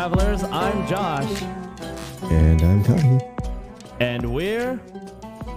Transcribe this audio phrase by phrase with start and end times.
[0.00, 0.42] travelers.
[0.44, 1.42] I'm Josh,
[2.22, 3.92] And I'm Kahi.
[4.00, 4.80] and we're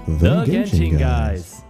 [0.06, 1.62] The, the Genshin guys.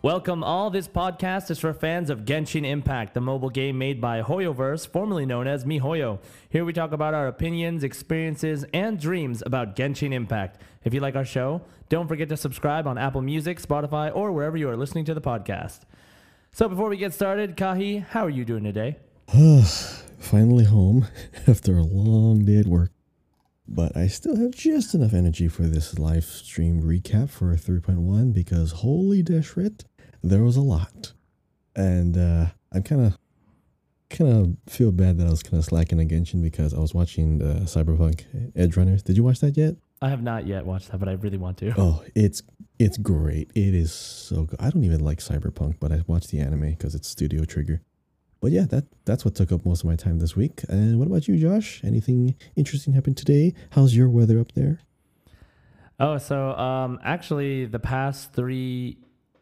[0.00, 0.70] Welcome all.
[0.70, 5.26] This podcast is for fans of Genshin Impact, the mobile game made by Hoyoverse, formerly
[5.26, 6.18] known as MiHoYo.
[6.48, 10.62] Here we talk about our opinions, experiences, and dreams about Genshin Impact.
[10.82, 11.60] If you like our show,
[11.90, 15.20] don't forget to subscribe on Apple Music, Spotify, or wherever you are listening to the
[15.20, 15.80] podcast.
[16.52, 18.96] So before we get started, Kahi, how are you doing today?
[20.24, 21.06] Finally home
[21.46, 22.90] after a long day at work.
[23.68, 28.72] But I still have just enough energy for this live stream recap for 3.1 because
[28.72, 29.84] holy deshret,
[30.22, 31.12] there was a lot.
[31.76, 33.18] And uh, I'm kind of
[34.10, 36.94] kind of feel bad that I was kind of slacking on Genshin because I was
[36.94, 39.02] watching the Cyberpunk Edge Runners.
[39.02, 39.76] Did you watch that yet?
[40.00, 41.74] I have not yet watched that, but I really want to.
[41.76, 42.42] Oh, it's
[42.78, 43.50] it's great.
[43.54, 44.60] It is so good.
[44.60, 47.82] I don't even like Cyberpunk, but I watched the anime because it's Studio Trigger.
[48.44, 50.64] But yeah, that that's what took up most of my time this week.
[50.68, 51.80] And what about you, Josh?
[51.82, 53.54] Anything interesting happened today?
[53.70, 54.80] How's your weather up there?
[55.98, 58.98] Oh, so um, actually, the past three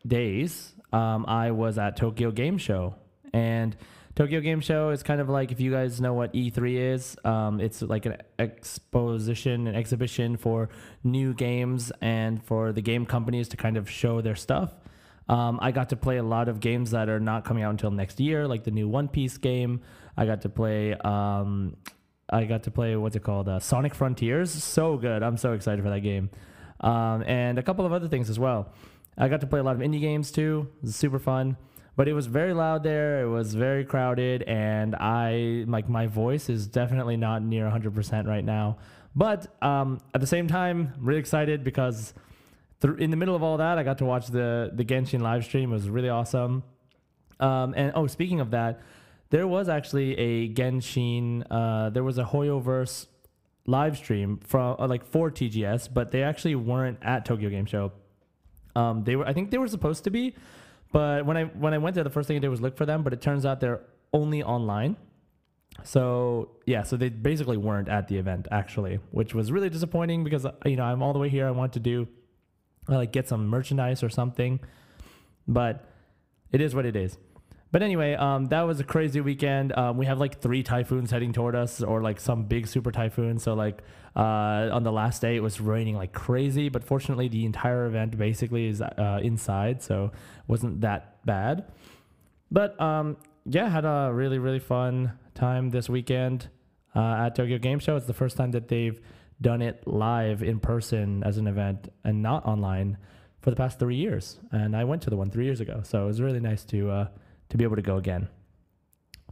[0.07, 2.95] days, um, I was at Tokyo Game Show,
[3.33, 3.77] and
[4.15, 7.17] Tokyo Game Show is kind of like if you guys know what E3 is.
[7.25, 10.69] Um, it's like an exposition, an exhibition for
[11.03, 14.73] new games and for the game companies to kind of show their stuff.
[15.29, 17.91] Um, I got to play a lot of games that are not coming out until
[17.91, 19.81] next year, like the new One Piece game.
[20.17, 20.95] I got to play.
[20.95, 21.77] Um,
[22.29, 23.49] I got to play what's it called?
[23.49, 24.51] Uh, Sonic Frontiers.
[24.51, 25.23] So good.
[25.23, 26.31] I'm so excited for that game.
[26.81, 28.73] Um, and a couple of other things as well.
[29.17, 30.69] I got to play a lot of indie games too.
[30.79, 31.57] It was super fun.
[31.95, 33.23] But it was very loud there.
[33.23, 38.45] It was very crowded, and I like my voice is definitely not near 100% right
[38.45, 38.79] now.
[39.15, 42.15] But um, at the same time, really excited because
[42.85, 45.71] in the middle of all that, I got to watch the the Genshin live stream.
[45.71, 46.65] It was really awesome.
[47.41, 48.81] Um, and oh, speaking of that,
[49.31, 51.45] there was actually a Genshin.
[51.51, 53.07] Uh, there was a Hoyoverse
[53.67, 57.93] live stream from uh, like for TGS, but they actually weren't at Tokyo Game Show.
[58.75, 60.35] Um, they were, I think they were supposed to be,
[60.93, 62.87] but when I when I went there, the first thing I did was look for
[62.87, 63.03] them.
[63.03, 64.97] But it turns out they're only online.
[65.85, 70.47] So yeah, so they basically weren't at the event actually, which was really disappointing because
[70.65, 71.47] you know I'm all the way here.
[71.47, 72.07] I want to do
[72.89, 74.61] uh, like get some merchandise or something,
[75.47, 75.85] but
[76.51, 77.19] it is what it is.
[77.73, 79.73] But anyway, um, that was a crazy weekend.
[79.73, 83.39] Um, we have like three typhoons heading toward us, or like some big super typhoon.
[83.39, 83.83] So like
[84.15, 86.69] uh, on the last day, it was raining like crazy.
[86.69, 90.13] But fortunately, the entire event basically is uh, inside, so
[90.47, 91.65] wasn't that bad.
[92.51, 93.17] But um,
[93.47, 96.49] yeah, had a really really fun time this weekend
[96.95, 97.97] uh, at Tokyo Game Show.
[97.97, 99.01] It's the first time that they've
[99.43, 102.97] done it live in person as an event and not online
[103.41, 104.39] for the past three years.
[104.51, 106.91] And I went to the one three years ago, so it was really nice to
[106.91, 107.07] uh,
[107.51, 108.29] to be able to go again.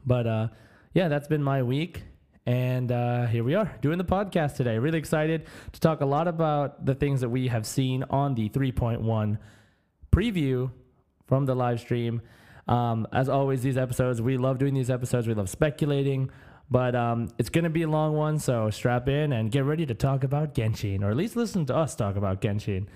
[0.05, 0.49] But uh,
[0.93, 2.03] yeah, that's been my week.
[2.47, 4.79] And uh, here we are doing the podcast today.
[4.79, 8.49] Really excited to talk a lot about the things that we have seen on the
[8.49, 9.39] 3.1
[10.11, 10.71] preview
[11.27, 12.23] from the live stream.
[12.67, 15.29] Um, as always, these episodes, we love doing these episodes.
[15.29, 16.31] We love speculating,
[16.71, 18.39] but um, it's going to be a long one.
[18.39, 21.77] So strap in and get ready to talk about Genshin, or at least listen to
[21.77, 22.87] us talk about Genshin.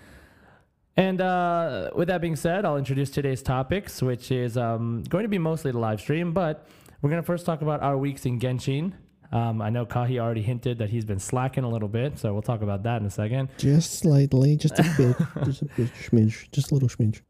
[0.96, 5.28] And uh, with that being said, I'll introduce today's topics, which is um, going to
[5.28, 6.68] be mostly the live stream, but
[7.02, 8.92] we're going to first talk about our weeks in Genshin.
[9.32, 12.42] Um, I know Kahi already hinted that he's been slacking a little bit, so we'll
[12.42, 13.48] talk about that in a second.
[13.58, 17.22] Just slightly, just a bit, just a bit, schmidge, just a little schmidge.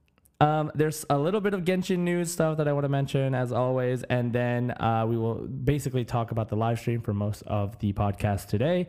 [0.45, 3.51] Um, there's a little bit of Genshin news stuff that I want to mention, as
[3.51, 7.79] always, and then uh, we will basically talk about the live stream for most of
[7.79, 8.89] the podcast today.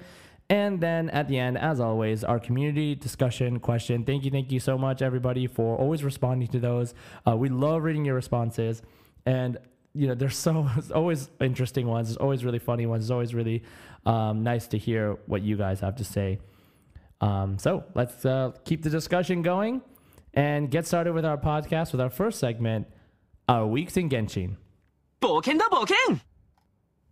[0.49, 4.03] And then at the end, as always, our community discussion question.
[4.03, 6.93] Thank you, thank you so much, everybody, for always responding to those.
[7.25, 8.81] Uh, we love reading your responses,
[9.25, 9.57] and
[9.93, 12.09] you know, there's so always interesting ones.
[12.09, 13.05] There's always really funny ones.
[13.05, 13.63] It's always really
[14.05, 16.39] um, nice to hear what you guys have to say.
[17.21, 19.81] Um, so let's uh, keep the discussion going
[20.35, 22.87] and get started with our podcast with our first segment,
[23.47, 24.57] Our Weeks in Genshin.
[25.21, 26.21] Boken da Boken!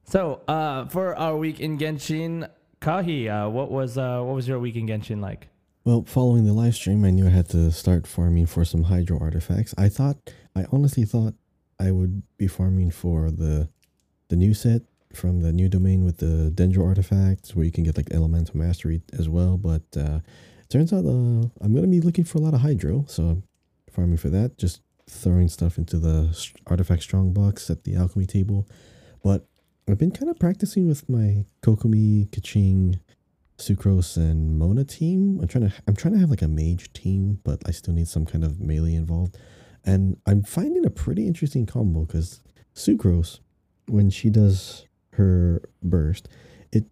[0.04, 2.50] So, uh, for our week in Genshin,
[2.82, 5.48] Kahi, uh, what was uh, what was your week in Genshin like?
[5.86, 9.18] Well, following the live stream, I knew I had to start farming for some hydro
[9.20, 9.74] artifacts.
[9.78, 10.18] I thought,
[10.56, 11.34] I honestly thought
[11.80, 13.70] I would be farming for the
[14.28, 14.82] the new set
[15.14, 19.02] from the new domain with the dendro artifacts, where you can get like elemental mastery
[19.18, 19.58] as well.
[19.58, 20.20] But uh,
[20.74, 23.44] turns out uh, I'm gonna be looking for a lot of hydro, so
[23.92, 24.58] farming for that.
[24.58, 26.36] Just throwing stuff into the
[26.66, 28.68] artifact strong box at the alchemy table.
[29.24, 29.46] But
[29.88, 33.00] I've been kind of practicing with my Kokomi, Keqing,
[33.60, 35.40] Sucrose and Mona team.
[35.42, 38.08] I'm trying to I'm trying to have like a mage team, but I still need
[38.08, 39.38] some kind of melee involved.
[39.86, 42.42] And I'm finding a pretty interesting combo because
[42.74, 43.42] Sucrose,
[43.88, 46.30] when she does her burst,
[46.72, 46.86] it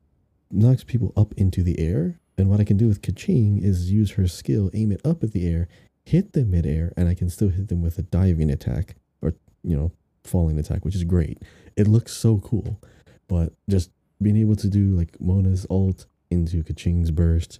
[0.51, 2.19] knocks people up into the air.
[2.41, 5.31] And what I can do with Keqing is use her skill, aim it up at
[5.31, 5.67] the air,
[6.03, 9.77] hit them midair, and I can still hit them with a diving attack or you
[9.77, 9.91] know
[10.23, 11.37] falling attack, which is great.
[11.77, 12.81] It looks so cool,
[13.27, 17.59] but just being able to do like Mona's ult into Keqing's burst,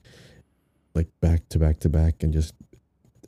[0.96, 2.56] like back to back to back, and just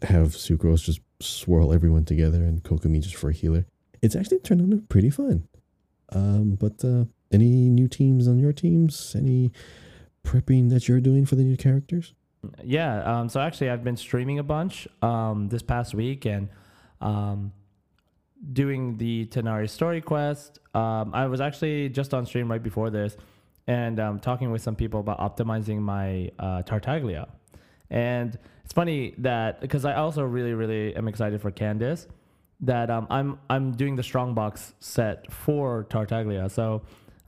[0.01, 3.67] have Sucrose just swirl everyone together and Kokomi just for a healer.
[4.01, 5.47] It's actually turned out pretty fun.
[6.09, 9.15] Um, but uh, any new teams on your teams?
[9.15, 9.51] Any
[10.25, 12.13] prepping that you're doing for the new characters?
[12.63, 13.01] Yeah.
[13.03, 16.49] Um, so actually, I've been streaming a bunch um, this past week and
[17.01, 17.53] um,
[18.51, 20.59] doing the Tighnari story quest.
[20.73, 23.15] Um, I was actually just on stream right before this
[23.67, 27.27] and um, talking with some people about optimizing my uh, Tartaglia.
[27.89, 32.07] And it's funny that because I also really, really am excited for Candace
[32.61, 36.49] that um, I'm I'm doing the strongbox set for Tartaglia.
[36.49, 36.81] So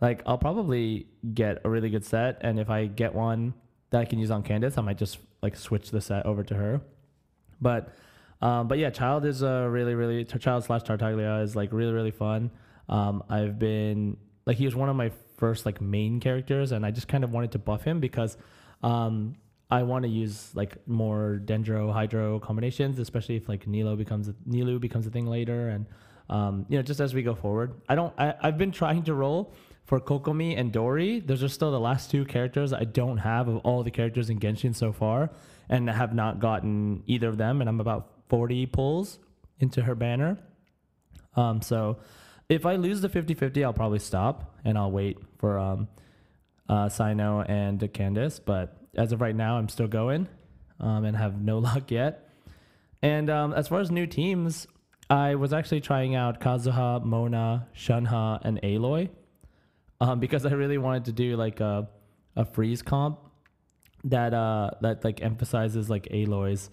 [0.05, 3.55] like I'll probably get a really good set, and if I get one
[3.89, 6.53] that I can use on Candace, I might just like switch the set over to
[6.53, 6.81] her.
[7.59, 7.89] But
[8.39, 12.11] um, but yeah, Childe is a really really Childe slash Tartaglia is like really really
[12.11, 12.51] fun.
[12.87, 16.91] Um, I've been like he was one of my first like main characters, and I
[16.91, 18.37] just kind of wanted to buff him because
[18.83, 19.33] um,
[19.71, 24.35] I want to use like more Dendro Hydro combinations, especially if like Nilo becomes a,
[24.47, 25.87] Nilou becomes a thing later, and
[26.29, 27.73] um, you know just as we go forward.
[27.89, 28.13] I don't.
[28.19, 29.51] I, I've been trying to roll
[29.85, 31.19] for Kokomi and Dori.
[31.19, 34.39] Those are still the last two characters I don't have of all the characters in
[34.39, 35.29] Genshin so far,
[35.69, 37.61] and have not gotten either of them.
[37.61, 39.19] And I'm about 40 pulls
[39.59, 40.37] into her banner.
[41.35, 41.99] Um, so
[42.49, 45.87] if I lose the 50-50, I'll probably stop and I'll wait for um,
[46.67, 48.39] uh, Cyno and Candace.
[48.39, 50.27] But as of right now, I'm still going
[50.79, 52.29] um, and have no luck yet.
[53.01, 54.65] And um, as far as new teams,
[55.09, 59.09] I was actually trying out Kazuha, Mona, Shenhe, and Aloy
[60.01, 61.87] um, because I really wanted to do like a,
[62.35, 63.19] a freeze comp
[64.03, 66.69] that uh that like emphasizes like Aloy's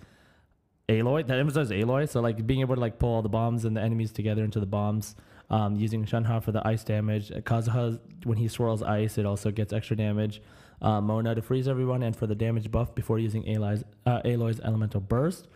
[0.89, 2.09] Aloy that emphasizes Aloy.
[2.09, 4.61] So like being able to like pull all the bombs and the enemies together into
[4.61, 5.15] the bombs.
[5.51, 7.29] Um, using Shenhe for the ice damage.
[7.29, 10.41] Kazuha when he swirls ice, it also gets extra damage.
[10.81, 14.61] Uh, Mona to freeze everyone, and for the damage buff before using Aloy's, uh, Aloy's
[14.61, 15.49] elemental burst.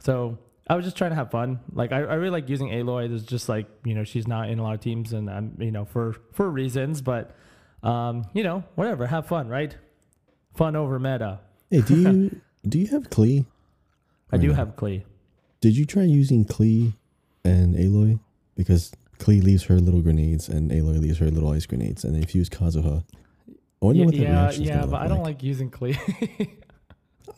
[0.00, 0.38] So
[0.68, 1.60] I was just trying to have fun.
[1.72, 3.08] Like I, I really like using Aloy.
[3.08, 5.70] There's just like you know she's not in a lot of teams, and I'm you
[5.70, 7.34] know for for reasons, but
[7.82, 9.76] um, you know whatever, have fun, right?
[10.54, 11.40] Fun over meta.
[11.70, 13.46] Hey, do you do you have Klee?
[14.32, 14.54] I do no?
[14.54, 15.04] have Klee.
[15.60, 16.94] Did you try using Klee
[17.44, 18.20] and Aloy?
[18.56, 22.24] Because Klee leaves her little grenades and Aloy leaves her little ice grenades, and they
[22.26, 23.02] fuse use Kazuha,
[23.82, 25.98] I wonder Yeah, what the yeah, reaction's yeah, but look I don't like using Klee.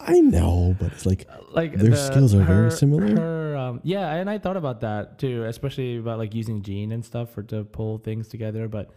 [0.00, 3.16] I know, but it's like like Their skills are very similar?
[3.16, 7.04] Her, um, yeah, and I thought about that too, especially about like using Jean and
[7.04, 8.68] stuff for to pull things together.
[8.68, 8.90] But,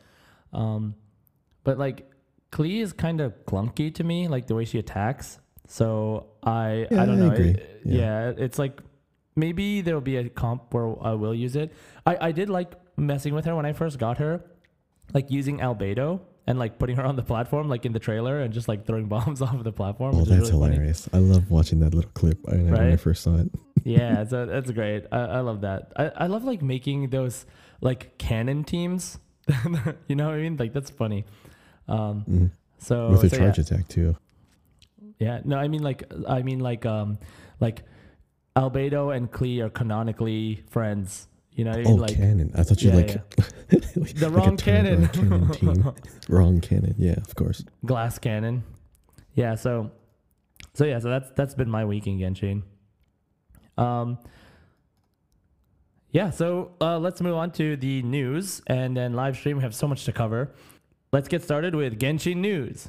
[0.53, 0.95] um,
[1.63, 2.09] but like
[2.51, 5.39] Klee is kind of clunky to me, like the way she attacks.
[5.67, 7.33] So I Yeah, I don't I know.
[7.33, 7.97] It- Yeah.
[8.29, 8.81] yeah, it's like
[9.35, 11.71] maybe there will be a comp where I will use it.
[12.05, 14.43] I I did like messing with her when I first got her,
[15.13, 16.21] like using Albedo.
[16.47, 19.07] And like putting her on the platform, like in the trailer, and just like throwing
[19.15, 20.15] bombs off of the platform.
[20.15, 20.73] oh, that's really funny.
[20.75, 21.09] hilarious.
[21.11, 22.99] I love watching that little clip I, when I Right?
[22.99, 23.49] first saw it.
[23.83, 25.05] yeah, so that's great.
[25.11, 25.91] I, I love that.
[25.95, 27.45] I, I love like making those
[27.81, 29.17] like canon teams.
[30.07, 30.57] you know what I mean?
[30.57, 31.25] Like that's funny.
[31.87, 32.51] Um, Mhm.
[32.77, 33.61] so With a so charge yeah.
[33.63, 34.15] attack too.
[35.19, 37.17] yeah, no, I mean like I mean like um
[37.59, 37.83] like
[38.55, 41.27] Albedo and Klee are canonically friends.
[41.55, 41.93] You know, what I mean?
[41.93, 42.51] Oh, like cannon!
[42.55, 43.79] I thought you yeah, like yeah.
[43.95, 45.05] like the wrong cannon.
[45.05, 45.93] uh, cannon.
[46.29, 46.95] Wrong cannon.
[46.97, 47.63] Yeah, of course.
[47.85, 48.63] glass cannon.
[49.35, 49.91] Yeah, so
[50.73, 52.63] so yeah, so that's that's been my week in Genshin.
[53.77, 54.17] Um
[56.11, 59.57] yeah, so uh, let's move on to the news and then live stream.
[59.57, 60.53] We have so much to cover.
[61.11, 62.87] Let's get started with Genshin news.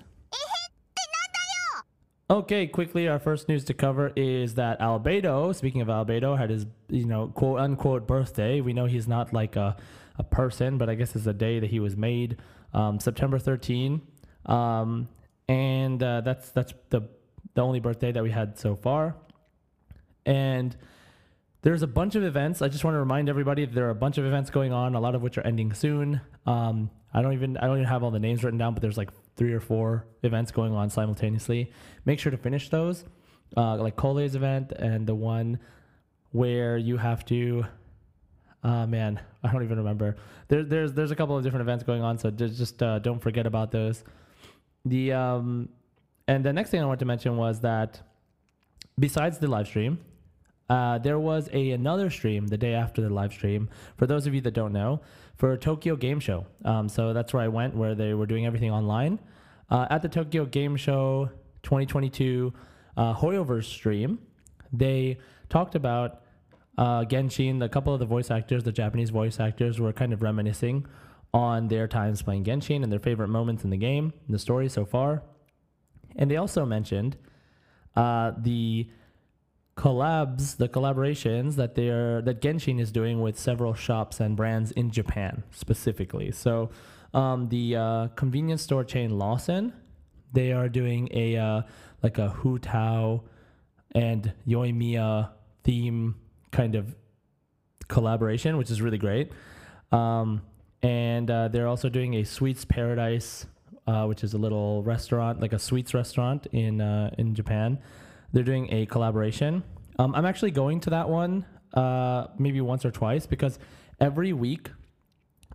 [2.28, 6.66] Okay, quickly, our first news to cover is that Albedo, speaking of Albedo, had his,
[6.88, 8.60] you know, quote unquote birthday.
[8.60, 9.76] We know he's not like a,
[10.18, 12.38] a person, but I guess it's a day that he was made,
[12.74, 14.02] um, September 13.
[14.46, 15.08] Um,
[15.48, 17.02] and uh, that's that's the
[17.54, 19.14] the only birthday that we had so far.
[20.24, 20.76] And
[21.62, 22.60] there's a bunch of events.
[22.60, 24.96] I just want to remind everybody that there are a bunch of events going on,
[24.96, 26.20] a lot of which are ending soon.
[26.44, 28.98] Um, I don't even I don't even have all the names written down, but there's
[28.98, 31.70] like three or four events going on simultaneously.
[32.04, 33.04] Make sure to finish those,
[33.56, 35.58] uh, like Cole's event and the one
[36.32, 37.64] where you have to.
[38.62, 40.16] Uh, man, I don't even remember.
[40.48, 43.20] There, there's there's a couple of different events going on, so just just uh, don't
[43.20, 44.04] forget about those.
[44.84, 45.68] The um,
[46.28, 48.00] and the next thing I wanted to mention was that
[48.98, 49.98] besides the live stream,
[50.68, 53.68] uh, there was a another stream the day after the live stream.
[53.96, 55.00] For those of you that don't know,
[55.36, 56.46] for Tokyo Game Show.
[56.64, 59.18] Um, so that's where I went, where they were doing everything online.
[59.70, 61.30] uh, at the Tokyo Game Show
[61.62, 62.52] 2022
[62.96, 64.18] uh, Hoyoverse stream,
[64.72, 66.22] they talked about
[66.78, 67.62] uh, Genshin.
[67.62, 70.86] A couple of the voice actors, the Japanese voice actors, were kind of reminiscing
[71.34, 74.84] on their times playing Genshin and their favorite moments in the game, the story so
[74.84, 75.22] far.
[76.16, 77.16] And they also mentioned
[77.94, 78.88] uh, the
[79.76, 84.90] collabs, the collaborations that they're that Genshin is doing with several shops and brands in
[84.90, 86.32] Japan specifically.
[86.32, 86.70] So
[87.12, 89.72] um, the uh, convenience store chain Lawson,
[90.32, 91.62] they are doing a uh,
[92.02, 93.22] like a Hu Tao
[93.92, 95.30] and Yoimiya
[95.62, 96.16] theme
[96.52, 96.94] kind of
[97.88, 99.32] collaboration, which is really great.
[99.92, 100.42] Um,
[100.82, 103.46] and uh, they're also doing a Sweets Paradise,
[103.86, 107.78] uh, which is a little restaurant, like a sweets restaurant in uh, in Japan.
[108.36, 109.62] They're doing a collaboration.
[109.98, 113.58] Um, I'm actually going to that one uh, maybe once or twice because
[113.98, 114.68] every week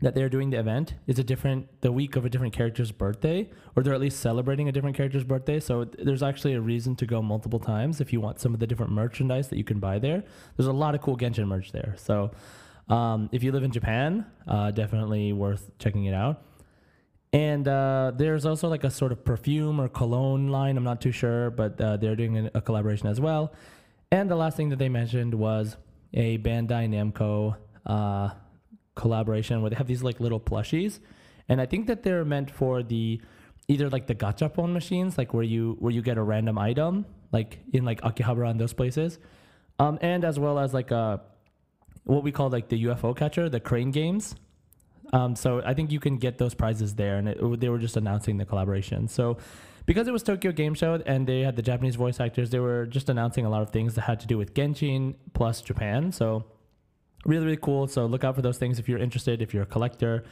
[0.02, 3.48] that they're doing the event is a different the week of a different character's birthday
[3.76, 5.60] or they're at least celebrating a different character's birthday.
[5.60, 8.66] So there's actually a reason to go multiple times if you want some of the
[8.66, 10.24] different merchandise that you can buy there.
[10.58, 11.94] There's a lot of cool genshin merch there.
[12.00, 12.32] So
[12.90, 16.44] um, if you live in japan uh, definitely worth checking it out
[17.34, 21.12] and uh, there's also like a sort of perfume or cologne line i'm not too
[21.12, 23.54] sure but uh, they're doing a collaboration as well.
[24.12, 25.78] And the last thing that they mentioned was
[26.14, 28.32] a bandai namco uh,
[28.96, 31.00] collaboration where they have these like little plushies,
[31.48, 33.22] and I think that they're meant for the
[33.70, 37.60] either like the gachapon machines, like where you where you get a random item, like
[37.72, 39.18] in like Akihabara and those places,
[39.80, 41.22] um, and as well as like a
[42.04, 44.36] what we call like the UFO catcher, the crane games.
[45.14, 47.98] Um, so I think you can get those prizes there, and it, they were just
[47.98, 49.08] announcing the collaboration.
[49.08, 49.38] So
[49.86, 52.86] because it was Tokyo Game Show and they had the Japanese voice actors, they were
[52.86, 56.12] just announcing a lot of things that had to do with Genshin plus Japan.
[56.12, 56.46] So
[57.26, 57.88] really really cool.
[57.88, 60.24] So look out for those things if you're interested if you're a collector.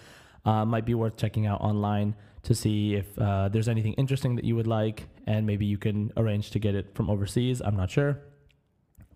[0.45, 4.45] Uh, might be worth checking out online to see if uh, there's anything interesting that
[4.45, 7.61] you would like and maybe you can arrange to get it from overseas.
[7.61, 8.19] I'm not sure.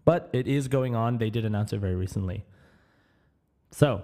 [0.03, 1.17] But it is going on.
[1.17, 2.43] They did announce it very recently.
[3.71, 4.01] So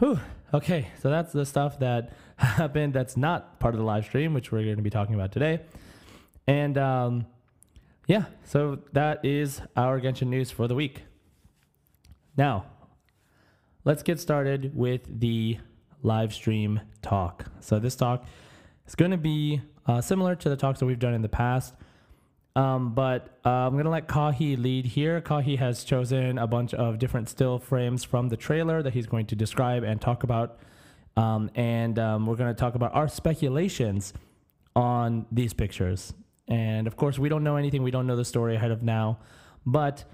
[0.00, 0.18] whew,
[0.52, 4.50] okay so that's the stuff that happened that's not part of the live stream which
[4.50, 5.60] we're going to be talking about today
[6.48, 7.24] and um,
[8.08, 11.04] yeah so that is our genshin news for the week
[12.36, 12.64] now
[13.84, 15.58] let's get started with the
[16.02, 17.46] live stream talk.
[17.60, 18.24] So this talk
[18.86, 21.74] is going to be uh, similar to the talks that we've done in the past.
[22.56, 25.20] Um, but uh, I'm to let Kahi lead here.
[25.20, 29.26] Kahi has chosen a bunch of different still frames from the trailer that he's going
[29.26, 30.58] to describe and talk about.
[31.16, 34.12] Um, and um, we're to talk about our speculations
[34.74, 36.12] on these pictures.
[36.48, 37.82] And of course, we don't know anything.
[37.82, 39.18] We don't know the story ahead of now.
[39.64, 40.04] But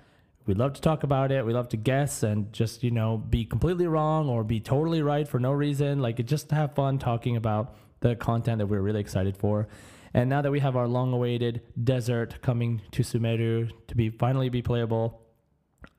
[0.45, 1.45] we love to talk about it.
[1.45, 5.26] We love to guess and just, you know, be completely wrong or be totally right
[5.26, 6.00] for no reason.
[6.00, 9.69] Like, just have fun talking about the content that we're really excited for.
[10.17, 14.49] And now that we have our long awaited desert coming to Sumeru to be finally
[14.49, 15.21] be playable,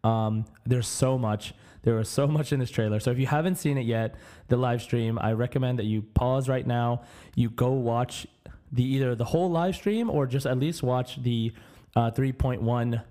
[0.04, 1.54] um, there's so much.
[1.84, 3.00] There was so much in this trailer.
[3.00, 4.16] So if you haven't seen it yet,
[4.48, 7.04] the live stream, I recommend that you pause right now.
[7.36, 8.26] You go watch
[8.72, 11.54] the either the whole live stream or just at least watch the
[11.96, 13.04] uh, 3.1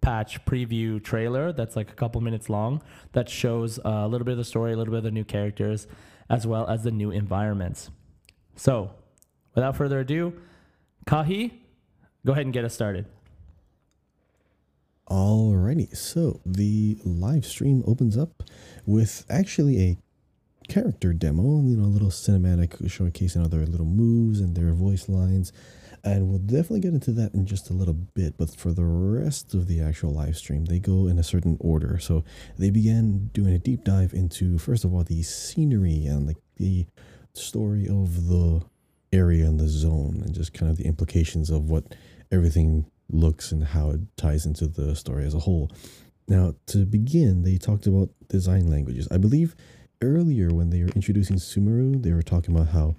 [0.00, 4.32] patch preview trailer that's like a couple minutes long that shows uh, a little bit
[4.32, 5.86] of the story, a little bit of the new characters,
[6.30, 7.90] as well as the new environments.
[8.56, 8.92] So,
[9.54, 10.32] without further ado,
[11.06, 11.52] Kahi,
[12.24, 13.06] go ahead and get us started.
[15.08, 18.42] Alrighty, so the live stream opens up
[18.86, 19.98] with actually a
[20.68, 25.08] character demo, you know, a little cinematic showcasing all their little moves and their voice
[25.08, 25.52] lines
[26.04, 28.36] and we'll definitely get into that in just a little bit.
[28.36, 31.98] But for the rest of the actual live stream, they go in a certain order.
[31.98, 32.24] So
[32.58, 36.86] they began doing a deep dive into, first of all, the scenery and like the
[37.32, 38.62] story of the
[39.14, 41.94] area and the zone, and just kind of the implications of what
[42.32, 45.70] everything looks and how it ties into the story as a whole.
[46.26, 49.06] Now, to begin, they talked about design languages.
[49.10, 49.54] I believe
[50.00, 52.96] earlier when they were introducing Sumeru, they were talking about how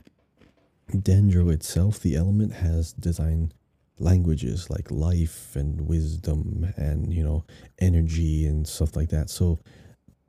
[0.92, 3.52] Dendro itself, the element, has design
[3.98, 7.44] languages like life and wisdom and, you know,
[7.80, 9.30] energy and stuff like that.
[9.30, 9.60] So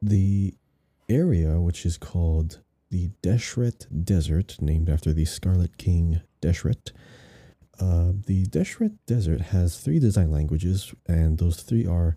[0.00, 0.54] the
[1.08, 6.92] area, which is called the Deshret Desert, named after the Scarlet King Deshret,
[7.80, 12.16] uh, the Deshret Desert has three design languages, and those three are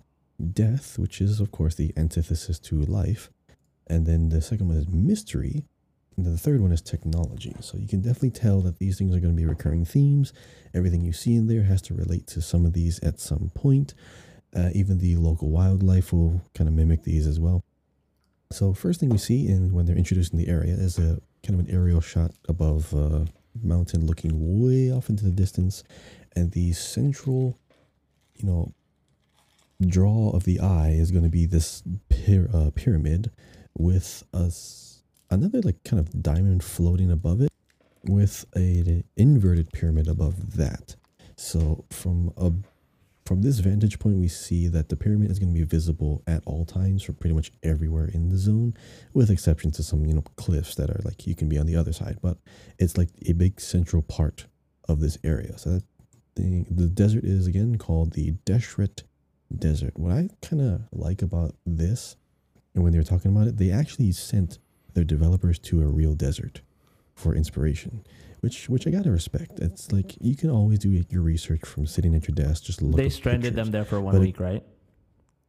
[0.54, 3.30] death, which is, of course, the antithesis to life.
[3.88, 5.66] And then the second one is mystery,
[6.16, 7.56] and the third one is technology.
[7.60, 10.32] So you can definitely tell that these things are going to be recurring themes.
[10.74, 13.94] Everything you see in there has to relate to some of these at some point.
[14.56, 17.64] Uh, even the local wildlife will kind of mimic these as well.
[18.52, 21.68] So first thing we see in when they're introducing the area is a kind of
[21.68, 23.28] an aerial shot above a
[23.62, 25.84] mountain looking way off into the distance,
[26.36, 27.60] and the central,
[28.36, 28.74] you know,
[29.86, 31.84] draw of the eye is going to be this
[32.54, 33.32] uh, pyramid
[33.78, 34.52] with a
[35.30, 37.52] another like kind of diamond floating above it,
[38.04, 40.96] with a inverted pyramid above that.
[41.36, 42.52] So from a
[43.30, 46.42] from this vantage point, we see that the pyramid is going to be visible at
[46.48, 48.74] all times from pretty much everywhere in the zone,
[49.14, 51.76] with exception to some you know cliffs that are like you can be on the
[51.76, 52.18] other side.
[52.24, 52.40] But
[52.80, 54.48] it's like a big central part
[54.88, 55.60] of this area.
[55.60, 55.84] So that
[56.34, 59.04] the the desert is again called the Deshret
[59.56, 59.94] Desert.
[59.96, 62.16] What I kind of like about this,
[62.74, 64.58] and when they were talking about it, they actually sent
[64.96, 66.62] their developers to a real desert
[67.14, 68.04] for inspiration
[68.42, 69.60] which which I gotta respect.
[69.60, 72.98] It's like you can always do your research from sitting at your desk, just look.
[72.98, 74.64] they stranded them there for one But it- week, right?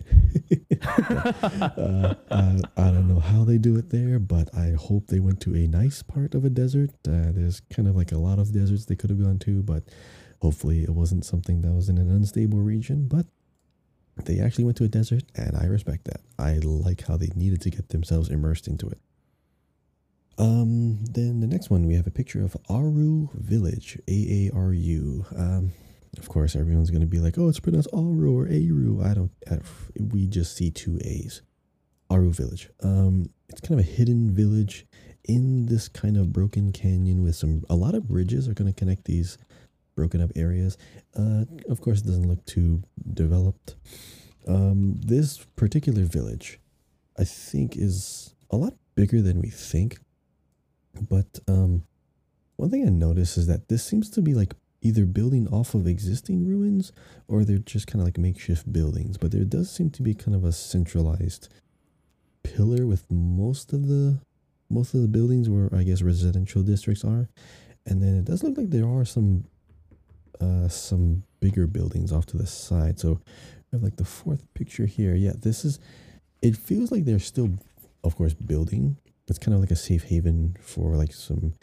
[0.82, 5.40] uh, I, I don't know how they do it there, but I hope they went
[5.42, 6.90] to a nice part of a desert.
[7.06, 9.84] Uh, there's kind of like a lot of deserts they could have gone to, but
[10.40, 13.08] hopefully it wasn't something that was in an unstable region.
[13.08, 13.26] But
[14.24, 16.20] they actually went to a desert, and I respect that.
[16.38, 18.98] I like how they needed to get themselves immersed into it.
[20.40, 24.72] Um, then the next one we have a picture of Aaru Village, A A R
[24.72, 25.26] U.
[25.36, 25.72] Um,
[26.16, 29.30] of course, everyone's going to be like, "Oh, it's pronounced Aru or Aru." I don't.
[29.50, 29.58] I,
[30.00, 31.42] we just see two A's.
[32.10, 32.70] Aaru Village.
[32.82, 34.86] Um, it's kind of a hidden village
[35.24, 37.62] in this kind of broken canyon with some.
[37.68, 39.36] A lot of bridges are going to connect these
[39.94, 40.78] broken up areas.
[41.14, 42.82] Uh, of course, it doesn't look too
[43.12, 43.76] developed.
[44.48, 46.58] Um, this particular village,
[47.18, 49.98] I think, is a lot bigger than we think.
[51.08, 51.84] But um,
[52.56, 55.86] one thing I noticed is that this seems to be like either building off of
[55.86, 56.92] existing ruins
[57.28, 59.18] or they're just kind of like makeshift buildings.
[59.18, 61.48] But there does seem to be kind of a centralized
[62.42, 64.18] pillar with most of the
[64.70, 67.28] most of the buildings where I guess residential districts are,
[67.86, 69.44] and then it does look like there are some
[70.40, 72.98] uh some bigger buildings off to the side.
[73.00, 73.20] So
[73.70, 75.14] we have like the fourth picture here.
[75.14, 75.78] Yeah, this is.
[76.42, 77.50] It feels like they're still,
[78.02, 78.96] of course, building.
[79.30, 81.54] It's kind of like a safe haven for like some,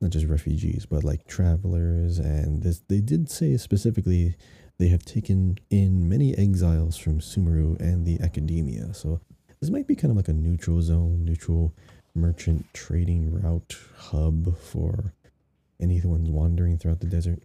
[0.00, 2.18] not just refugees, but like travelers.
[2.18, 4.36] And this, they did say specifically
[4.78, 8.92] they have taken in many exiles from Sumeru and the academia.
[8.92, 9.20] So
[9.60, 11.72] this might be kind of like a neutral zone, neutral
[12.14, 15.14] merchant trading route hub for
[15.80, 17.42] anyone wandering throughout the desert.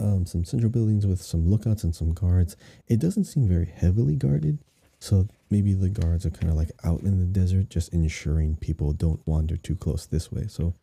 [0.00, 2.56] Um, some central buildings with some lookouts and some guards.
[2.88, 4.58] It doesn't seem very heavily guarded,
[5.00, 8.92] so maybe the guards are kind of like out in the desert, just ensuring people
[8.92, 10.46] don't wander too close this way.
[10.46, 10.74] So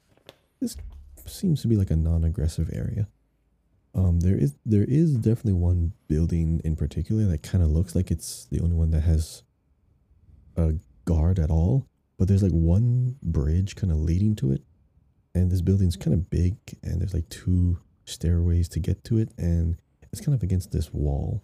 [0.59, 0.75] this
[1.25, 3.07] seems to be like a non-aggressive area.
[3.93, 8.11] Um, there is there is definitely one building in particular that kind of looks like
[8.11, 9.43] it's the only one that has
[10.55, 10.73] a
[11.05, 11.87] guard at all.
[12.17, 14.63] But there's like one bridge kind of leading to it,
[15.35, 19.29] and this building's kind of big, and there's like two stairways to get to it,
[19.37, 19.77] and
[20.11, 21.43] it's kind of against this wall.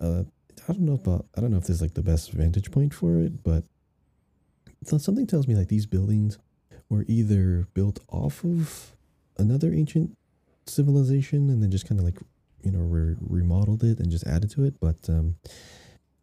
[0.00, 0.24] Uh,
[0.68, 2.94] I don't know about I don't know if this is like the best vantage point
[2.94, 3.64] for it, but
[4.84, 6.38] so something tells me like these buildings
[6.88, 8.96] were either built off of
[9.38, 10.16] another ancient
[10.66, 12.18] civilization and then just kind of like
[12.62, 14.74] you know re- remodeled it and just added to it.
[14.80, 15.36] But um,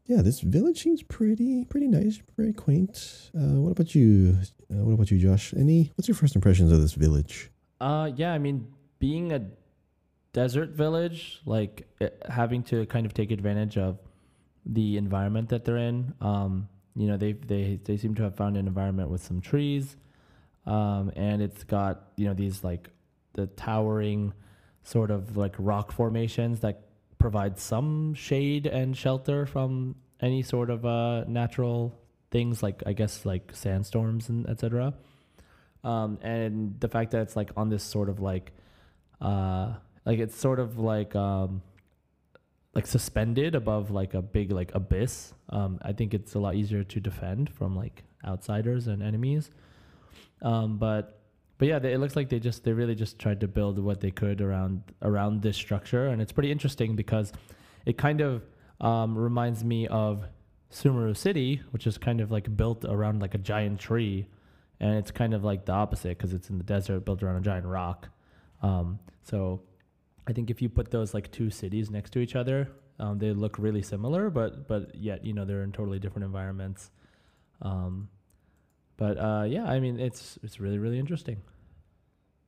[0.06, 3.32] yeah, this village seems pretty pretty nice, very quaint.
[3.36, 4.38] Uh, what about you?
[4.72, 5.54] Uh, what about you, Josh?
[5.56, 7.52] Any what's your first impressions of this village?
[7.80, 8.68] Uh, yeah, I mean,
[9.00, 9.46] being a
[10.34, 14.00] desert village, like it, having to kind of take advantage of
[14.66, 16.14] the environment that they're in.
[16.22, 19.96] Um, you know, they they they seem to have found an environment with some trees,
[20.66, 22.90] um, and it's got you know these like
[23.34, 24.34] the towering
[24.84, 30.86] sort of like rock formations that provide some shade and shelter from any sort of
[30.86, 31.98] uh, natural
[32.32, 34.94] things like I guess like sandstorms and etc.
[35.84, 38.52] Um, and the fact that it's like on this sort of like
[39.20, 39.74] uh,
[40.06, 41.62] like it's sort of like um,
[42.74, 45.34] like suspended above like a big like abyss.
[45.50, 49.50] Um, I think it's a lot easier to defend from like outsiders and enemies.
[50.42, 51.22] Um, but
[51.58, 54.00] but yeah, they, it looks like they just they really just tried to build what
[54.00, 57.32] they could around around this structure, and it's pretty interesting because
[57.86, 58.44] it kind of
[58.80, 60.24] um, reminds me of
[60.72, 64.28] Sumeru City, which is kind of like built around like a giant tree,
[64.80, 67.42] and it's kind of like the opposite because it's in the desert, built around a
[67.42, 68.08] giant rock.
[68.64, 69.62] Um, so
[70.28, 73.32] I think if you put those like two cities next to each other, um, they
[73.32, 76.92] look really similar, but but yet you know they're in totally different environments.
[77.62, 78.10] Um,
[78.98, 81.42] but uh, yeah, I mean it's it's really really interesting.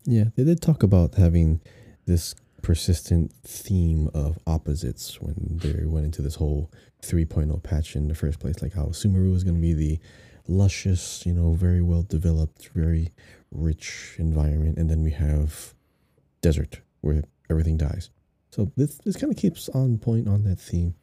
[0.06, 1.62] Yeah, they did talk about having
[2.06, 8.16] this persistent theme of opposites when they went into this whole 3.0 patch in the
[8.16, 10.00] first place, like how Sumeru was going to be the
[10.48, 13.12] luscious, you know, very well developed, very
[13.52, 15.74] rich environment, and then we have
[16.42, 18.10] desert where everything dies.
[18.50, 20.96] So this this kind of keeps on point on that theme.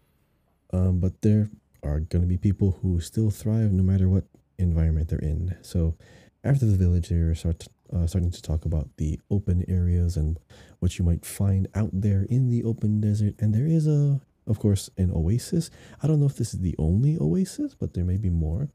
[0.72, 1.50] Um, but there
[1.82, 4.24] are going to be people who still thrive no matter what
[4.58, 5.56] environment they're in.
[5.62, 5.96] So
[6.44, 10.38] after the village, they're start uh, starting to talk about the open areas and
[10.78, 13.34] what you might find out there in the open desert.
[13.40, 15.70] And there is a, of course, an oasis.
[16.02, 18.68] I don't know if this is the only oasis, but there may be more.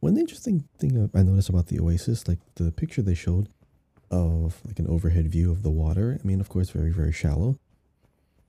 [0.00, 3.48] One interesting thing I noticed about the oasis, like the picture they showed
[4.12, 6.20] of like an overhead view of the water.
[6.22, 7.58] I mean, of course, very very shallow,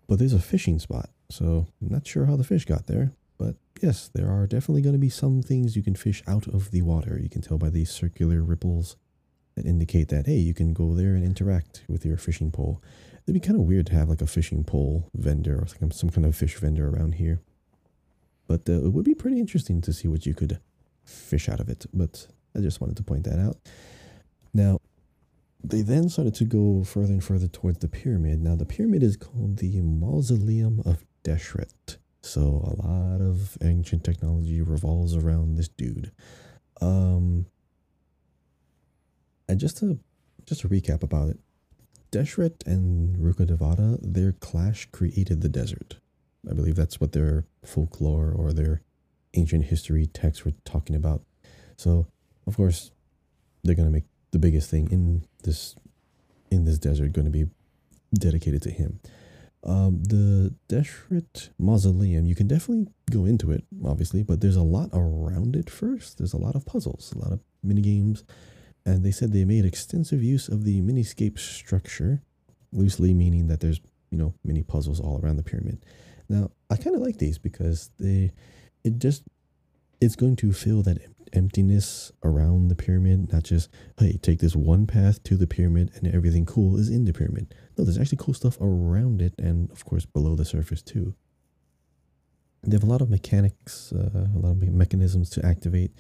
[0.08, 1.10] but there's a fishing spot.
[1.32, 3.14] So I'm not sure how the fish got there.
[3.40, 6.72] But yes, there are definitely going to be some things you can fish out of
[6.72, 7.20] the water.
[7.22, 8.96] You can tell by these circular ripples
[9.56, 12.82] that indicate that, hey, you can go there and interact with your fishing pole.
[13.26, 16.10] It'd be kind of weird to have like a fishing pole vendor or some, some
[16.10, 17.42] kind of fish vendor around here.
[18.48, 20.60] But uh, it would be pretty interesting to see what you could
[21.04, 21.86] fish out of it.
[21.94, 23.58] But I just wanted to point that out.
[24.54, 24.80] Now,
[25.64, 28.42] they then started to go further and further towards the pyramid.
[28.42, 31.98] Now, the pyramid is called the Mausoleum of Deshret.
[32.22, 36.12] So a lot of ancient technology revolves around this dude.
[36.82, 37.46] Um,
[39.48, 40.00] and just to
[40.46, 41.40] just to recap about it,
[42.12, 45.98] Deshret and Rukkhadevata, their clash created the desert.
[46.50, 48.82] I believe that's what their folklore or their
[49.34, 51.24] ancient history texts were talking about.
[51.78, 52.08] So,
[52.46, 52.92] of course,
[53.64, 55.76] they're gonna make the biggest thing in this
[56.52, 57.46] in this desert going to be
[58.14, 59.00] dedicated to him.
[59.66, 64.90] Um, the Deshret Mausoleum, you can definitely go into it, obviously, but there's a lot
[64.92, 66.18] around it first.
[66.18, 68.24] There's a lot of puzzles, a lot of mini games,
[68.86, 72.22] and they said they made extensive use of the miniscape structure,
[72.74, 73.80] loosely meaning that there's
[74.12, 75.84] you know mini puzzles all around the pyramid.
[76.30, 78.32] Now, I kind of like these because they,
[78.84, 79.24] it just,
[80.04, 81.00] it's going to fill that
[81.34, 86.14] emptiness around the pyramid, not just hey, take this one path to the pyramid and
[86.14, 89.86] everything cool is in the pyramid no, there's actually cool stuff around it and, of
[89.86, 91.16] course, below the surface too.
[92.64, 95.92] They have a lot of mechanics, uh, a lot of mechanisms to activate.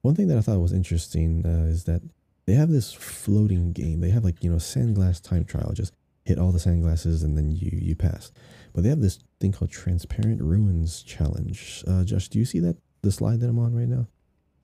[0.00, 2.02] One thing that I thought was interesting uh, is that
[2.46, 4.00] they have this floating game.
[4.00, 5.72] They have like, you know, sandglass time trial.
[5.74, 5.92] Just
[6.24, 8.32] hit all the sandglasses and then you, you pass.
[8.72, 11.84] But they have this thing called Transparent Ruins Challenge.
[11.86, 14.06] Uh, Josh, do you see that, the slide that I'm on right now?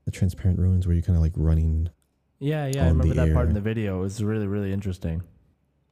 [0.05, 1.89] The Transparent Ruins where you're kind of like running.
[2.39, 3.35] Yeah, yeah, I remember that air.
[3.35, 3.99] part in the video.
[3.99, 5.23] It was really, really interesting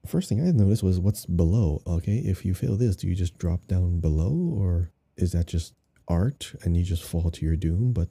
[0.06, 1.82] first thing I noticed was what's below.
[1.86, 5.74] Okay, if you fail this, do you just drop down below, or is that just
[6.08, 7.92] art and you just fall to your doom?
[7.92, 8.08] But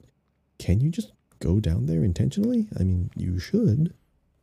[0.58, 2.68] can you just go down there intentionally?
[2.78, 3.94] I mean, you should,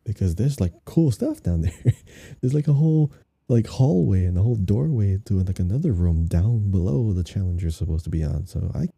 [0.04, 1.94] because there's like cool stuff down there.
[2.42, 3.12] there's like a whole
[3.48, 7.72] like hallway and a whole doorway to like another room down below the challenge you're
[7.72, 8.46] supposed to be on.
[8.46, 8.90] So I,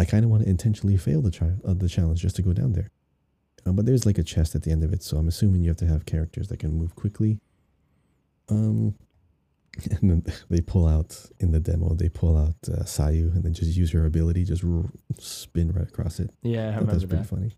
[0.00, 2.52] I kind of want to intentionally fail the tri- uh, the challenge just to go
[2.52, 2.90] down there.
[3.66, 5.68] Um, but there's like a chest at the end of it, so I'm assuming you
[5.68, 7.38] have to have characters that can move quickly
[8.50, 8.94] um,
[10.00, 11.94] and then they pull out in the demo.
[11.94, 15.88] They pull out uh, Sayu and then just use her ability, just r- spin right
[15.88, 16.30] across it.
[16.42, 17.28] Yeah, I remember that's pretty that.
[17.28, 17.56] funny.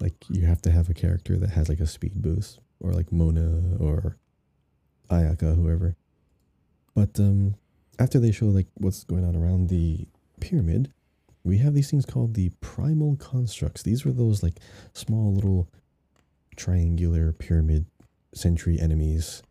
[0.00, 3.12] Like you have to have a character that has like a speed boost, or like
[3.12, 4.16] Mona or
[5.10, 5.96] Ayaka, whoever.
[6.94, 7.54] But um,
[7.98, 10.06] after they show like what's going on around the
[10.40, 10.92] pyramid,
[11.44, 13.82] we have these things called the primal constructs.
[13.82, 14.58] These were those like
[14.92, 15.68] small little
[16.56, 17.86] triangular pyramid
[18.34, 19.42] sentry enemies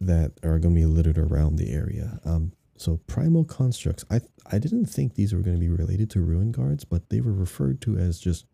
[0.00, 2.20] that are going to be littered around the area.
[2.24, 6.20] Um, so primal constructs, I I didn't think these were going to be related to
[6.20, 8.44] ruin guards, but they were referred to as just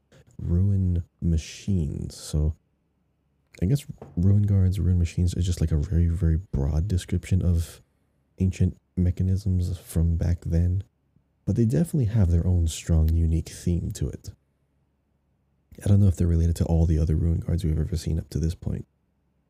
[0.41, 2.17] ruin machines.
[2.17, 2.55] So
[3.63, 3.87] I guess
[4.17, 7.81] ruin guards, ruin machines is just like a very very broad description of
[8.39, 10.85] ancient mechanisms from back then,
[11.49, 14.33] but they definitely have their own strong, unique theme to it.
[15.83, 18.19] I don't know if they're related to all the other ruin guards we've ever seen
[18.19, 18.87] up to this point.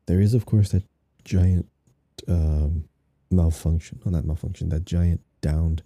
[0.05, 0.83] There is, of course, that
[1.25, 1.67] giant
[2.25, 2.85] um,
[3.29, 3.99] malfunction.
[4.01, 4.69] Well, not malfunction.
[4.69, 5.83] That giant downed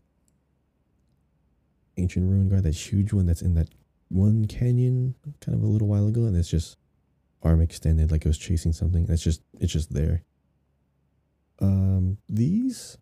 [1.98, 2.62] ancient ruin guard.
[2.62, 3.70] That huge one that's in that
[4.10, 6.78] one canyon, kind of a little while ago, and it's just
[7.42, 9.08] arm extended, like it was chasing something.
[9.10, 10.22] It's just it's just there.
[11.60, 13.00] Um, these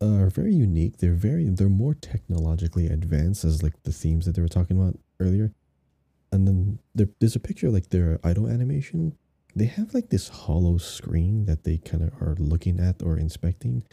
[0.00, 0.98] are very unique.
[0.98, 4.98] They're very they're more technologically advanced as like the themes that they were talking about
[5.20, 5.52] earlier.
[6.32, 9.16] And then there, there's a picture of like their idle animation
[9.56, 13.84] they have like this hollow screen that they kind of are looking at or inspecting.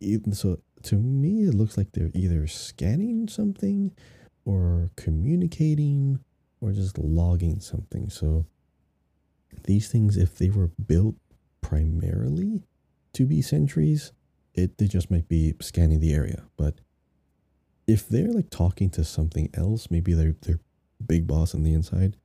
[0.00, 3.92] Even so, to me, it looks like they're either scanning something
[4.44, 6.18] or communicating
[6.60, 8.10] or just logging something.
[8.10, 8.46] So
[9.64, 11.14] these things, if they were built
[11.60, 12.62] primarily
[13.12, 14.12] to be sentries,
[14.56, 16.44] it they just might be scanning the area.
[16.56, 16.80] But
[17.86, 20.60] if they're like talking to something else, maybe they're they're
[21.06, 22.16] big boss on the inside.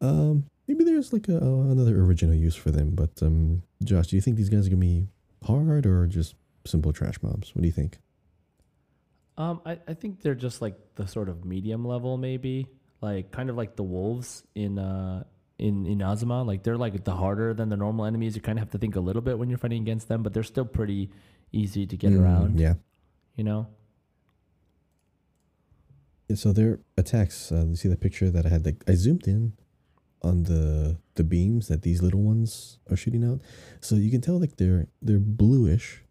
[0.00, 2.94] Um, maybe there's like a, another original use for them.
[2.94, 5.06] But um, Josh, do you think these guys are gonna be
[5.44, 6.34] hard or just
[6.66, 7.54] simple trash mobs?
[7.54, 7.98] What do you think?
[9.36, 12.66] Um, I, I think they're just like the sort of medium level, maybe
[13.00, 15.22] like kind of like the wolves in uh
[15.58, 16.46] in Inazuma.
[16.46, 18.34] Like they're like the harder than the normal enemies.
[18.34, 20.32] You kind of have to think a little bit when you're fighting against them, but
[20.32, 21.10] they're still pretty
[21.52, 22.60] easy to get Mm, around.
[22.60, 22.74] Yeah.
[23.36, 23.66] You know.
[26.28, 27.50] Yeah, so their attacks.
[27.50, 28.64] Uh, you see the picture that I had.
[28.64, 29.54] Like I zoomed in
[30.22, 33.40] on the the beams that these little ones are shooting out.
[33.80, 36.02] So you can tell like they're they're bluish.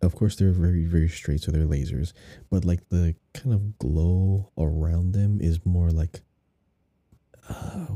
[0.00, 2.12] Of course, they're very very straight, so they're lasers.
[2.50, 6.20] But like the kind of glow around them is more like.
[7.48, 7.86] Uh,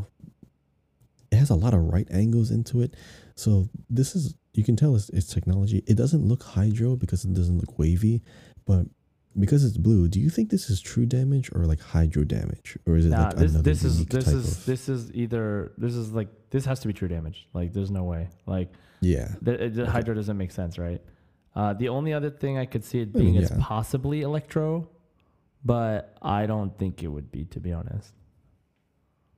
[1.31, 2.95] it has a lot of right angles into it,
[3.37, 5.83] so this is you can tell it's, it's technology.
[5.87, 8.23] It doesn't look hydro because it doesn't look wavy,
[8.67, 8.87] but
[9.39, 12.97] because it's blue, do you think this is true damage or like hydro damage, or
[12.97, 14.67] is it Nah, like this another this is this is of?
[14.67, 17.49] this is either this is like this has to be true damage.
[17.55, 18.29] Like there's no way.
[18.47, 21.01] Like yeah, the, the Hydro doesn't make sense, right?
[21.55, 24.89] Uh, the only other thing I could see it being mean, is possibly Electro,
[25.65, 28.13] but I don't think it would be, to be honest.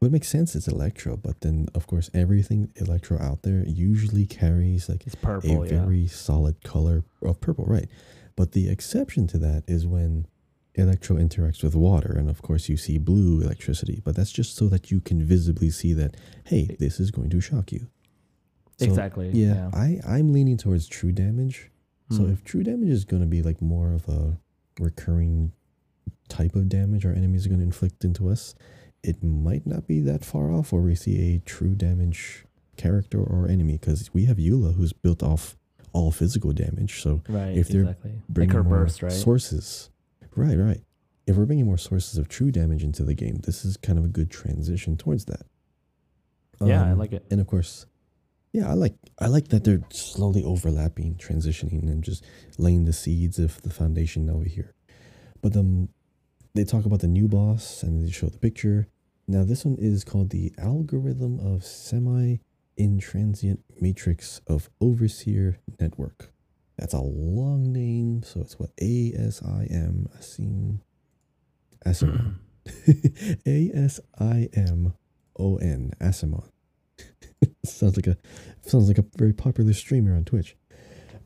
[0.05, 4.89] What makes sense is electro, but then of course everything electro out there usually carries
[4.89, 5.81] like It's a yeah.
[5.81, 7.89] very solid color of purple, right?
[8.37, 10.27] But the exception to that is when
[10.75, 14.01] electro interacts with water, and of course you see blue electricity.
[14.05, 17.41] But that's just so that you can visibly see that hey, this is going to
[17.41, 17.87] shock you.
[18.79, 19.31] So, exactly.
[19.31, 19.71] Yeah, Yeah.
[19.73, 21.71] I I'm leaning towards true damage.
[22.11, 22.33] So Hmm.
[22.33, 24.39] if true damage is going to be like more of a
[24.79, 25.53] recurring
[26.29, 28.55] type of damage our enemies are going to inflict into us,
[29.05, 32.45] it might not be that far off where we see a true damage
[32.77, 35.57] character or enemy because we have Eula who's built off
[35.93, 37.01] all physical damage.
[37.03, 37.57] So right.
[37.57, 38.13] if they're exactly.
[38.13, 39.13] Like bringing her more burst, right?
[39.13, 39.91] sources,
[40.35, 40.81] right, right.
[41.27, 44.05] If we're bringing more sources of true damage into the game, this is kind of
[44.05, 45.47] a good transition towards that.
[46.61, 47.25] Yeah, I Um, like it.
[47.31, 47.87] and of course,
[48.53, 52.25] yeah, I like I like that they're slowly overlapping, transitioning, and just
[52.59, 54.75] laying the seeds of the foundation over here.
[55.43, 55.89] But um,
[56.55, 58.89] they talk about the new boss and they show the picture.
[59.27, 62.37] Now this one is called the algorithm of semi
[62.79, 66.33] intransient matrix of overseer network.
[66.77, 70.81] That's a long name, so it's what A S I M Asim
[71.87, 72.35] Asimon.
[72.67, 73.33] Hmm.
[73.47, 74.95] A S I M
[75.39, 76.49] O N Asimon.
[77.65, 78.17] sounds like a
[78.63, 80.57] sounds like a very popular streamer on Twitch.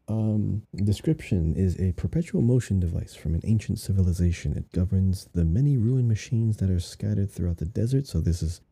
[0.09, 4.57] Um, description is a perpetual motion device from an ancient civilization.
[4.57, 8.07] It governs the many ruined machines that are scattered throughout the desert.
[8.07, 8.62] So this is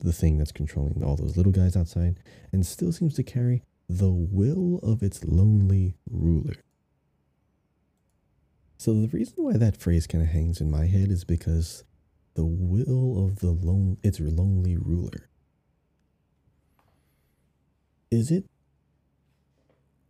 [0.00, 2.18] the thing that's controlling all those little guys outside,
[2.52, 6.56] and still seems to carry the will of its lonely ruler.
[8.76, 11.84] So the reason why that phrase kind of hangs in my head is because
[12.34, 15.30] the will of the lone its lonely ruler.
[18.10, 18.44] Is it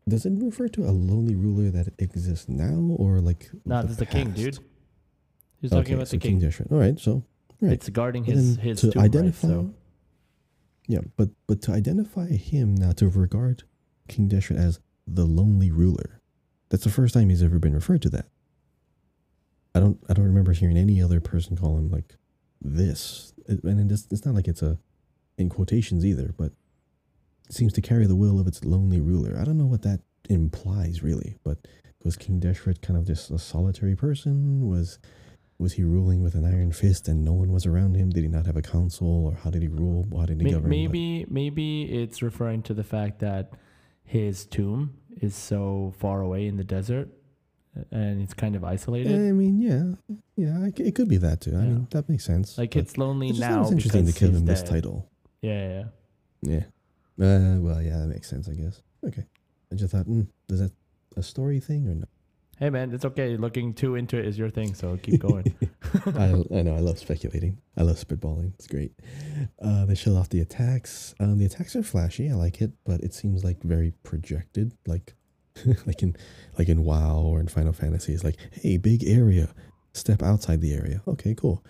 [0.08, 3.92] does it refer to a lonely ruler that exists now or like No, the this
[3.92, 4.58] is the king, dude.
[5.60, 6.40] He's talking Okay, about so the king.
[6.40, 6.70] Deshret.
[6.70, 7.24] All right, so
[7.60, 7.72] right.
[7.72, 9.34] It's guarding his his to tomb, right?
[9.34, 9.74] So
[10.86, 13.62] yeah but but to identify him now to regard
[14.08, 16.20] king Deshret as the lonely ruler
[16.68, 18.26] that's the first time he's ever been referred to that
[19.74, 22.16] i don't i don't remember hearing any other person call him like
[22.60, 24.78] this It- and it's, it's not like it's a
[25.38, 26.52] in quotations either but
[27.50, 31.02] seems to carry the will of its lonely ruler i don't know what that implies
[31.02, 31.58] really but
[32.02, 34.98] was king Deshret kind of just a solitary person was
[35.58, 38.10] was he ruling with an iron fist and no one was around him?
[38.10, 40.04] Did he not have a council, or how did he rule?
[40.14, 40.68] How did he govern?
[40.68, 43.52] Maybe maybe it's referring to the fact that
[44.02, 47.08] his tomb is so far away in the desert
[47.92, 49.14] and it's kind of isolated.
[49.14, 51.52] I mean, yeah, yeah, it could be that too.
[51.52, 51.68] I Yeah.
[51.68, 52.58] mean, that makes sense.
[52.58, 55.08] like it's lonely I just thought now It's interesting to give him this title.
[55.40, 55.84] Yeah, yeah,
[56.42, 56.64] yeah.
[57.20, 58.48] Uh, well, yeah, that makes sense.
[58.48, 58.82] I guess.
[59.06, 59.24] Okay.
[59.72, 60.72] I just thought, mm, is that
[61.16, 62.06] a story thing or no?
[62.58, 63.36] Hey man, it's okay.
[63.36, 65.56] Looking too into it is your thing, so keep going.
[66.06, 66.76] I, I know.
[66.76, 67.58] I love speculating.
[67.76, 68.54] I love spitballing.
[68.54, 68.92] It's great.
[69.60, 71.16] Uh, they show off the attacks.
[71.18, 72.30] Um, the attacks are flashy.
[72.30, 74.72] I like it, but it seems like very projected.
[74.86, 75.14] Like,
[75.86, 76.14] like in
[76.56, 78.12] like in WoW or in Final Fantasy.
[78.12, 79.52] It's like, hey, big area.
[79.92, 81.02] Step outside the area.
[81.08, 81.64] Okay, cool.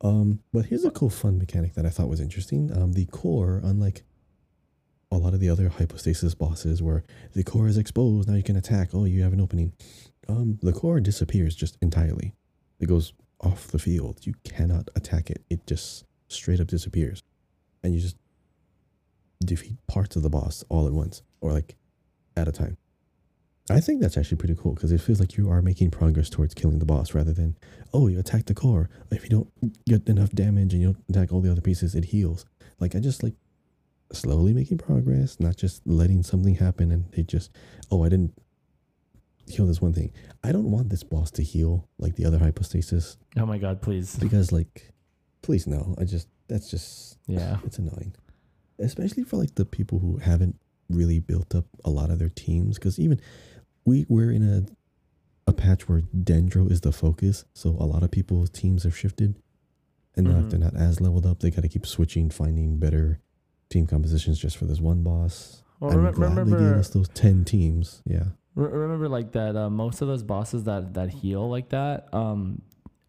[0.00, 2.70] Um, but here's a cool fun mechanic that I thought was interesting.
[2.74, 4.04] Um, the core, unlike
[5.14, 8.56] a lot of the other hypostasis bosses, where the core is exposed, now you can
[8.56, 8.90] attack.
[8.92, 9.72] Oh, you have an opening.
[10.28, 12.34] Um, the core disappears just entirely.
[12.80, 14.26] It goes off the field.
[14.26, 15.42] You cannot attack it.
[15.50, 17.22] It just straight up disappears.
[17.82, 18.16] And you just
[19.44, 21.76] defeat parts of the boss all at once or like
[22.36, 22.76] at a time.
[23.70, 26.52] I think that's actually pretty cool because it feels like you are making progress towards
[26.52, 27.56] killing the boss rather than,
[27.94, 28.90] oh, you attack the core.
[29.10, 32.06] If you don't get enough damage and you don't attack all the other pieces, it
[32.06, 32.44] heals.
[32.78, 33.34] Like I just like
[34.12, 37.50] slowly making progress, not just letting something happen and they just,
[37.90, 38.32] oh, I didn't
[39.46, 40.12] heal this one thing.
[40.42, 44.16] I don't want this boss to heal like the other hypostasis Oh my god, please.
[44.16, 44.92] because like,
[45.42, 45.94] please no.
[45.98, 47.58] I just that's just Yeah.
[47.64, 48.14] it's annoying,
[48.78, 50.56] especially for like the people who haven't
[50.88, 52.78] really built up a lot of their teams.
[52.78, 53.20] Because even
[53.84, 54.66] we we're in a
[55.46, 59.36] a patch where Dendro is the focus, so a lot of people's teams have shifted,
[60.16, 60.48] and now if mm-hmm.
[60.48, 63.20] they're not as leveled up, they got to keep switching, finding better
[63.70, 65.62] team compositions just for this one boss.
[65.80, 68.02] Well, I'm glad they gave remember, us those ten teams.
[68.06, 68.24] Yeah,
[68.54, 69.56] re- remember like that.
[69.56, 72.62] Uh, most of those bosses that that heal like that, um,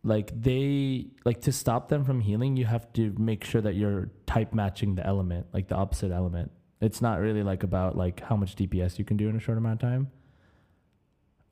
[0.04, 2.58] like they like to stop them from healing.
[2.58, 6.52] You have to make sure that you're type matching the element, like the opposite element.
[6.82, 9.58] It's not really like about like how much DPS you can do in a short
[9.58, 10.12] amount of time.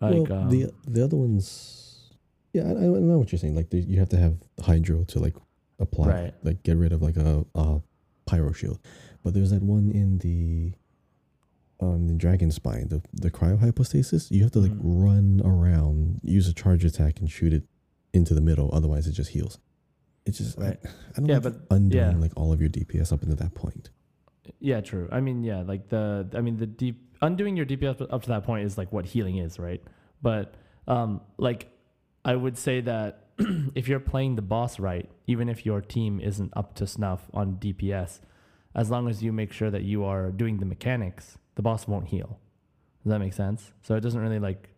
[0.02, 2.12] Like well, um, the the other ones,
[2.52, 3.56] yeah, I, I know what you're saying.
[3.56, 5.36] Like the, you have to have Hydro to like
[5.80, 6.34] apply, Right.
[6.44, 7.82] like get rid of like a, a
[8.26, 8.80] pyro shield.
[9.24, 10.74] But there's that one in the
[11.80, 14.32] um the Dragonspine, the the cryo hypostasis.
[14.32, 14.80] You have to like Mhm.
[14.84, 17.64] run around, use a charge attack, and shoot it
[18.14, 18.70] into the middle.
[18.74, 19.60] Otherwise, it just heals.
[20.26, 20.80] It's just Right.
[20.86, 22.18] I, I don't Yeah, like but- undoing yeah.
[22.18, 23.90] like all of your DPS up into that point.
[24.60, 25.08] Yeah, true.
[25.12, 28.44] I mean, yeah, like the I mean the deep undoing your DPS up to that
[28.44, 29.82] point is like what healing is, right?
[30.22, 30.56] But
[30.88, 31.70] um like
[32.26, 33.23] I would say that
[33.76, 37.56] if you're playing the boss right, even if your team isn't up to snuff on
[37.56, 38.20] DPS,
[38.76, 42.08] as long as you make sure that you are doing the mechanics, the boss won't
[42.08, 42.40] heal.
[43.04, 43.72] Does that make sense?
[43.82, 44.70] So it doesn't really like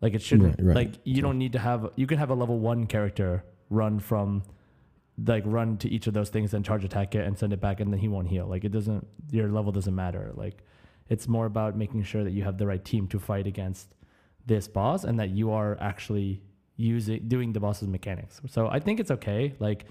[0.00, 0.76] like it shouldn't Right, right.
[0.76, 4.42] like you don't need to have you can have a level 1 character run from
[5.26, 7.80] like run to each of those things and charge attack it and send it back
[7.80, 10.62] and then he won't heal like it doesn't your level doesn't matter like
[11.10, 13.94] it's more about making sure that you have the right team to fight against
[14.46, 16.40] this boss and that you are actually
[16.80, 19.84] using doing the boss's mechanics so i think it's okay like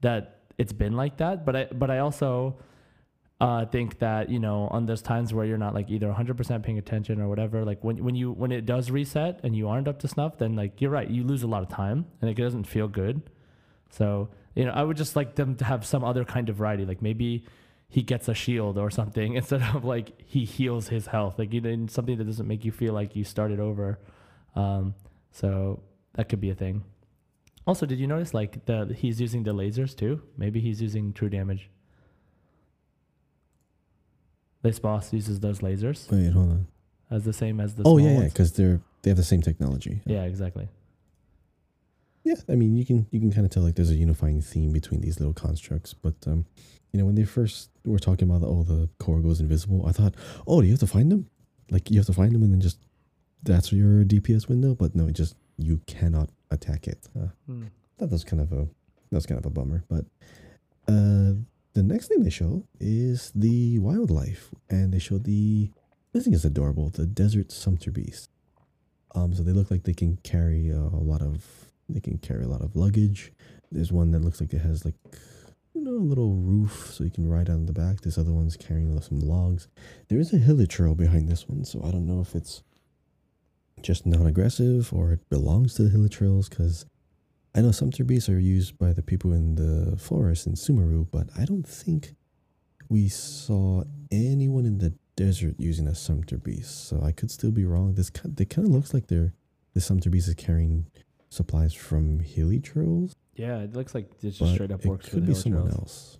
[0.00, 2.56] that it's been like that but i but i also
[3.40, 6.78] uh, think that you know on those times where you're not like either 100% paying
[6.78, 9.98] attention or whatever like when, when you when it does reset and you aren't up
[9.98, 12.64] to snuff then like you're right you lose a lot of time and it doesn't
[12.64, 13.20] feel good
[13.94, 16.84] so, you know, I would just like them to have some other kind of variety.
[16.84, 17.44] Like maybe
[17.88, 21.38] he gets a shield or something instead of like he heals his health.
[21.38, 24.00] Like you know, something that doesn't make you feel like you started over.
[24.56, 24.94] Um,
[25.30, 25.82] so
[26.14, 26.84] that could be a thing.
[27.66, 30.22] Also, did you notice like the he's using the lasers too?
[30.36, 31.70] Maybe he's using true damage.
[34.62, 36.66] This boss uses those lasers Wait, hold on.
[37.10, 37.82] as the same as the.
[37.84, 40.00] oh yeah, yeah, because they're they have the same technology.
[40.06, 40.68] yeah, exactly.
[42.24, 44.72] Yeah, I mean, you can you can kind of tell like there's a unifying theme
[44.72, 45.92] between these little constructs.
[45.92, 46.46] But um,
[46.92, 49.92] you know, when they first were talking about the, oh the core goes invisible, I
[49.92, 50.14] thought,
[50.46, 51.28] oh, do you have to find them?
[51.70, 52.78] Like you have to find them and then just
[53.42, 54.74] that's your DPS window.
[54.74, 57.08] But no, it just you cannot attack it.
[57.18, 57.64] Uh, Hmm.
[57.98, 58.68] that was kind of a
[59.10, 59.84] that's kind of a bummer.
[59.88, 60.06] But
[60.88, 61.34] uh,
[61.74, 65.70] the next thing they show is the wildlife, and they show the
[66.12, 68.30] this thing is adorable, the desert sumpter beast.
[69.14, 71.44] Um, so they look like they can carry uh, a lot of
[71.88, 73.32] they can carry a lot of luggage.
[73.70, 74.94] There's one that looks like it has like
[75.74, 78.00] you know a little roof so you can ride on the back.
[78.00, 79.68] This other one's carrying some logs.
[80.08, 82.62] There is a hilichurl behind this one, so I don't know if it's
[83.84, 86.86] just non-aggressive or it belongs to the hilichurls because
[87.54, 91.28] I know sumpter beasts are used by the people in the forest in Sumeru, but
[91.38, 92.16] I don't think
[92.88, 96.88] we saw anyone in the desert using a sumpter beast.
[96.88, 97.94] So I could still be wrong.
[97.94, 99.34] This kind, it kind of looks like they're
[99.74, 100.86] the sumpter beast is carrying
[101.28, 105.26] supplies from hilichurls, Yeah, it looks like it just straight up it works for could
[105.26, 105.78] be someone Hilichurls.
[105.80, 106.18] else.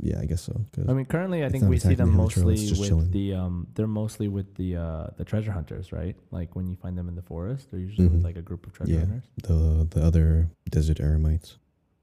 [0.00, 0.60] Yeah, I guess so.
[0.88, 3.10] I mean, currently, I think we see them the Hilichurl, it's mostly with chilling.
[3.12, 3.66] the um.
[3.74, 6.16] They're mostly with the uh the treasure hunters, right?
[6.30, 8.24] Like when you find them in the forest, they're usually with Mhm.
[8.24, 9.00] like a group of treasure Yeah.
[9.06, 9.24] hunters.
[9.42, 11.58] the the other desert eremites.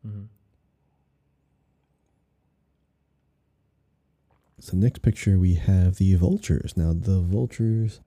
[0.08, 0.24] Mm-hmm.
[4.60, 6.78] So next picture we have the vultures.
[6.78, 8.00] Now the vultures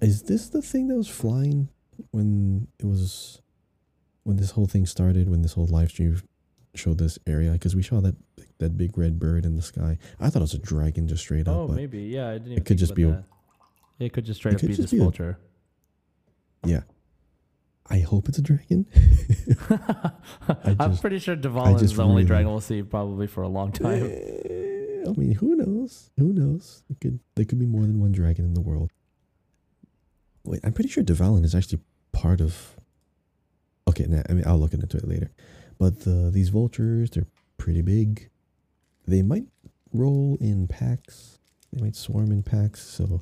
[0.00, 1.68] is this the thing that was flying
[2.10, 3.40] when it was
[4.24, 6.20] when this whole thing started, when this whole live stream
[6.78, 7.52] showed this area?
[7.52, 8.14] Because we saw that
[8.58, 9.98] that big red bird in the sky.
[10.20, 12.02] I thought it was a dragon just straight up, Oh, maybe.
[12.04, 12.46] Yeah, I didn't.
[12.52, 13.24] Even it could just be a-
[13.98, 15.38] It could just straight up be just this vulture.
[16.64, 16.82] yeah.
[17.88, 18.86] I hope it's a dragon.
[20.80, 23.72] I'm pretty sure Dvalin's is the only really- dragon we'll see probably for a long
[23.72, 24.02] time.
[24.02, 26.10] Eh, I mean, who knows?
[26.18, 26.82] Who knows?
[26.90, 28.90] It could there could be more than one dragon in the world.
[30.44, 31.80] Wait, I'm pretty sure Dvalin is actually
[32.12, 32.76] part of.
[33.88, 35.30] Okay, nah, I mean I'll look into it later,
[35.78, 37.26] but the, these vultures they're
[37.58, 38.30] pretty big.
[39.06, 39.46] They might
[39.92, 41.38] roll in packs.
[41.72, 42.82] They might swarm in packs.
[42.82, 43.20] So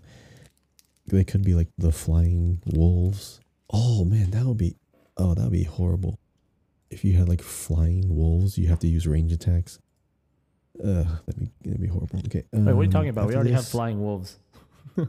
[1.07, 3.41] they could be like the flying wolves.
[3.71, 4.77] Oh man, that would be
[5.17, 6.19] oh that would be horrible.
[6.91, 9.79] If you had like flying wolves, you have to use range attacks.
[10.83, 12.21] Ugh, that'd be that'd be horrible.
[12.27, 12.45] Okay.
[12.53, 13.29] Wait, what are you um, talking about?
[13.29, 14.39] We already have flying wolves.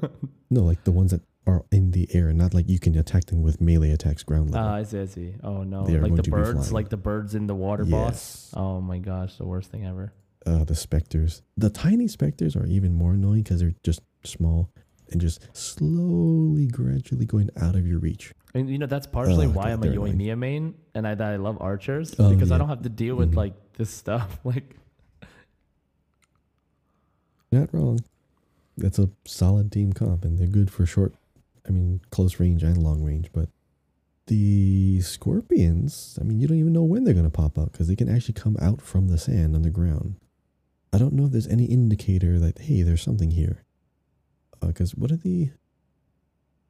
[0.50, 3.42] No, like the ones that are in the air, not like you can attack them
[3.44, 4.68] with melee attacks ground level.
[4.70, 5.36] Ah, I see, I see.
[5.44, 6.74] Oh no, They are like going the to be birds, flying.
[6.74, 8.14] like the birds in the water boss.
[8.14, 8.52] yes.
[8.56, 10.12] Oh my gosh, the worst thing ever.
[10.46, 11.42] uh, the specters.
[11.58, 14.70] The tiny specters are even more annoying because they're just small
[15.12, 18.34] and just slowly, gradually going out of your reach.
[18.56, 21.14] And you know that's partially Oh, why God, I'm a they're Yoimiya main, and I
[21.14, 22.60] that I love archers Oh, because I yeah.
[22.60, 23.38] don't have to deal with Mhm.
[23.38, 24.40] like this stuff.
[24.46, 24.76] Like,
[27.52, 28.00] Not wrong.
[28.78, 31.14] That's a solid team comp, and they're good for short,
[31.68, 33.30] I mean, close range and long range.
[33.34, 33.50] But
[34.28, 37.88] the scorpions, I mean, you don't even know when they're going to pop up because
[37.88, 40.16] they can actually come out from the sand on the ground.
[40.94, 43.64] I don't know if there's any indicator that, hey, there's something here.
[44.62, 45.52] Uh, because what are the.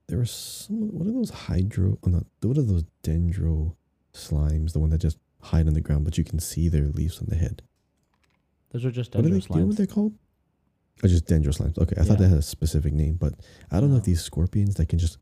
[0.07, 0.89] There are some.
[0.89, 1.97] What are those hydro.
[2.05, 3.75] Oh, not, what are those dendro
[4.13, 4.73] slimes?
[4.73, 7.27] The one that just hide on the ground, but you can see their leaves on
[7.29, 7.61] the head.
[8.71, 9.39] those are just What are they?
[9.39, 10.13] Do you know what they're called?
[11.03, 11.77] Oh, just dangerous slimes.
[11.77, 12.27] Okay, I thought Yeah.
[12.27, 13.33] that had a specific name, but
[13.71, 15.17] I don't know if these scorpions that can just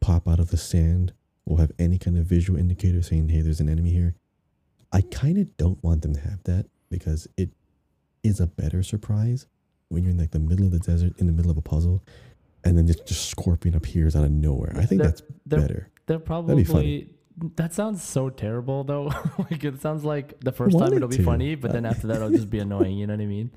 [0.00, 1.12] pop out of the sand
[1.46, 4.14] will have any kind of visual indicator saying, "Hey, there's an enemy here."
[4.92, 7.50] I kind of don't want them to have that because it
[8.22, 9.46] is a better surprise
[9.88, 12.02] when you're in like the middle of the desert, in the middle of a puzzle,
[12.64, 14.72] and then just, just scorpion appears out of nowhere.
[14.76, 15.88] I think They're- that's they're- better.
[16.06, 16.64] They're be probably.
[16.64, 17.08] funny.
[17.56, 19.06] That sounds so terrible though.
[19.50, 21.22] like it sounds like the first time it it'll be to.
[21.24, 22.96] funny, but then after that it'll just be annoying.
[22.98, 23.50] You know what I mean?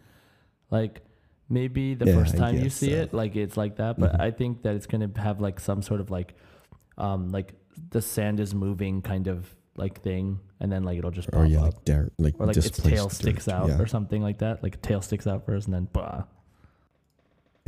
[0.72, 1.02] Like
[1.50, 2.98] maybe the Yeah, first time you see so.
[2.98, 4.00] it, like it's like that.
[4.00, 4.20] But Mhm.
[4.22, 6.36] I think that it's gonna have like some sort of like,
[6.98, 7.54] um, like
[7.92, 11.46] the sand is moving kind of like thing, and then like it'll just pop Or
[11.46, 13.54] yeah, up, like dar- like or like its tail sticks dirt.
[13.54, 13.80] out Yeah.
[13.80, 14.64] or something like that.
[14.64, 16.24] Like tail sticks out first, and then bah.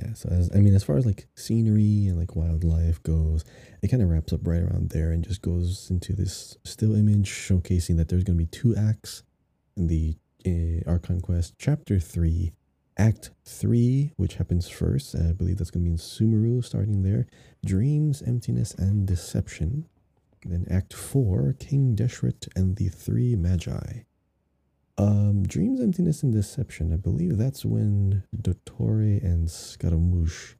[0.01, 3.43] Yeah, so as, I mean, as far as like scenery and like wildlife goes,
[3.81, 7.29] it kind of wraps up right around there and just goes into this still image
[7.29, 9.23] showcasing that there's going to be two acts
[9.75, 10.15] in the
[10.47, 12.53] uh, Archon Quest, Chapter 3,
[12.99, 15.15] Act 3, which happens first.
[15.15, 17.27] I believe that's going to be in Sumeru, starting there.
[17.65, 19.87] Dreams, Emptiness, and Deception.
[20.45, 24.01] Then Act 4, King Deshret and the Three Magi.
[24.97, 26.91] Um, Dreams, Emptiness, and Deception.
[26.93, 30.55] I believe that's when Dottore and Scaramouche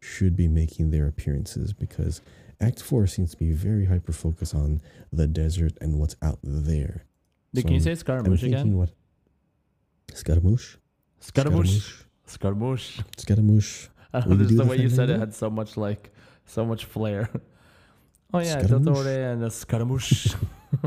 [0.00, 2.20] should be making their appearances because
[2.60, 4.80] Act 4 seems to be very hyper focused on
[5.12, 7.04] the desert and what's out there.
[7.54, 8.76] Dude, So can you say Scaramouche again?
[8.76, 8.90] what?
[10.14, 10.76] Scaramouche?
[11.28, 12.06] Scaramouche.
[12.26, 13.02] Scaramouche.
[13.16, 13.88] Scaramouche.
[14.14, 16.12] I don't know, just the the way you said it had so much like
[16.44, 17.28] so much flair.
[18.34, 19.04] oh yeah, Scaramouche.
[19.04, 20.34] Dottore and a Scaramouche.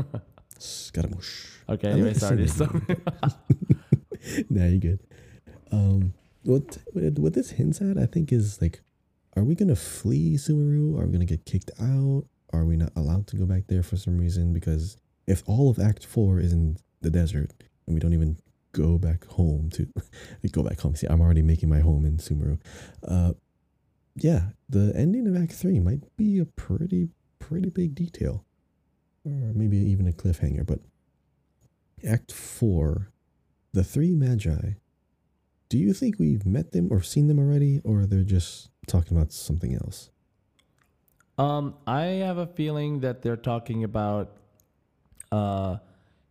[0.58, 1.60] Scaramouche.
[1.68, 2.80] okay, I anyway, like to sorry.
[4.50, 5.00] nah, you're good.
[5.70, 6.14] Um,
[6.44, 6.78] what
[7.18, 8.80] what this hints at, I think, is like,
[9.36, 10.98] are we gonna flee Sumeru?
[10.98, 12.24] Are we gonna get kicked out?
[12.52, 14.54] Are we not allowed to go back there for some reason?
[14.54, 17.52] Because if all of Act Four is in the desert
[17.86, 18.38] and we don't even
[18.72, 19.88] go back home to
[20.52, 20.94] go back home.
[20.94, 22.60] See, I'm already making my home in Sumeru.
[23.06, 23.32] Uh,
[24.16, 27.08] yeah, the ending of Act Three might be a pretty
[27.38, 28.44] pretty big detail,
[29.24, 30.66] or maybe even a cliffhanger.
[30.66, 30.80] But
[32.06, 33.10] Act Four
[33.72, 34.74] the three magi
[35.68, 39.32] do you think we've met them or seen them already or they're just talking about
[39.32, 40.10] something else
[41.38, 44.36] um, I have a feeling that they're talking about
[45.32, 45.78] uh,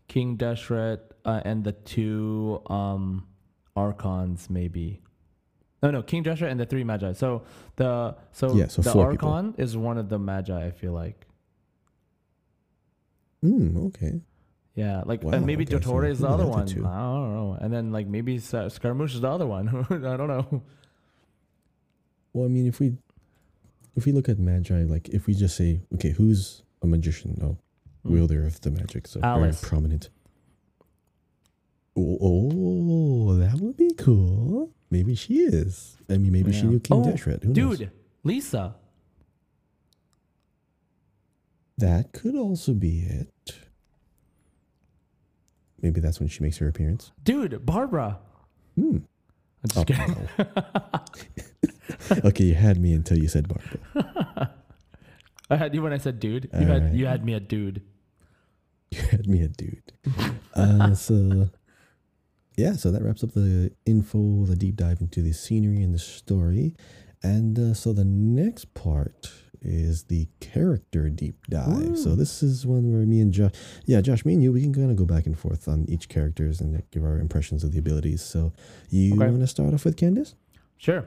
[0.09, 3.25] King Deshret uh, and the two um,
[3.77, 5.01] archons, maybe.
[5.81, 7.13] No, no, King Deshret and the three magi.
[7.13, 7.43] So
[7.77, 9.29] the so, Yeah, so the four people.
[9.29, 10.65] archon is one of the magi.
[10.67, 11.25] I feel like.
[13.41, 13.77] Hmm.
[13.87, 14.19] okay
[14.75, 16.65] Yeah, like Wow, and maybe okay, so is the other one.
[16.67, 16.85] two?
[16.85, 17.57] I don't know.
[17.61, 19.69] And then like maybe Scaramouche is the other one.
[19.89, 20.61] I don't know.
[22.33, 22.93] well i mean if we
[23.95, 27.47] if we look at magi like if we just say okay who's a magician no
[27.47, 27.68] Hmm.
[28.09, 29.59] Wielder of the magic so Alice.
[29.61, 30.09] very prominent
[31.97, 36.97] oh, oh that would be cool maybe she is i mean maybe she knew king
[36.97, 37.43] Oh, Deshret.
[37.43, 37.77] Who knows?
[37.79, 37.91] Dude,
[38.23, 38.75] Lisa.
[41.77, 43.55] that could also be it
[45.81, 48.19] maybe that's when she makes her appearance Dude, Barbara.
[48.75, 48.97] hmm
[49.61, 50.29] I'm just Oh, kidding.
[50.37, 52.21] no.
[52.29, 54.53] okay, you had me until you said Barbara.
[55.49, 56.49] I had you when I said dude.
[56.53, 56.93] You had Alright.
[56.93, 57.81] you had me a dude.
[58.91, 59.91] You had me a dude.
[60.55, 61.49] Uh, so,
[62.57, 65.99] yeah, so that wraps up the info, the deep dive into the scenery and the
[65.99, 66.75] story.
[67.21, 69.31] And uh, so the next part
[69.61, 71.97] is the character deep dive.
[71.97, 73.51] So this is one where me and Josh,
[73.85, 76.07] yeah, Josh, me and you, we can kind of go back and forth on each
[76.07, 78.21] characters and give our impressions of the abilities.
[78.23, 78.53] So
[78.89, 79.25] you Okay.
[79.29, 80.33] want to start off with Candace?
[80.77, 81.05] Sure.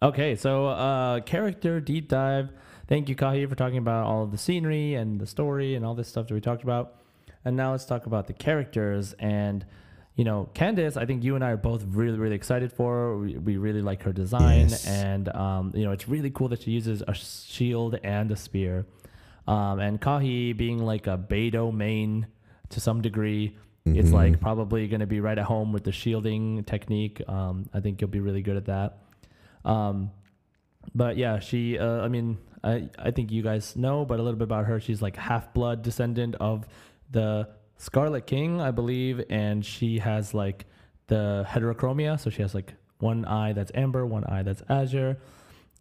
[0.00, 2.50] Okay, so uh, character deep dive.
[2.88, 5.94] Thank you, Kahi, for talking about all of the scenery and the story and all
[5.94, 6.94] this stuff that we talked about.
[7.44, 9.12] And now let's talk about the characters.
[9.18, 9.64] And,
[10.16, 12.94] you know, Candace, I think you and I are both really, really excited for.
[12.94, 13.18] her.
[13.18, 14.70] We, we really like her design.
[14.70, 14.86] Yes.
[14.86, 18.86] And, um, you know, it's really cool that she uses a shield and a spear.
[19.46, 22.26] Um, and Kahi being like a Beidou main
[22.70, 24.12] to some degree, it's Mhm.
[24.12, 27.22] like probably going to be right at home with the shielding technique.
[27.28, 28.98] Um, I think you'll be really good at that.
[29.64, 30.10] Um,
[30.94, 31.78] but yeah, she.
[31.78, 34.80] Uh, I mean, I I think you guys know, but a little bit about her.
[34.80, 36.66] She's like half blood descendant of
[37.10, 40.66] the Scarlet King, I believe, and she has like
[41.06, 42.18] the heterochromia.
[42.20, 45.18] So she has like one eye that's amber, one eye that's azure,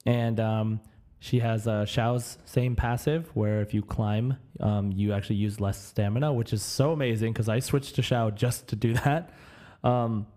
[0.05, 0.79] and um,
[1.19, 5.83] she has uh, Xiao's same passive, where if you climb, um, you actually use less
[5.83, 9.33] stamina, which is so amazing because I switched to Xiao just to do that.
[9.83, 10.27] Um,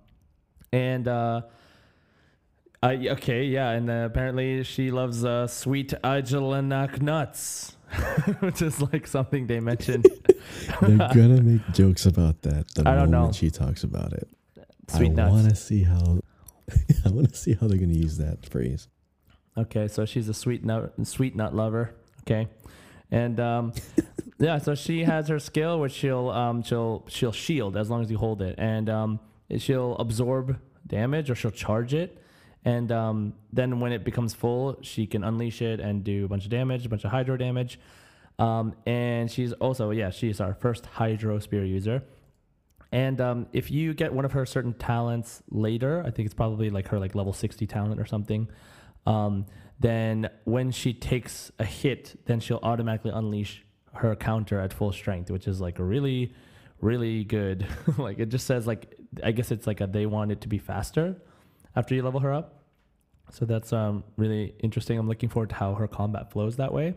[0.73, 1.43] and uh,
[2.83, 7.77] I okay, yeah, and uh, apparently she loves uh, sweet Ajilenakh nuts,
[8.41, 10.07] which is like something they mentioned.
[10.81, 13.33] They're gonna make jokes about that the I don't moment know.
[13.33, 14.29] she talks about it.
[14.89, 15.33] Sweet I nuts.
[15.33, 16.21] want to see how.
[17.05, 18.89] I want to see how they're gonna use that phrase.
[19.59, 21.95] Okay, so she's a sweet nut, sweet nut lover.
[22.23, 22.49] Okay,
[23.11, 23.73] and um,
[24.39, 28.11] yeah, so she has her skill, which she'll um, she'll she'll shield as long as
[28.11, 29.21] you hold it, and um,
[29.59, 32.20] she'll absorb damage or she'll charge it,
[32.65, 36.45] and um, then when it becomes full, she can unleash it and do a bunch
[36.45, 37.79] of damage, a bunch of hydro damage.
[38.39, 42.03] Um, and she's also yeah, she's our first hydro spear user.
[42.93, 46.71] And um, if you get one of her certain talents later, I think it's probably
[46.71, 48.49] like her like level sixty talent or something.
[49.07, 49.47] Um,
[49.79, 55.31] then when she takes a hit, then she'll automatically unleash her counter at full strength,
[55.31, 56.35] which is like a really,
[56.81, 57.67] really good.
[57.99, 60.59] like it just says like I guess it's like a they want it to be
[60.59, 61.17] faster
[61.77, 62.65] after you level her up.
[63.31, 64.99] So that's um really interesting.
[64.99, 66.95] I'm looking forward to how her combat flows that way.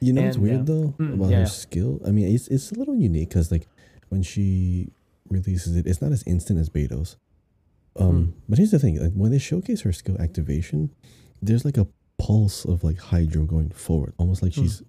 [0.00, 1.40] You know what's And, weird uh, though mm, about yeah.
[1.40, 2.00] her skill?
[2.06, 3.68] I mean, it's it's a little unique because like
[4.08, 4.90] when she
[5.28, 7.16] releases it, it's not as instant as Beidou's.
[7.96, 8.30] Um, Hmm.
[8.48, 10.90] but here's the thing: like when they showcase her skill activation,
[11.42, 11.86] there's like a
[12.18, 14.62] pulse of like Hydro going forward, almost like Hmm.
[14.62, 14.82] she's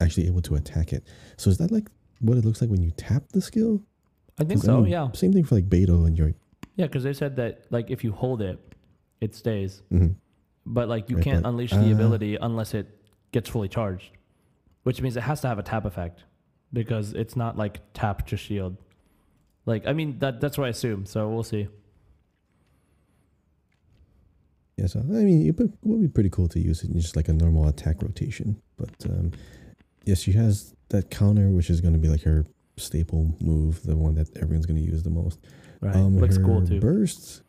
[0.00, 1.04] actually able to attack it.
[1.36, 1.88] So is that like
[2.20, 3.82] what it looks like when you tap the skill?
[4.38, 4.80] I think 'Cause, I so.
[4.82, 6.32] mean, yeah, Same thing for like Beidou and your.
[6.78, 8.58] Yeah, because they said that like if you hold it,
[9.20, 10.14] it stays, mhm.
[10.64, 12.86] but like you Right, can't but- unleash the uh, ability unless it
[13.32, 14.10] gets fully charged,
[14.84, 16.24] which means it has to have a tap effect
[16.72, 18.76] because it's not like tap to shield.
[19.66, 21.04] Like I mean that that's what I assume.
[21.04, 21.68] So we'll see.
[24.76, 27.16] Yeah, so I mean, it would would be pretty cool to use it in just
[27.16, 28.62] like a normal attack rotation.
[28.76, 29.32] But um,
[30.04, 33.96] yes, she has that counter, which is going to be like her staple move, the
[33.96, 35.40] one that everyone's going to use the most.
[35.80, 36.80] Right, Um, looks cool too.
[36.80, 37.42] Bursts.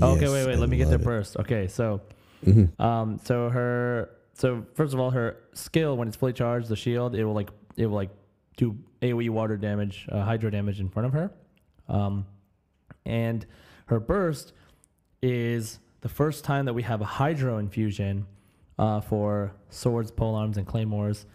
[0.00, 0.56] Oh, okay, wait, wait.
[0.56, 1.36] I Let me get the burst.
[1.38, 2.00] Okay, so
[2.44, 2.78] Mhm.
[2.80, 7.14] um, so her so first of all, her skill when it's fully charged, the shield
[7.14, 8.10] it will like it will like
[8.56, 11.30] do AOE water damage, uh, hydro damage in front of her,
[11.88, 12.26] um,
[13.04, 13.44] and
[13.86, 14.52] her burst
[15.22, 18.26] is the first time that we have a hydro infusion
[18.78, 21.26] uh, for swords, polearms, and claymores,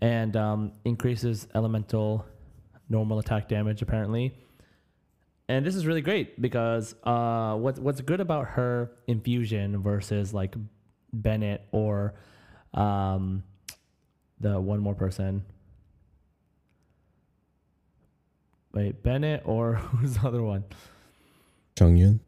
[0.00, 2.24] and um, increases elemental
[2.88, 4.34] normal attack damage apparently.
[5.48, 10.54] And this is really great because uh, what's what's good about her infusion versus like
[11.12, 12.14] Bennett or
[12.74, 13.42] um,
[14.40, 15.44] the one more person.
[18.74, 20.64] Wait, Bennett or who's the other one?
[21.76, 22.20] Chongyun.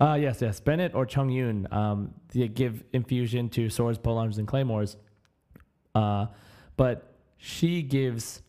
[0.00, 1.72] Ah, yes, yes, Bennett or Chongyun.
[1.72, 4.96] Um, they give infusion to swords, polearms, and claymores.
[5.94, 6.26] Uh,
[6.76, 8.42] but she gives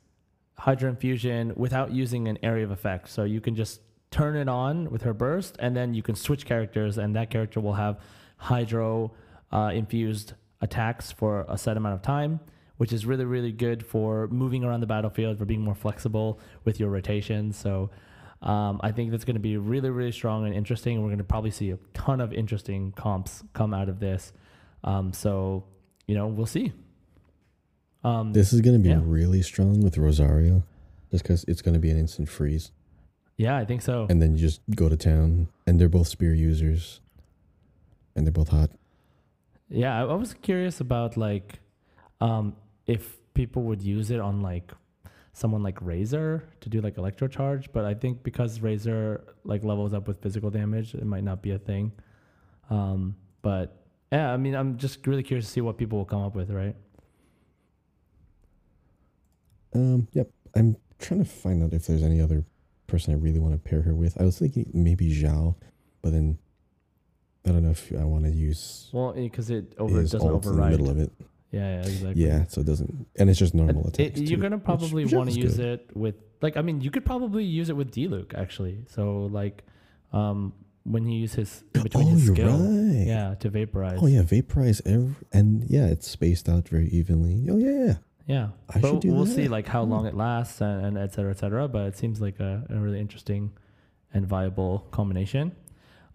[0.57, 3.09] Hydro infusion without using an area of effect.
[3.09, 3.81] So you can just
[4.15, 7.59] turn it on with her burst, and then you can switch characters, and that character
[7.59, 7.99] will have
[8.37, 9.11] Hydro
[9.51, 12.39] uh, infused attacks for a set amount of time,
[12.77, 16.79] which is really, really good for moving around the battlefield, for being more flexible with
[16.79, 17.51] your rotation.
[17.51, 17.89] So
[18.41, 21.01] um, I think that's going to be really, really strong and interesting.
[21.01, 24.31] We're going to probably see a ton of interesting comps come out of this.
[24.83, 25.65] Um, so,
[26.07, 26.71] you know, we'll see.
[28.03, 29.01] Um, This is going to be Yeah.
[29.03, 30.63] really strong with Rosaria,
[31.11, 32.71] just because it's going to be an instant freeze,
[33.37, 34.07] yeah, I think so.
[34.09, 37.01] and then you just go to town, and they're both spear users,
[38.15, 38.71] and they're both hot.
[39.69, 41.59] Yeah, I, I was curious about like
[42.21, 42.55] um,
[42.85, 44.71] if people would use it on like
[45.33, 49.93] someone like Razor to do like electro charge, but I think because Razor like levels
[49.93, 51.91] up with physical damage, it might not be a thing.
[52.69, 56.21] Um, but yeah, I mean, I'm just really curious to see what people will come
[56.21, 56.75] up with, right?
[59.73, 60.29] Um, yep.
[60.55, 62.45] I'm trying to find out if there's any other
[62.87, 64.19] person I really want to pair her with.
[64.19, 65.55] I was thinking maybe Xiao,
[66.01, 66.37] but then
[67.45, 70.45] I don't know if I want to use Well, because it over it doesn't ult
[70.45, 71.11] in the middle of it.
[71.51, 72.23] Yeah, yeah, exactly.
[72.25, 75.55] Yeah, so it doesn't, and it's just normal It- you're gonna probably want to use
[75.57, 75.79] good.
[75.89, 78.83] it with like I mean you could probably use it with Diluc actually.
[78.89, 79.63] So like
[80.11, 83.07] um when you use his between Oh, his skill, right.
[83.07, 83.99] yeah, to vaporize.
[84.01, 87.47] Oh yeah, vaporize every, and yeah, it's spaced out very evenly.
[87.49, 87.95] Oh yeah, yeah.
[88.27, 88.49] Yeah.
[88.73, 89.31] I but we'll that.
[89.35, 89.91] see like how Hmm.
[89.91, 91.67] long it lasts and, and et cetera, et cetera.
[91.67, 93.51] But it seems like a, a really interesting
[94.13, 95.51] and viable combination.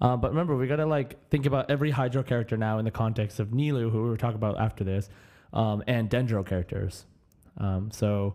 [0.00, 3.38] Uh, but remember, we gotta like think about every Hydro character now in the context
[3.38, 5.08] of Nilou, who we were talking about after this,
[5.52, 7.04] um, and Dendro characters.
[7.58, 8.34] Um, so,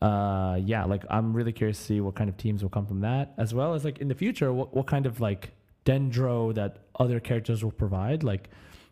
[0.00, 3.00] uh, yeah, like I'm really curious to see what kind of teams will come from
[3.00, 5.50] that, as well as like in the future, what what kind of like
[5.84, 8.22] Dendro that other characters will provide.
[8.22, 8.48] Like,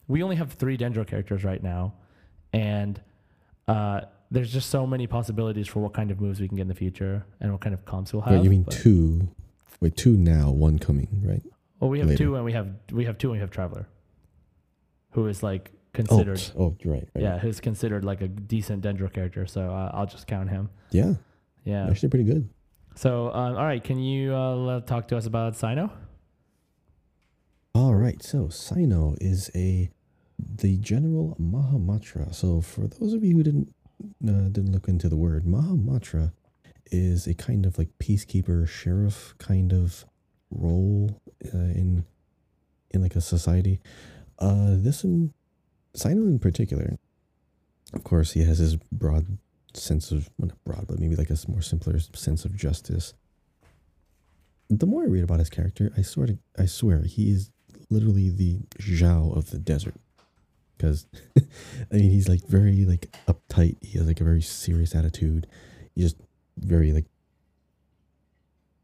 [0.09, 1.95] we only have three Dendro characters right now,
[2.53, 3.01] and
[3.69, 4.01] uh,
[4.31, 6.75] there's just so many possibilities for what kind of moves we can get in the
[6.75, 8.35] future and what kind of comps we'll have.
[8.35, 9.29] Wait, you mean two?
[9.81, 11.43] Wait, two now, one coming, right?
[11.81, 12.25] Well, we have later?
[12.25, 13.89] two, and we have we have two, and we have Traveler,
[15.13, 17.23] who is like Oh, considered, t- oh, right, right.
[17.23, 19.47] yeah, who's considered like a decent Dendro character.
[19.47, 20.69] So uh, I'll just count him.
[20.91, 21.15] yeah,
[21.65, 21.89] Yeah.
[21.89, 22.49] actually pretty good.
[22.95, 25.91] So um, all right, can you uh, talk to us about Cyno?
[27.75, 29.89] All right, so Cyno is a
[30.39, 32.35] the general Mahamatra.
[32.35, 33.75] So for those of you who didn't
[34.27, 36.33] uh, didn't look into the word, Mahamatra
[36.91, 40.05] is a kind of like peacekeeper sheriff kind of
[40.51, 41.21] role
[41.53, 42.05] uh, in
[42.91, 43.81] in like a society.
[44.39, 45.33] Uh, this in
[45.97, 46.99] Cyno in particular,
[47.93, 49.39] of course, he has his broad
[49.75, 53.15] sense of well, not broad, but maybe like a more simpler sense of justice.
[54.71, 57.51] The more I read about his character, I sort of I swear he is
[57.91, 59.95] literally the Xiao of the desert.
[60.79, 61.07] Because
[61.37, 63.77] I mean he's like very like uptight.
[63.83, 65.47] He has like a very serious attitude.
[65.95, 66.23] He's just
[66.57, 67.07] very like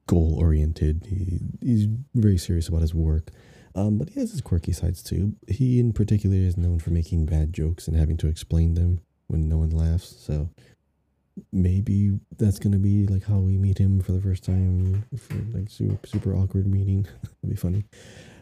[0.06, 1.06] goal oriented.
[1.08, 3.30] He, he's very serious about his work.
[3.76, 5.34] Um, but he has his quirky sides too.
[5.48, 9.48] He in particular is known for making bad jokes and having to explain them when
[9.48, 10.14] no one laughs.
[10.18, 10.50] So
[11.52, 15.68] maybe that's gonna be like how we meet him for the first time for like
[15.70, 17.02] super, super awkward meeting.
[17.42, 17.84] That'd be funny.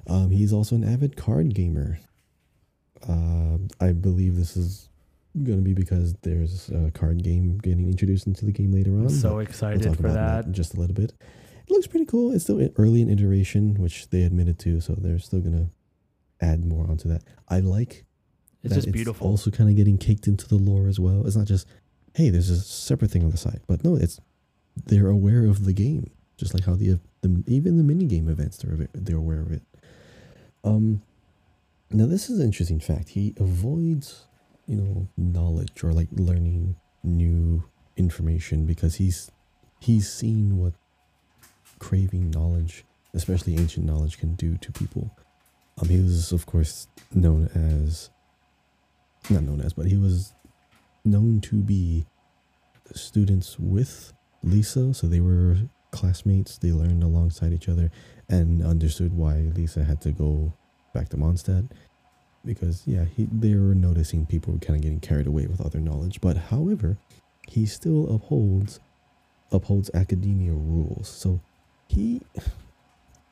[0.06, 1.98] Um, he's also an avid card gamer.
[3.08, 4.88] Uh, I believe this is
[5.42, 9.02] gonna be because there's a card game getting introduced into the game later on.
[9.02, 10.44] I'm so we'll excited talk for about that.
[10.46, 11.12] in just a little bit.
[11.66, 12.32] It looks pretty cool.
[12.32, 15.70] It's still early in iteration, which they admitted to, so they're still gonna
[16.40, 17.22] add more onto that.
[17.48, 18.04] I like
[18.62, 19.26] It's that just beautiful.
[19.28, 21.26] Also, kind of getting caked into the lore as well.
[21.26, 21.66] It's not just,
[22.14, 24.20] hey, there's a separate thing on the side, but no, it's
[24.86, 28.58] they're aware of the game, just like how the the even the mini game events
[28.58, 29.62] they're they're aware of it.
[30.64, 31.02] Um,
[31.92, 33.10] now this is an interesting fact.
[33.10, 34.26] He avoids,
[34.66, 37.64] you know, knowledge or like learning new
[37.96, 39.30] information because he's
[39.80, 40.74] he's seen what
[41.78, 42.84] craving knowledge,
[43.14, 45.10] especially ancient knowledge, can do to people.
[45.80, 48.10] Um, he was, of course, known as
[49.30, 50.34] not known as, but he was
[51.04, 52.04] known to be
[52.94, 54.12] students with
[54.42, 55.56] Lisa, so they were
[55.90, 56.58] classmates.
[56.58, 57.90] They learned alongside each other
[58.28, 60.54] and understood why Lisa had to go
[60.92, 61.68] back to Mondstadt
[62.44, 65.80] because yeah, he they were noticing people were kind of getting carried away with other
[65.80, 66.20] knowledge.
[66.20, 66.96] But however,
[67.48, 68.80] he still upholds
[69.50, 71.08] upholds academia rules.
[71.08, 71.40] So
[71.88, 72.20] he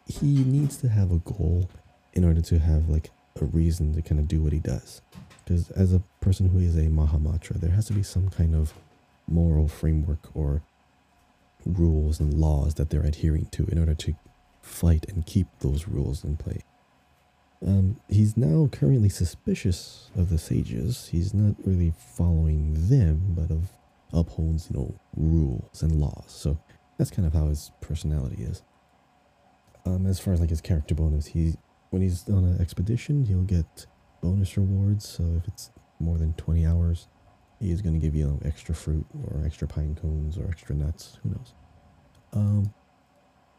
[0.06, 1.68] he needs to have a goal
[2.12, 5.02] in order to have like a reason to kind of do what he does.
[5.44, 8.74] Because as a person who is a Mahamatra, there has to be some kind of
[9.26, 10.62] moral framework or
[11.64, 14.14] rules and laws that they're adhering to in order to
[14.60, 16.60] fight and keep those rules in play.
[17.66, 21.08] Um, he's now currently suspicious of the sages.
[21.12, 23.68] He's not really following them, but of
[24.12, 26.24] upholds, you know, rules and laws.
[26.28, 26.58] So
[26.96, 28.62] that's kind of how his personality is.
[29.84, 31.54] Um, as far as like his character bonus, he
[31.90, 33.86] when he's on an expedition, he'll get
[34.22, 35.06] bonus rewards.
[35.08, 37.08] So if it's more than twenty hours,
[37.58, 40.48] he is going to give you, you know, extra fruit or extra pine cones or
[40.48, 41.18] extra nuts.
[41.22, 41.54] Who knows?
[42.32, 42.74] Um,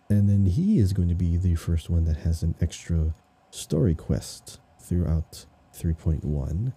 [0.10, 3.14] and then he is going to be the first one that has an extra
[3.52, 5.46] story quest throughout
[5.76, 6.74] 3.1.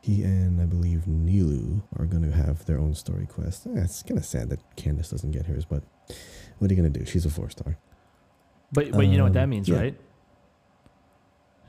[0.00, 3.66] He and I believe Nilou are going to have their own story quest.
[3.66, 5.82] Eh, it's kind of sad that Candace doesn't get hers, but
[6.58, 7.04] what are you going to do?
[7.04, 7.76] She's a four star.
[8.72, 9.78] But but you know what that Um, means, yeah.
[9.78, 10.00] right?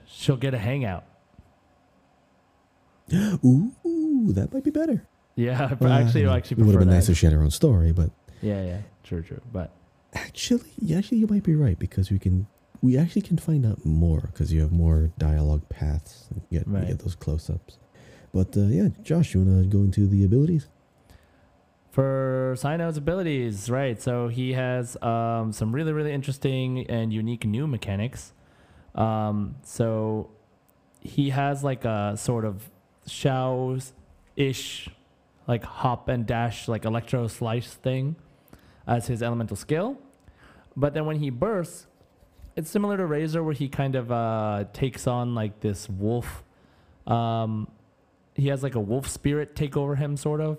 [0.06, 1.06] She'll get a hangout.
[3.14, 3.72] Ooh,
[4.34, 5.08] that might be better.
[5.36, 6.96] Yeah, but Well, actually, I actually it would have been that.
[6.96, 9.42] nice if she had her own story, but yeah, yeah, true, true.
[9.52, 9.72] But
[10.14, 12.48] actually, yeah, actually, you might be right because we can,
[12.82, 16.28] we actually can find out more because you have more dialogue paths.
[16.30, 16.88] And you get, you Right.
[16.88, 17.80] get those close ups.
[18.34, 20.68] But uh, yeah, Josh, you want to go into the abilities?
[21.92, 24.00] for Cyno's abilities, right?
[24.00, 28.34] So he has um, some really, really interesting and unique new mechanics.
[28.94, 30.30] Um, so
[31.00, 32.70] he has like a sort of
[33.08, 33.94] Xiao's
[34.36, 34.90] ish,
[35.48, 38.16] like hop and dash, like electro slice thing
[38.86, 39.98] as his elemental skill.
[40.76, 41.88] But then when he bursts,
[42.58, 46.44] it's similar to Razor, where he kind of uh, takes on like this wolf.
[47.06, 47.70] Um,
[48.34, 50.58] he has like a wolf spirit take over him, sort of.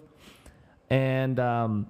[0.88, 1.88] And um,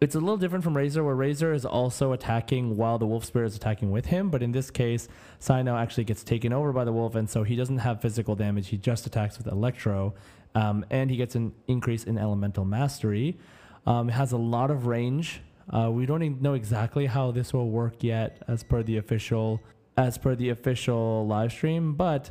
[0.00, 3.46] it's a little different from Razor, where Razor is also attacking while the wolf spirit
[3.46, 4.28] is attacking with him.
[4.28, 5.06] But in this case,
[5.40, 8.68] Cyno actually gets taken over by the wolf, and so he doesn't have physical damage.
[8.68, 10.14] He just attacks with Electro,
[10.56, 13.38] um, and he gets an increase in Elemental Mastery.
[13.86, 15.42] Um, has a lot of range.
[15.70, 19.60] Uh, we don't know exactly how this will work yet, as per the official
[19.96, 21.94] as per the official live stream.
[21.94, 22.30] But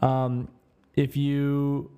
[0.00, 0.48] um,
[0.94, 1.90] if you,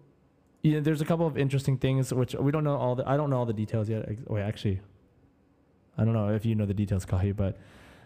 [0.63, 3.09] you know, there's a couple of interesting things which we don't know all the.
[3.09, 4.07] I don't know all the details yet.
[4.29, 4.81] Wait, actually,
[5.97, 7.35] I don't know if you know the details, Kahi.
[7.35, 7.57] But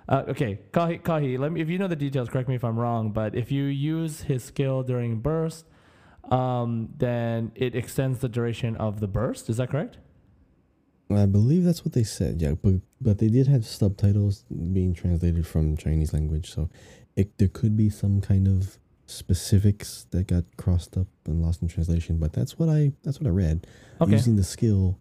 [0.09, 1.61] uh, okay, Kahi, Kahi, let me.
[1.61, 3.11] If you know the details, correct me if I'm wrong.
[3.11, 5.67] But if you use his skill during burst,
[6.31, 9.49] um, then it extends the duration of the burst.
[9.49, 9.99] Is that correct?
[11.19, 12.41] I believe that's what they said.
[12.41, 16.71] Yeah, but but they did have subtitles being translated from Chinese language, so
[17.17, 21.69] it there could be some kind of specifics that got crossed up and lost in
[21.69, 22.19] translation.
[22.19, 23.67] But that's what I that's what I read.
[24.01, 24.13] Okay.
[24.13, 24.99] Using the skill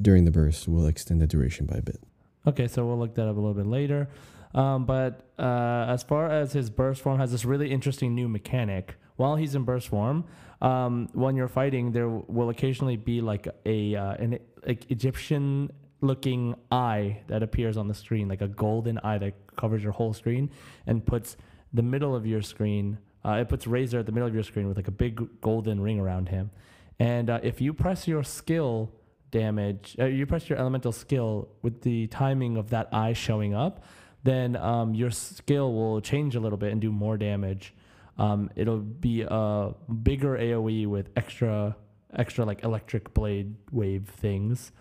[0.00, 2.00] during the burst will extend the duration by a bit.
[2.46, 4.08] Okay, so we'll look that up a little bit later.
[4.54, 8.96] Um, but uh, as far as his burst form has this really interesting new mechanic.
[9.16, 10.24] While he's in burst form,
[10.62, 16.54] um, when you're fighting, there will occasionally be like a uh, an like Egyptian looking
[16.70, 20.50] eye that appears on the screen, like a golden eye that covers your whole screen
[20.86, 21.36] and puts
[21.72, 22.98] the middle of your screen.
[23.24, 25.80] Uh, it puts Razor at the middle of your screen with like a big golden
[25.80, 26.50] ring around him.
[26.98, 28.92] And uh, if you press your skill
[29.30, 33.84] damage, uh, you press your elemental skill with the timing of that eye showing up,
[34.24, 37.74] then um, your skill will change a little bit and do more damage.
[38.18, 41.76] Um, it'll be a bigger AOE with extra,
[42.16, 44.72] extra like electric blade wave things,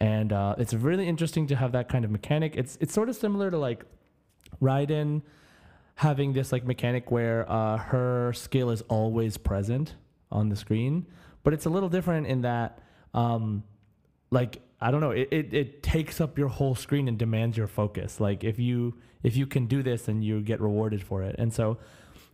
[0.00, 2.56] and uh, it's really interesting to have that kind of mechanic.
[2.56, 3.84] It's it's sort of similar to like
[4.60, 5.22] Raiden
[5.96, 9.94] having this like mechanic where uh, her skill is always present
[10.30, 11.06] on the screen,
[11.44, 12.80] but it's a little different in that,
[13.14, 13.62] um,
[14.30, 17.68] like I don't know, it, it, it takes up your whole screen and demands your
[17.68, 18.20] focus.
[18.20, 21.36] Like if you if you can do this, then you get rewarded for it.
[21.38, 21.78] And so,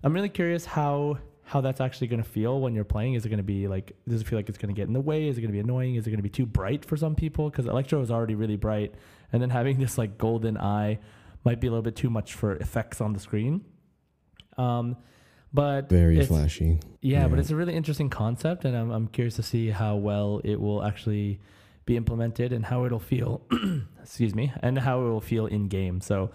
[0.03, 1.19] I'm really curious how
[1.51, 3.15] how that's actually going to feel when you're playing.
[3.15, 4.95] Is it going to be like does it feel like it's going to get in
[4.95, 5.27] the way?
[5.27, 5.97] Is it going to be annoying?
[5.97, 7.51] Is it going to be too bright for some people?
[7.51, 8.95] Because Electro is already really bright,
[9.33, 11.01] and then having this like golden eye
[11.45, 13.65] might be a little bit too much for effects on the screen.
[14.57, 14.97] Um,
[15.53, 16.79] but Very flashy.
[17.01, 20.41] yeah, but it's a really interesting concept, and I'm, I'm curious to see how well
[20.45, 21.41] it will actually
[21.85, 23.43] be implemented and how it'll feel.
[24.01, 26.01] excuse me, and how it will feel in game.
[26.01, 26.31] So,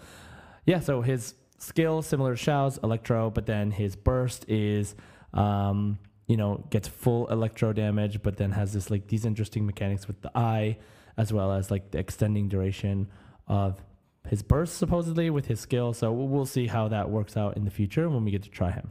[0.66, 4.94] yeah, so his skill similar to Xiao's Electro, but then his burst is,
[5.32, 10.06] um, you know, gets full Electro damage, but then has this like these interesting mechanics
[10.06, 10.78] with the eye,
[11.16, 13.08] as well as like the extending duration
[13.48, 13.80] of
[14.28, 15.92] his burst supposedly with his skill.
[15.92, 18.70] So we'll see how that works out in the future when we get to try
[18.70, 18.90] him.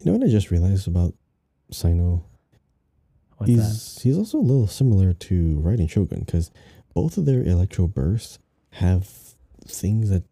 [0.00, 1.14] You know what I just realized about
[1.72, 2.24] Cyno?
[3.36, 3.62] What's that?
[3.62, 6.50] he's he's also a little similar to Raiden Shogun because
[6.94, 8.38] both of their electro bursts
[8.72, 9.08] have
[9.66, 10.24] things that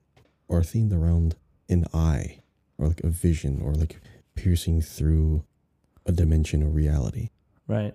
[0.51, 1.37] are themed around
[1.69, 2.41] an eye
[2.79, 4.01] or like a vision or like
[4.35, 5.45] piercing through
[6.07, 7.31] a dimension of reality.
[7.67, 7.95] Right.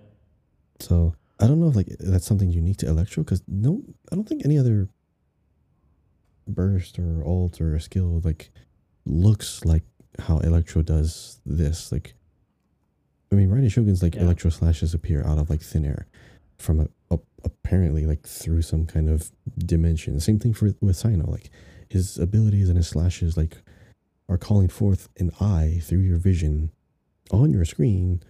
[0.80, 4.28] So I don't know if like that's something unique to Electro because no, I don't
[4.28, 4.88] think any other
[6.48, 8.50] burst or alt or skill like
[9.04, 9.82] looks like
[10.18, 11.92] how Electro does this.
[11.92, 12.14] Like,
[13.30, 14.22] I mean, Raiden Shogun's like Yeah.
[14.22, 16.06] Electro slashes appear out of like thin air
[16.58, 20.18] from a, a, apparently like through some kind of dimension.
[20.20, 21.28] Same thing for with Cyno.
[21.28, 21.50] Like
[21.88, 23.58] his abilities and his slashes like
[24.28, 26.70] are calling forth an eye through your vision
[27.30, 28.22] on your screen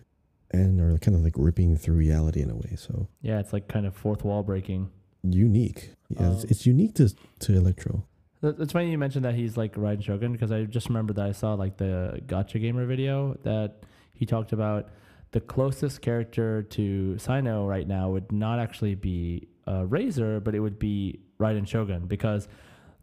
[0.51, 2.75] and are kind of like ripping through reality in a way.
[2.77, 4.91] So Yeah, it's like kind of fourth wall breaking.
[5.23, 5.91] unique.
[6.11, 8.05] Yeah, it's, Um, it's unique to to Electro.
[8.43, 11.33] It's funny you mentioned that he's like Raiden Shogun because I just remember that I
[11.33, 13.83] saw like the Gotcha Gamer video that
[14.15, 14.91] he talked about
[15.33, 20.61] the closest character to Cyno right now would not actually be uh, Razor, but it
[20.61, 22.47] would be Raiden Shogun because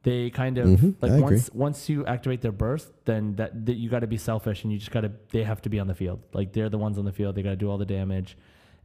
[0.04, 1.24] they kind of Mhm, like I agree.
[1.24, 4.72] once once you activate their burst, then that, that you got to be selfish and
[4.74, 6.20] you just got to they have to be on the field.
[6.34, 7.36] Like they're the ones on the field.
[7.36, 8.38] They got to do all the damage,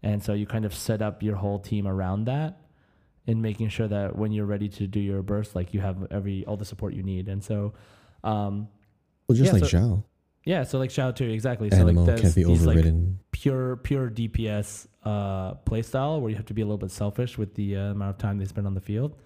[0.03, 2.61] and so you kind of set up your whole team around that
[3.27, 6.45] in making sure that when you're ready to do your burst, like you have every
[6.47, 7.29] all the support you need.
[7.29, 7.75] And so,
[8.25, 8.69] um,
[9.29, 10.05] Well, just yeah, like so- Xiao,
[10.45, 11.69] yeah, so like Xiao too, exactly.
[11.69, 12.85] So Animo like be these like
[13.33, 17.37] pure pure DPS uh, play style where you have to be a little bit selfish
[17.37, 19.17] with the uh, amount of time they spend on the field.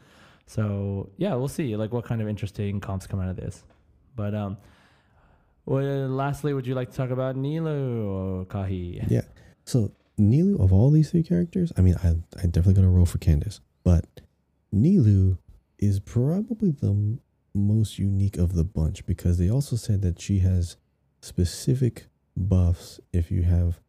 [0.46, 3.64] So yeah, we'll see like what kind of interesting comps come out of this.
[4.16, 4.56] But um,
[5.64, 9.04] Well, lastly, would you like to talk about Nilou or Kahi?
[9.08, 9.22] Yeah.
[9.64, 13.18] So Nilou of all these three characters, I mean, I I definitely gonna roll for
[13.18, 14.04] Candace, but
[14.74, 15.38] Nilou
[15.78, 17.20] is probably the m-
[17.54, 20.76] most unique of the bunch because they also said that she has
[21.20, 23.80] specific buffs if you have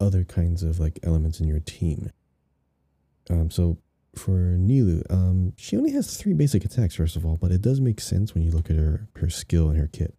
[0.00, 2.10] other kinds of like elements in your team.
[3.30, 3.78] Um, so
[4.14, 7.80] for Nilou, um, she only has three basic attacks first of all, but it does
[7.80, 10.18] make sense when you look at her her skill and her kit.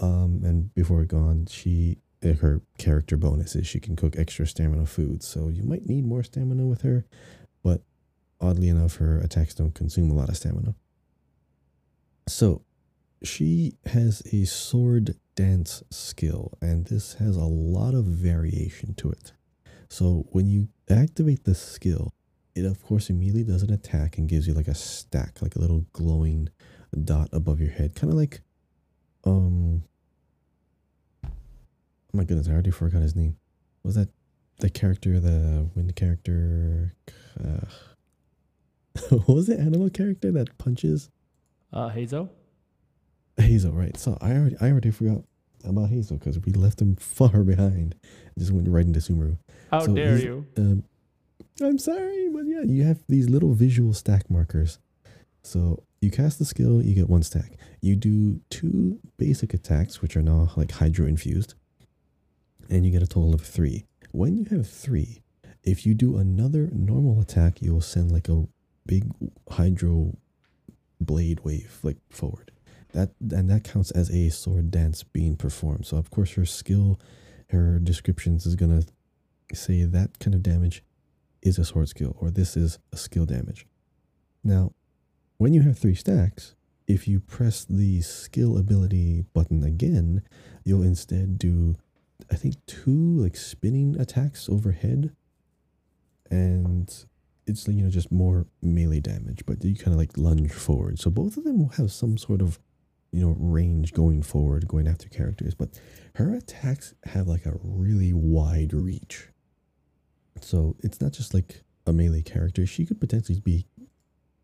[0.00, 4.16] Um, and before we go on, she uh, her character bonus is she can cook
[4.18, 7.04] extra stamina foods, so you might need more stamina with her.
[7.62, 7.82] But
[8.40, 10.74] oddly enough, her attacks don't consume a lot of stamina.
[12.28, 12.62] So
[13.22, 19.32] she has a sword dance skill, and this has a lot of variation to it.
[19.88, 22.12] So when you activate the skill,
[22.54, 25.58] it of course immediately does an attack and gives you like a stack, like a
[25.58, 26.48] little glowing
[27.04, 28.40] dot above your head, kind of like
[29.24, 29.82] um
[31.24, 31.30] oh
[32.12, 33.36] my goodness, I already forgot his name.
[33.82, 34.08] What was that
[34.60, 36.94] the character, the wind character?
[37.38, 37.66] Uh,
[39.10, 41.10] what was the Anemo character that punches?
[41.72, 42.28] Uh, Hazo?
[43.36, 43.96] Hazel, right?
[43.96, 45.24] So I already, I already forgot
[45.64, 47.96] about Hazel because we left him far behind.
[48.38, 49.38] Just went right into Sumeru.
[49.70, 50.46] How So dare you?
[50.56, 50.84] Um,
[51.62, 54.78] I'm sorry, but yeah, you have these little visual stack markers.
[55.42, 57.52] So you cast the skill, you get one stack.
[57.80, 61.54] You do two basic attacks, which are now like hydro infused,
[62.68, 63.84] and you get a total of three.
[64.10, 65.22] When you have three,
[65.62, 68.46] if you do another normal attack, you will send like a
[68.86, 69.10] big
[69.48, 70.16] hydro
[71.00, 72.50] blade wave like forward.
[72.92, 75.86] That and that counts as a sword dance being performed.
[75.86, 76.98] So of course her skill,
[77.50, 78.82] her descriptions is gonna
[79.52, 80.82] say that kind of damage
[81.44, 83.66] is a sword skill or this is a skill damage.
[84.42, 84.72] Now,
[85.36, 86.54] when you have three stacks,
[86.86, 90.22] if you press the skill ability button again,
[90.64, 91.76] you'll instead do
[92.30, 95.14] I think two like spinning attacks overhead
[96.30, 97.06] and
[97.46, 100.98] it's you know just more melee damage, but you kind of like lunge forward.
[100.98, 102.58] So both of them will have some sort of
[103.12, 105.80] you know range going forward, going after characters, but
[106.16, 109.28] her attacks have like a really wide reach.
[110.40, 112.66] So it's not just like a melee character.
[112.66, 113.66] She could potentially be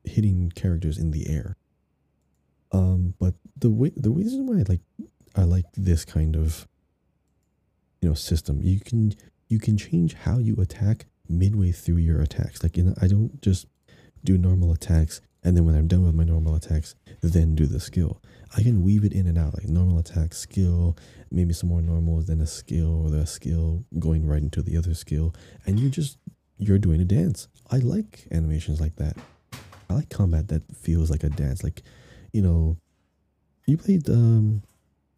[0.04, 1.56] hitting characters in the air.
[2.72, 4.80] Um, but the way the reason why I like
[5.34, 6.68] I like this kind of
[8.00, 9.14] you know system, you can
[9.48, 12.62] you can change how you attack midway through your attacks.
[12.62, 13.66] Like you know, I don't just
[14.22, 17.80] do normal attacks and then when I'm done with my normal attacks, then do the
[17.80, 18.20] skill.
[18.56, 20.96] I can weave it in and out, like normal attack, skill,
[21.30, 24.94] maybe some more normals, then a skill, or the skill going right into the other
[24.94, 25.34] skill,
[25.66, 26.18] and you just
[26.58, 27.48] you're doing a dance.
[27.70, 29.16] I like animations like that.
[29.88, 31.64] I like combat that feels like a dance.
[31.64, 31.82] Like,
[32.32, 32.76] you know,
[33.66, 34.62] you played um,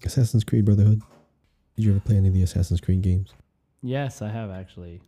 [0.04, 1.02] Assassin's Creed Brotherhood.
[1.76, 3.34] Did you ever play any of the Assassin's Creed games?
[3.82, 5.00] Yes, I have actually.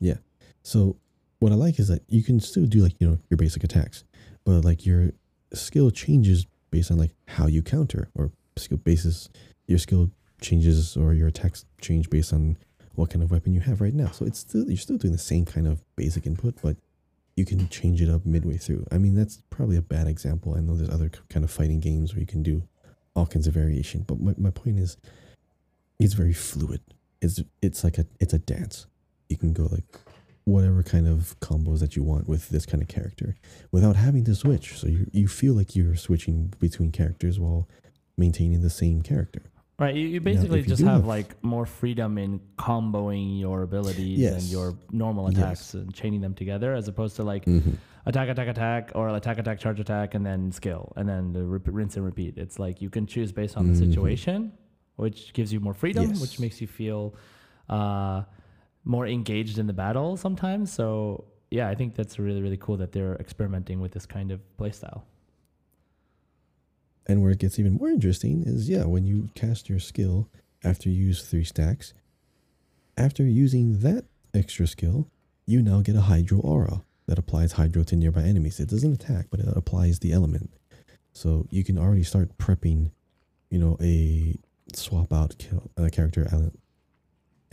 [0.00, 0.18] Yeah.
[0.62, 0.96] So
[1.40, 4.04] what I like is that you can still do like you know your basic attacks,
[4.44, 5.10] but like your
[5.52, 9.28] skill changes based on like how you counter or skill basis.
[9.66, 12.56] Your skill changes or your attacks change based on
[12.94, 14.10] what kind of weapon you have right now.
[14.10, 16.76] So it's still you're still doing the same kind of basic input, but
[17.36, 18.86] you can change it up midway through.
[18.90, 20.54] I mean that's probably a bad example.
[20.54, 22.62] I know there's other kind of fighting games where you can do
[23.14, 24.96] all kinds of variation, but my, my point is
[25.98, 26.80] it's very fluid.
[27.22, 28.86] It's it's like a it's a dance.
[29.28, 29.84] You can go like
[30.44, 33.34] whatever kind of combos that you want with this kind of character
[33.72, 34.78] without having to switch.
[34.78, 37.68] So you, you feel like you're switching between characters while
[38.18, 39.42] maintaining the same character.
[39.78, 43.62] Right, you, you basically if you just have have- like more freedom in comboing your
[43.62, 45.38] abilities and your normal Yes.
[45.38, 47.72] attacks and chaining them together, as opposed to like Mm-hmm.
[48.06, 51.96] attack, attack, attack, or attack, attack, charge, attack, and then skill, and then the rinse
[51.96, 52.36] and repeat.
[52.36, 53.88] It's like you can choose based on the Mhm.
[53.88, 54.52] situation,
[54.96, 57.14] which gives you more freedom, which makes you feel
[57.68, 58.22] uh,
[58.84, 60.72] more engaged in the battle sometimes.
[60.72, 64.40] So yeah, I think that's really really cool that they're experimenting with this kind of
[64.58, 65.02] playstyle.
[67.06, 70.28] And where it gets even more interesting is yeah, when you cast your skill
[70.62, 71.92] after you use three stacks,
[72.96, 75.08] after using that extra skill,
[75.46, 78.60] you now get a Hydro Aura that applies Hydro to nearby enemies.
[78.60, 80.50] It doesn't attack, but it applies the element.
[81.12, 82.90] So you can already start prepping,
[83.50, 84.36] you know, a
[84.72, 86.26] swap out kill, uh, character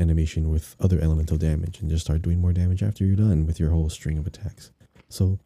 [0.02, 3.60] animation with other elemental damage and just start doing more damage after you're done with
[3.60, 4.72] your whole string of attacks.
[5.10, 5.40] So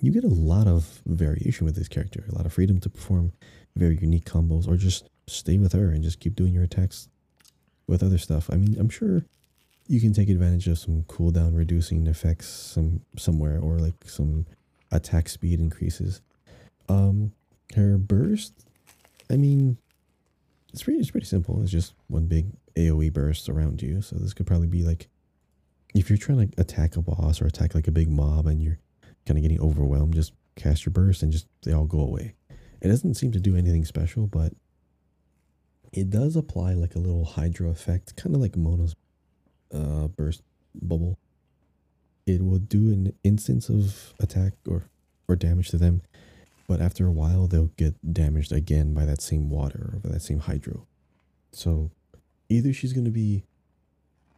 [0.00, 3.32] you get a lot of variation with this character, a lot of freedom to perform
[3.76, 7.08] very unique combos or just stay with her and just keep doing your attacks
[7.86, 8.50] with other stuff.
[8.52, 9.24] I mean, I'm sure
[9.86, 14.46] you can take advantage of some cooldown reducing effects some somewhere or like some
[14.90, 16.20] attack speed increases.
[16.88, 17.32] Um
[17.74, 18.52] her burst,
[19.30, 19.78] I mean,
[20.72, 21.60] it's pretty it's pretty simple.
[21.62, 24.02] It's just one big AoE bursts around you.
[24.02, 25.08] So this could probably be like
[25.94, 28.78] if you're trying to attack a boss or attack like a big mob and you're
[29.26, 32.34] kind of getting overwhelmed, just cast your burst and just they all go away.
[32.80, 34.52] It doesn't seem to do anything special, but
[35.92, 38.96] it does apply like a little hydro effect, kind of like Mona's
[39.72, 40.42] uh, burst
[40.74, 41.18] bubble.
[42.26, 44.84] It will do an instance of attack or
[45.28, 46.02] or damage to them,
[46.66, 50.22] but after a while they'll get damaged again by that same water or by that
[50.22, 50.86] same hydro.
[51.52, 51.90] So
[52.54, 53.44] either she's gonna be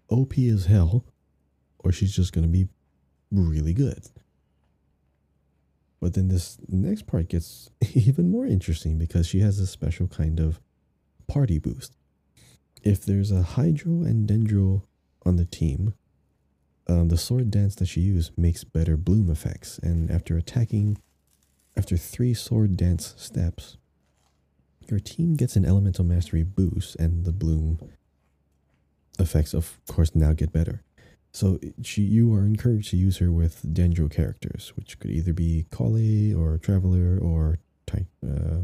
[0.08, 1.04] OP as hell,
[1.78, 2.68] or she's just gonna be
[3.30, 4.08] really good.
[6.00, 10.40] But then this next part gets even more interesting because she has a special kind
[10.40, 10.60] of
[11.26, 11.96] party boost.
[12.82, 14.82] If there's a Hydro and Dendro
[15.24, 15.94] on the team,
[16.86, 19.78] um, the sword dance that she used makes better bloom effects.
[19.78, 20.98] And after attacking,
[21.76, 23.76] after three sword dance steps,
[24.88, 27.80] your team gets an elemental mastery boost, and the bloom
[29.18, 30.82] effects, of course, now get better.
[31.32, 35.66] So she, you are encouraged to use her with Dendro characters, which could either be
[35.70, 38.60] Collei or Traveler or Ty, uh,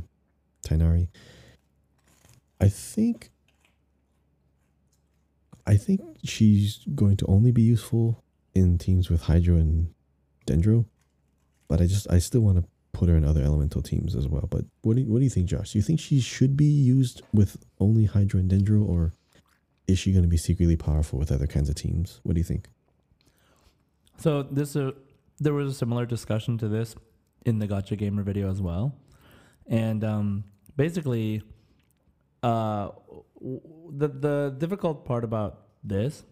[0.66, 1.08] Tighnari.
[2.60, 3.30] I think
[5.66, 8.22] I think she's going to only be useful
[8.54, 9.92] in teams with Hydro and
[10.46, 10.86] Dendro,
[11.68, 14.46] but I just I still want to put her in other elemental teams as well.
[14.48, 15.72] But what do you, what do you think, Josh?
[15.72, 19.12] Do you think she should be used with only Hydro and Dendro, or
[19.86, 22.20] is she going to be secretly powerful with other kinds of teams?
[22.22, 22.68] What do you think?
[24.18, 24.92] So this uh,
[25.40, 26.94] there was a similar discussion to this
[27.44, 28.94] in the Gotcha Gamer video as well,
[29.66, 30.44] and um,
[30.76, 31.42] basically,
[32.42, 32.90] uh,
[33.40, 36.24] the the difficult part about this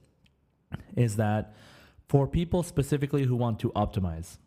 [0.97, 1.55] is that
[2.09, 4.39] for people specifically who want to optimize,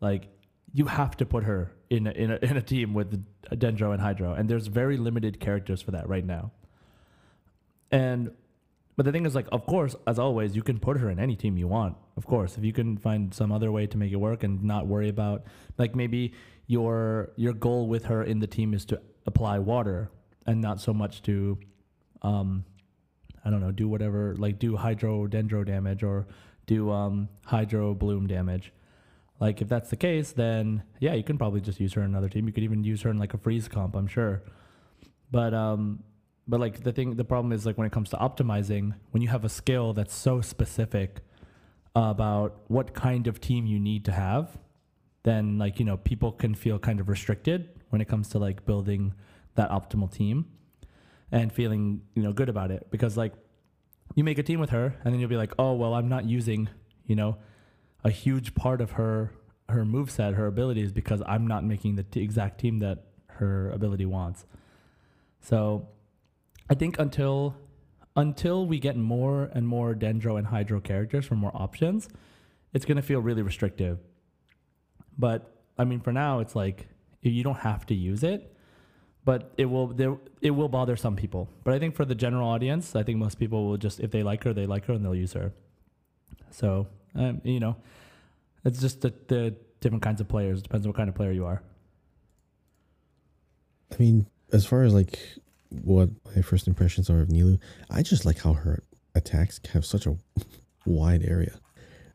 [0.00, 0.28] like
[0.72, 4.02] you have to put her in a, in a, in a team with Dendro and
[4.02, 6.52] Hydro, and there's very limited characters for that right now.
[7.94, 8.32] And
[8.96, 11.36] but the thing is, like, of course, as always, you can put her in any
[11.36, 11.96] team you want.
[12.16, 14.86] Of course, if you can find some other way to make it work and not
[14.88, 15.44] worry about,
[15.78, 16.32] like, maybe
[16.66, 20.10] your your goal with her in the team is to apply water
[20.46, 21.58] and not so much to,
[22.22, 22.64] um,
[23.44, 26.26] I don't know, do whatever, like, do hydro dendro damage or
[26.66, 28.72] do um hydro bloom damage.
[29.38, 32.28] Like, if that's the case, then yeah, you can probably just use her in another
[32.28, 32.46] team.
[32.48, 34.42] You could even use her in like a freeze comp, I'm sure.
[35.30, 36.02] But um,
[36.46, 39.28] but like the thing the problem is like when it comes to optimizing when you
[39.28, 41.20] have a skill that's so specific
[41.96, 44.58] about what kind of team you need to have
[45.22, 48.64] then like you know people can feel kind of restricted when it comes to like
[48.66, 49.14] building
[49.54, 50.46] that optimal team
[51.32, 52.86] and feeling you know good about it.
[52.90, 53.32] Because like
[54.14, 56.24] you make a team with her and then you'll be like oh well i'm not
[56.24, 56.68] using
[57.06, 57.36] you know
[58.04, 59.32] a huge part of her
[59.68, 63.70] her move set her abilities because i'm not making the t- exact team that her
[63.70, 64.46] ability wants.
[65.40, 65.88] So
[66.68, 67.56] I think until
[68.16, 72.08] until we get more and more Dendro and Hydro characters for more options,
[72.72, 73.98] it's gonna feel really restrictive.
[75.18, 76.88] But I mean, for now, it's like
[77.20, 78.54] you don't have to use it,
[79.24, 81.48] but it will there it will bother some people.
[81.64, 84.22] But I think for the general audience, I think most people will just if they
[84.22, 85.52] like her, they like her and they'll use her.
[86.50, 87.76] So um, you know,
[88.64, 90.62] it's just the, the different kinds of players.
[90.62, 91.62] Depends on what kind of player you are.
[93.92, 95.18] I mean, as far as like
[95.82, 97.58] what my first impressions are of Nilou,
[97.90, 98.82] I just like how her
[99.14, 100.16] attacks have such a
[100.86, 101.58] wide area.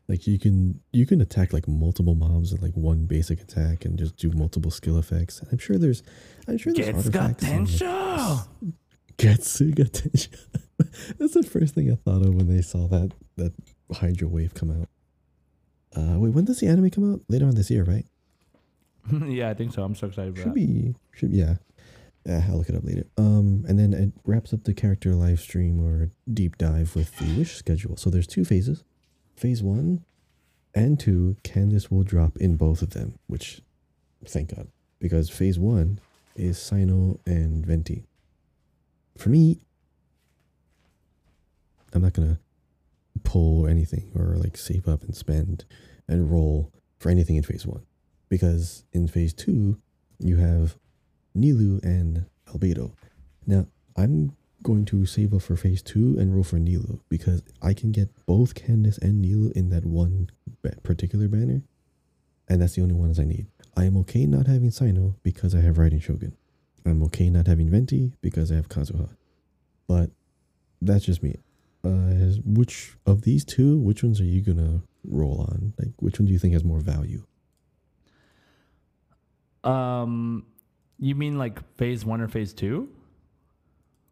[0.08, 3.96] Like you can you can attack like multiple mobs in like one basic attack and
[3.96, 5.40] just do multiple skill effects.
[5.52, 6.02] I'm sure there's
[6.48, 7.44] I'm sure there's artifacts.
[7.44, 8.46] and, like, Tensho!
[9.18, 10.36] Getsuga Tensho.
[11.18, 13.52] That's the first thing I thought of when they saw that that
[13.92, 14.88] Hydro wave come out.
[15.94, 17.20] Uh, wait, when does the anime come out?
[17.28, 18.06] Later on this year, right?
[19.26, 19.82] yeah, I think so.
[19.82, 21.56] I'm so excited Should be should yeah.
[22.24, 23.06] Yeah, I'll look it up later.
[23.16, 27.38] Um, and then it wraps up the character live stream or deep dive with the
[27.38, 27.96] wish schedule.
[27.96, 28.84] So there's two phases.
[29.36, 30.04] Phase one
[30.74, 33.62] and two, Candace will drop in both of them, which
[34.26, 34.68] thank God.
[34.98, 35.98] Because phase one
[36.36, 38.04] is Cyno and Venti.
[39.16, 39.60] For me,
[41.92, 42.38] I'm not gonna
[43.24, 45.64] pull anything or like save up and spend
[46.06, 47.82] and roll for anything in phase one.
[48.28, 49.78] Because in phase two,
[50.18, 50.76] you have
[51.36, 52.92] Nilou and Albedo.
[53.46, 53.66] Now,
[53.96, 57.92] I'm going to save up for phase two and roll for Nilou because I can
[57.92, 60.30] get both Candace and Nilou in that one
[60.82, 61.62] particular banner,
[62.48, 63.46] and that's the only ones I need.
[63.76, 66.36] I am okay not having Cyno because I have Raiden Shogun.
[66.84, 69.10] I'm okay not having Venti because I have Kazuha.
[69.86, 70.10] But
[70.80, 71.36] that's just me.
[71.82, 75.72] Uh, which of these two, which ones are you gonna roll on?
[75.78, 77.24] Like, which one do you think has more value?
[79.64, 80.46] Um,
[81.00, 82.88] you mean like phase one or phase two?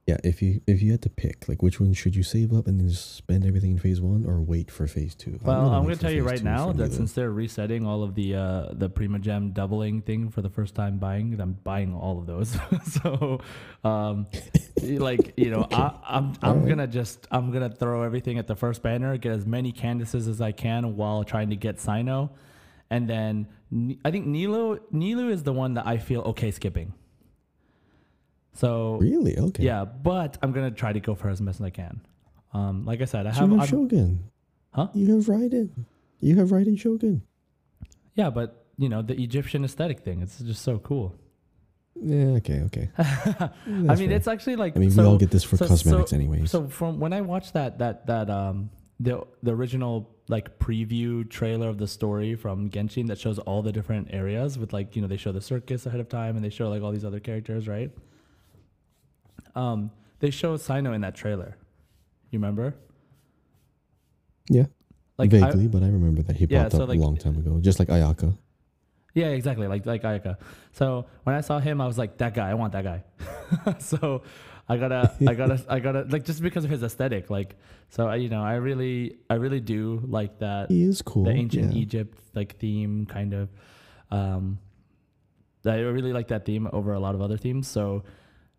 [0.09, 2.66] Yeah, if you if you had to pick, like which one should you save up
[2.66, 5.39] and then just spend everything in phase one, or wait for phase two?
[5.43, 8.14] Well, gonna I'm going to tell you right now that since they're resetting all of
[8.14, 12.24] the uh, the Primogem doubling thing for the first time buying, I'm buying all of
[12.24, 12.57] those.
[13.03, 13.43] so,
[13.84, 14.26] um,
[14.82, 16.68] like you know, I, I'm I'm Alright.
[16.70, 20.41] gonna just I'm gonna throw everything at the first banner, get as many Candaces as
[20.41, 22.30] I can while trying to get Cyno,
[22.91, 23.47] and then
[24.05, 26.95] I think Nilou Nilou is the one that I feel okay skipping.
[28.55, 29.62] So really okay.
[29.62, 32.01] yeah, but I'm gonna try to go for as much as I can.
[32.53, 34.24] Um, like I said, I So have you have Shogun.
[34.72, 34.89] Huh?
[34.95, 35.70] You have Raiden.
[36.20, 37.22] You have Raiden Shogun.
[38.14, 40.22] Yeah, but you know the Egyptian aesthetic thing.
[40.22, 41.14] It's just so cool.
[42.01, 42.39] Yeah.
[42.39, 42.61] Okay.
[42.62, 42.91] Okay.
[42.99, 44.12] I mean, fair.
[44.12, 44.76] it's actually like.
[44.76, 46.51] I mean, so, we all get this for so- cosmetics, so- anyways.
[46.51, 48.70] So from when I watched that that that um
[49.01, 53.72] the the original like preview trailer of the story from Genshin that shows all the
[53.72, 56.51] different areas with like you know they show the circus ahead of time and they
[56.51, 57.90] show like all these other characters right.
[59.55, 59.90] Um,
[60.20, 61.57] they show Cyno in that trailer.
[62.30, 62.74] You remember?
[64.51, 64.66] yeah.
[65.16, 67.16] Like I- vaguely, but I remember that he Yeah, popped so, up like- a long
[67.16, 68.36] time ago, just like Ayaka.
[69.14, 69.66] Yeah, exactly.
[69.66, 70.36] Like like Ayaka.
[70.72, 72.49] So when I saw him, I was like, that guy.
[72.51, 73.03] I want that guy.
[73.80, 74.22] so
[74.68, 77.30] I gotta, I gotta, I gotta like just because of his aesthetic.
[77.30, 77.56] Like
[77.88, 81.24] so, I, you know, I really, I really do like that He is cool.
[81.24, 81.80] the ancient yeah.
[81.80, 83.48] Egypt like theme kind of.
[84.10, 84.58] Um,
[85.66, 87.68] I really like that theme over a lot of other themes.
[87.68, 88.04] So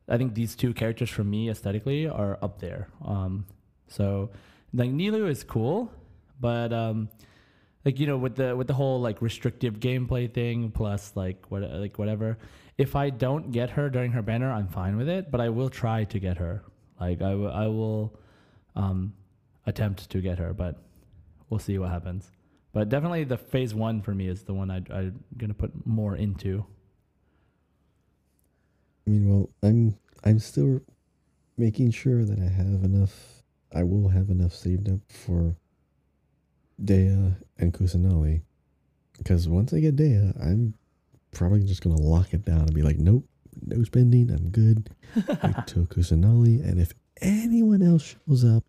[0.07, 2.89] I think these two characters for me aesthetically are up there.
[3.05, 3.45] Um,
[3.87, 4.31] so
[4.73, 5.91] like Nilou is cool,
[6.39, 7.09] but um,
[7.85, 11.61] like you know with the with the whole like restrictive gameplay thing plus like what
[11.61, 12.37] like whatever.
[12.79, 15.29] If I don't get her during her banner, I'm fine with it.
[15.29, 16.63] But I will try to get her.
[16.99, 18.17] Like I will I will
[18.75, 19.13] um,
[19.65, 20.81] attempt to get her, but
[21.49, 22.31] we'll see what happens.
[22.71, 26.15] But definitely the phase one for me is the one I, I'm gonna put more
[26.15, 26.65] into.
[29.05, 30.79] I mean, well, I'm I'm still
[31.57, 33.43] making sure that I have enough.
[33.75, 35.57] I will have enough saved up for
[36.81, 38.41] Dehya and Kusanali,
[39.17, 40.75] because once I get Dehya, I'm
[41.31, 43.25] probably just gonna lock it down and be like, nope,
[43.65, 44.31] no spending.
[44.31, 44.89] I'm good.
[45.15, 48.63] Wait till Kusanali, and if anyone else shows up,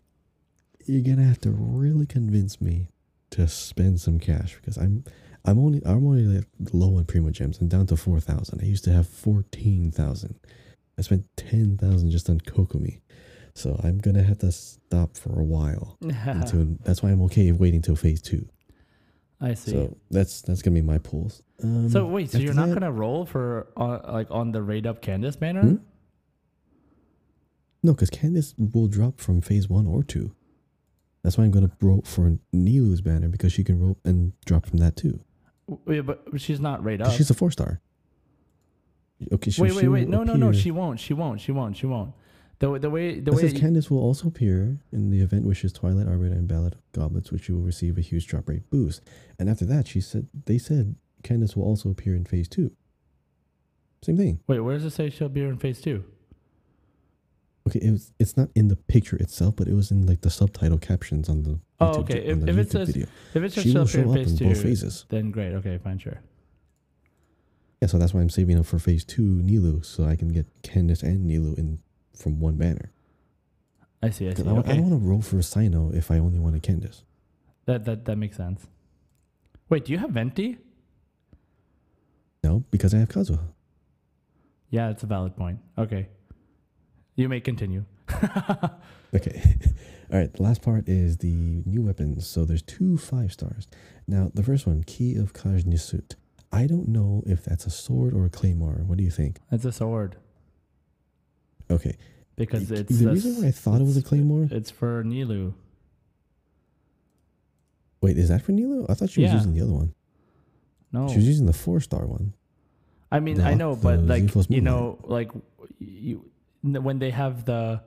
[0.86, 2.88] you're gonna have to really convince me
[3.30, 5.04] to spend some cash because I'm
[5.44, 8.60] I'm only I'm only like low on Primogems and down to four thousand.
[8.62, 10.38] I used to have fourteen thousand.
[10.98, 13.00] I spent ten thousand just on Kokomi.
[13.54, 17.82] So I'm gonna have to stop for a while until that's why I'm okay waiting
[17.82, 18.48] till phase two.
[19.40, 19.70] I see.
[19.72, 21.42] So that's that's gonna be my pulls.
[21.62, 24.86] Um, So wait, so you're not that- gonna roll for uh, like on the rate
[24.86, 25.62] up Candace banner?
[25.62, 25.76] Hmm?
[27.82, 30.32] No, because Candace will drop from phase one or two.
[31.22, 34.78] That's why I'm gonna roll for Nilou's banner because she can roll and drop from
[34.78, 35.20] that too.
[35.86, 37.12] Wait, but she's not rate up.
[37.12, 37.80] She's a four star.
[39.32, 40.08] Okay, so wait, wait, wait.
[40.08, 40.50] No, no, no.
[40.52, 40.98] She won't.
[40.98, 41.40] She won't.
[41.40, 41.76] She won't.
[41.76, 42.12] She won't.
[42.60, 45.64] The the way the It way says Candace will also appear in the event which
[45.64, 48.68] is Twilight Arbiter and Ballad of Goblets, which you will receive a huge drop rate
[48.70, 49.00] boost.
[49.38, 52.70] And after that, she said they said Candace will also appear in phase two.
[54.02, 54.40] Same thing.
[54.46, 56.04] wait, where does it say she'll be in phase two?
[57.68, 60.30] Okay, it was it's not in the picture itself, but it was in like the
[60.30, 62.18] subtitle captions on the Oh, YouTube okay.
[62.26, 63.06] If- if it says video.
[63.34, 65.06] If it's just She she'll show in up phase in two, both phases.
[65.08, 65.52] then great.
[65.54, 66.20] Okay, fine, sure.
[67.80, 70.46] Yeah, so that's why I'm saving up for phase two Nilou, so I can get
[70.62, 71.78] Candace and Nilou in
[72.20, 72.90] from one banner.
[74.02, 74.28] I see.
[74.28, 74.42] I see.
[74.46, 77.02] I, Okay, don't want to roll for a Cyno if I only wanted Candace.
[77.66, 78.66] that that that makes sense.
[79.68, 80.58] Wait, do you have Venti?
[82.42, 83.40] No, because I have Kazuha.
[84.70, 85.58] Yeah, that's a valid point.
[85.76, 86.08] Okay,
[87.16, 87.84] you may continue.
[89.12, 89.56] Okay.
[90.12, 90.32] All right.
[90.32, 92.28] The last part is the new weapons.
[92.28, 93.66] So there's two five stars.
[94.06, 96.14] Now, the first one, Key of Khaj-Nisut.
[96.52, 98.84] I don't know if that's a sword or a claymore.
[98.86, 99.40] What do you think?
[99.50, 100.14] It's a sword
[101.70, 101.96] Okay.
[102.36, 104.48] because The- it's the a reason why I thought it was a claymore.
[104.50, 105.54] It's for Nilou.
[108.00, 108.86] Wait, is that for Nilou?
[108.88, 109.36] I thought she was Yeah.
[109.36, 109.94] using the other one.
[110.92, 112.32] No, She was using the four star one.
[113.12, 115.30] I mean the I know, but like you know, like
[115.78, 116.24] you
[116.62, 117.82] when they have the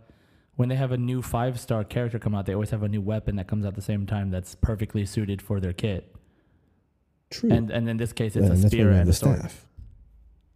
[0.55, 3.01] when they have a new five star character come out, they always have a new
[3.01, 6.15] weapon that comes out at the same time that's perfectly suited for their kit.
[7.31, 7.51] True.
[7.51, 9.39] And and in this case, Yeah, it's a and spear and the a sword.
[9.39, 9.67] staff.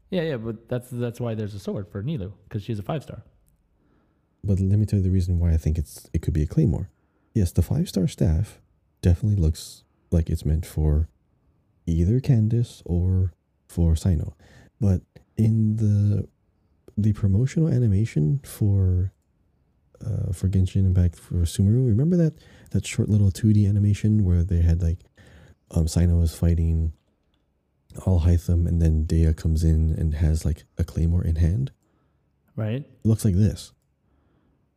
[0.10, 3.04] Yeah, yeah, but that's that's why there's a sword for Nilou because she's a five
[3.04, 3.24] star.
[4.44, 6.48] But let me tell you the reason why I think it's it could be a
[6.48, 6.90] claymore.
[7.34, 8.62] Yes, the five star staff
[9.02, 11.10] definitely looks like it's meant for
[11.86, 13.34] either Candace or
[13.68, 14.34] for Cyno.
[14.80, 15.02] But
[15.36, 16.28] in the
[16.98, 19.12] the promotional animation for
[20.06, 22.36] uh, for Genshin Impact for Sumeru, remember that
[22.72, 25.00] that short little 2D animation where they had like
[25.72, 26.94] um Cyno was fighting
[28.06, 31.72] Alhaitham and then Dehya comes in and has like a claymore in hand?
[32.56, 32.82] Right?
[32.86, 33.72] It looks like this.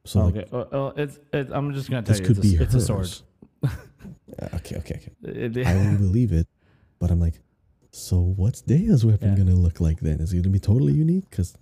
[0.04, 0.48] So like, okay.
[0.50, 1.50] Well, well, it's, it's.
[1.52, 2.26] I'm just gonna tell this you.
[2.26, 3.08] could it's, be a, it's a sword.
[4.40, 4.94] Uh, okay, okay,
[5.24, 5.64] okay.
[5.66, 6.46] I will believe it,
[6.98, 7.40] but I'm like,
[7.90, 9.36] so what's Dehya's weapon Yeah.
[9.44, 10.20] gonna look like then?
[10.20, 11.28] Is it gonna be totally unique?
[11.28, 11.54] Because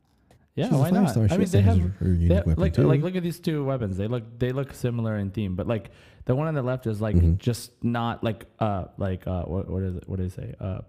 [0.55, 1.11] yeah, why five not?
[1.11, 1.27] star.
[1.31, 2.83] I mean, they have her, her They have- weapon like too.
[2.87, 3.97] like look at these two weapons.
[3.97, 5.91] They look they look similar in theme, but like
[6.27, 7.39] the one on the left is like Mhm.
[7.39, 10.81] just not like uh like uh what what is it what do they say uh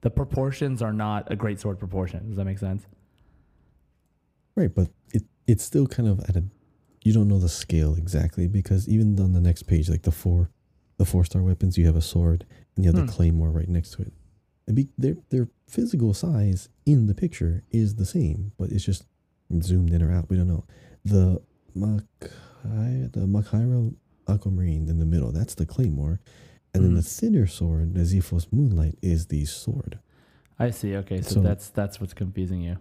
[0.00, 2.28] the proportions are not a great sword proportion.
[2.28, 2.86] Does that make sense?
[4.56, 6.44] Right, but it it's still kind of at a
[7.04, 10.50] you don't know the scale exactly because even on the next page, like the four
[10.96, 12.44] the four star weapons, you have a sword
[12.76, 13.06] and you have Hmm.
[13.06, 14.12] the claymore right next to it.
[14.66, 19.04] And be, their their physical size in the picture is the same, but it's just
[19.62, 20.28] zoomed in or out.
[20.28, 20.64] We don't know.
[21.04, 21.40] The
[21.76, 23.94] Makai the Makhaira
[24.26, 26.20] Aquamarine in the middle, that's the claymore.
[26.74, 29.98] And then the thinner sword, the Xiphos' Moonlight, is the sword.
[30.58, 30.96] I see.
[30.96, 32.76] Okay, so, So- that's that's what's confusing you.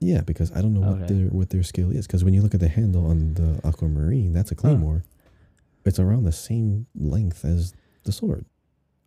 [0.00, 2.06] Yeah, because I don't know what their what their scale is.
[2.06, 5.04] Because when you look at the handle on the aquamarine, that's a claymore.
[5.86, 7.72] It's around the same length as
[8.04, 8.44] the sword.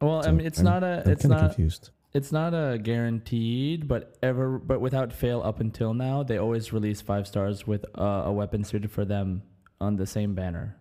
[0.02, 1.92] Well, I mean, it's I'm- not a I'm it's kind of not confused.
[2.14, 7.02] it's not a guaranteed, but ever but without fail up until now, they always release
[7.02, 9.44] five stars with uh, a weapon suited for them
[9.80, 10.76] on the same banner.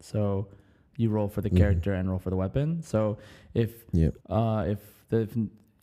[0.00, 0.48] So
[1.00, 1.56] you roll for the Mhm.
[1.62, 2.82] character and roll for the weapon.
[2.82, 2.98] So
[3.54, 4.14] if Yep.
[4.28, 5.32] uh, if the if,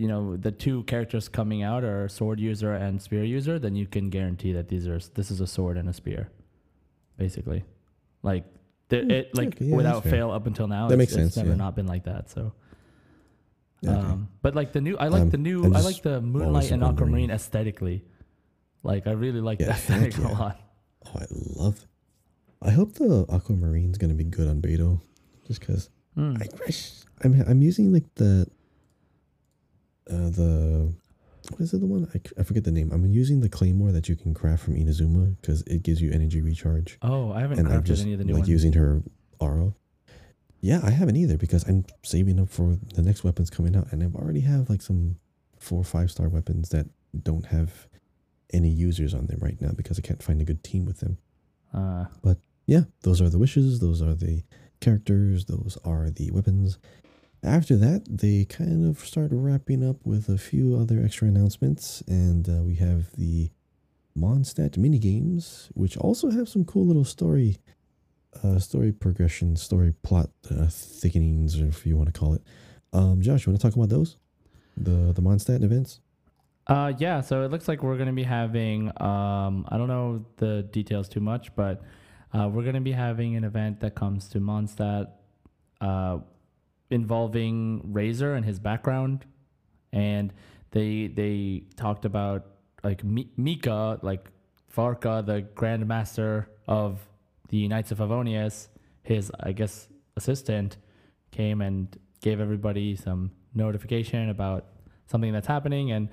[0.01, 3.87] you know the two characters coming out are sword user and spear user, then you
[3.95, 6.29] can guarantee that these are this is a sword and a spear,
[7.17, 7.63] basically.
[8.21, 8.45] Like
[8.89, 10.87] the, Hmm, it like okay, yeah, without fail up until now.
[10.87, 11.65] That it's, makes it's sense, never yeah.
[11.65, 12.29] not been like that.
[12.29, 12.53] So.
[13.85, 13.93] Okay.
[13.93, 16.83] Um, but like the new, I like Um, the new, I like the moonlight and
[16.83, 18.03] aquamarine aesthetically.
[18.81, 20.59] Like I really like Yeah, that aesthetic heck a lot.
[21.05, 21.25] oh, I
[21.63, 21.85] love.
[22.61, 24.99] I hope the aquamarine's gonna be good on Beidou,
[25.47, 26.41] just because Mm.
[26.41, 26.91] I wish
[27.23, 28.47] I'm I'm using like the.
[30.09, 30.93] Uh, the
[31.49, 34.07] what is it the one I, I forget the name i'm using the claymore that
[34.09, 37.67] you can craft from inazuma because it gives you energy recharge Oh, I haven't and
[37.67, 38.47] crafted just any of the new ones.
[38.47, 38.63] like ones.
[38.63, 39.03] using her
[39.39, 39.73] aura.
[40.61, 44.01] Yeah, I haven't either because I'm saving up for the next weapons coming out, and
[44.01, 45.17] I've already have like some
[45.59, 46.87] four or five star weapons that
[47.21, 47.87] don't have
[48.51, 51.17] any users on them right now because I can't find a good team with them.
[51.73, 52.05] Uh,
[52.67, 53.79] Yeah, those are the wishes.
[53.79, 54.43] Those are the
[54.81, 55.45] characters.
[55.45, 56.77] Those are the weapons.
[57.43, 62.47] After that, they kind of start wrapping up with a few other extra announcements, and
[62.49, 63.51] uh, we have the
[64.17, 67.57] Mondstadt mini games, which also have some cool little story,
[68.43, 72.41] uh, story progression, story plot uh, thickenings, if you want to call it.
[72.91, 74.17] Um, Josh, you want to talk about those?
[74.75, 76.01] The the Mondstadt events.
[76.67, 77.21] uh, yeah.
[77.21, 78.89] So it looks like we're gonna be having.
[79.01, 81.81] Um, I don't know the details too much, but
[82.37, 85.07] uh, we're gonna be having an event that comes to Mondstadt,
[85.81, 86.19] uh,
[86.89, 89.25] involving Razor and his background,
[89.91, 90.31] and
[90.71, 92.45] they they talked about
[92.83, 94.29] like Mi- Mika, like
[94.69, 96.99] Varka, the Grand Master of
[97.49, 98.67] the Knights of Favonius,
[99.03, 100.77] his I guess assistant,
[101.31, 104.65] came and gave everybody some notification about
[105.07, 105.91] something that's happening.
[105.91, 106.09] And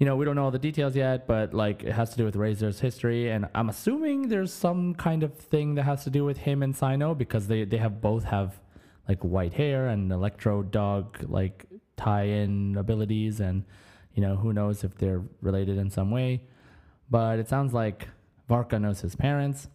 [0.00, 2.24] you know we don't know all the details yet but like it has to do
[2.24, 6.24] with razor's history and i'm assuming there's some kind of thing that has to do
[6.24, 8.58] with him and Cyno because they they have both have
[9.08, 11.66] like white hair and electro dog like
[11.96, 13.64] tie-in abilities and
[14.14, 16.42] you know who knows if they're related in some way.
[17.10, 18.08] But it sounds like
[18.48, 19.68] varka knows his parents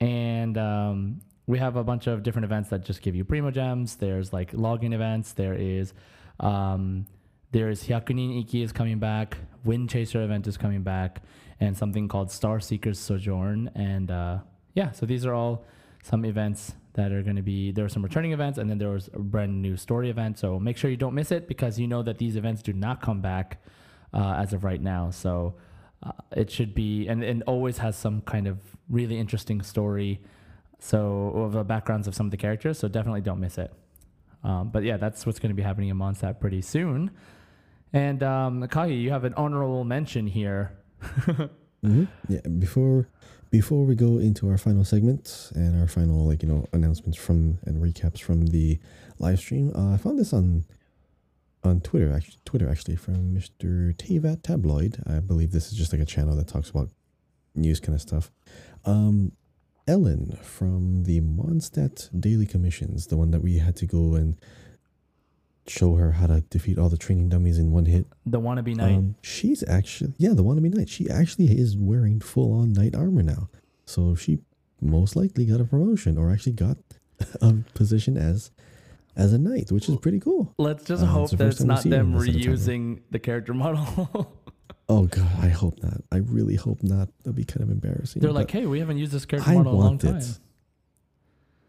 [0.00, 3.98] and um, we have a bunch of different events that just give you primogems.
[3.98, 5.32] There's like logging events.
[5.32, 5.94] There is
[6.40, 7.06] um,
[7.54, 11.22] there's hyakunin ikki is coming back wind chaser event is coming back
[11.60, 13.70] and something called star seekers sojourn.
[13.76, 14.38] And uh,
[14.74, 15.64] yeah so these are all
[16.02, 18.90] some events that are going to be there are some returning events and then there
[18.90, 20.36] was a brand new story event.
[20.36, 23.00] So make sure you don't miss it because you know that these events do not
[23.00, 23.62] come back
[24.12, 25.10] uh, as of right now.
[25.10, 25.54] So
[26.02, 28.58] uh, it should be and, and always has some kind of
[28.90, 30.20] really interesting story
[30.80, 32.80] so of the backgrounds of some of the characters.
[32.80, 33.72] So definitely don't miss it.
[34.42, 37.12] Um, but yeah that's what's going to be happening in Mondstadt pretty soon
[37.94, 40.72] and um, Kahi, you have an honorable mention here
[41.82, 42.40] hmm Yeah.
[42.58, 43.08] Before
[43.50, 47.58] before we go into our final segment and our final like you know announcements from
[47.66, 48.78] and recaps from the
[49.18, 50.64] live stream, uh, I found this on
[51.62, 53.94] on Twitter actually Twitter actually from Mr.
[53.96, 55.02] Teyvat Tabloid.
[55.06, 56.90] I believe this is just like a channel that talks about
[57.54, 58.30] news kind of stuff.
[58.84, 59.32] Um,
[59.86, 64.36] Ellen from the Mondstadt Daily Commissions, the one that we had to go and
[65.66, 68.06] show her how to defeat all the training dummies in one hit.
[68.26, 70.88] the wannabe knight Um, she's actually yeah, the wannabe knight.
[70.88, 73.48] She actually is wearing full on knight armor now.
[73.86, 74.38] So she
[74.80, 76.76] most likely got a promotion or actually got
[77.40, 78.50] a position as
[79.16, 80.52] as a knight, which is pretty cool.
[80.58, 82.42] let's just Uh, hope the that it's not them this at a time.
[82.52, 84.30] reusing the character model
[84.88, 86.02] Oh god, I hope not.
[86.12, 87.08] I really hope not.
[87.22, 88.20] That'd be kind of embarrassing.
[88.20, 90.16] They're like, hey, we haven't used this character I model in a long want time.
[90.18, 90.38] it.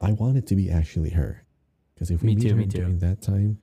[0.02, 1.46] I want it to be actually her,
[1.94, 2.78] because if we Me meet too, her me too.
[2.80, 3.62] during that time,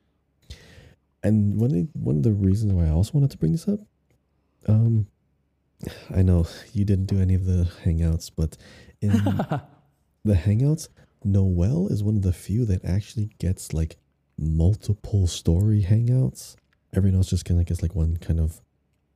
[1.22, 3.80] and one of, one of the reasons why I also wanted to bring this up,
[4.66, 5.06] um,
[6.14, 8.56] I know you didn't do any of the hangouts, but
[9.00, 9.12] in
[10.24, 10.88] the hangouts,
[11.24, 13.96] Noel is one of the few that actually gets like
[14.38, 16.56] multiple story hangouts.
[16.94, 18.60] Everyone else just kind of gets like one kind of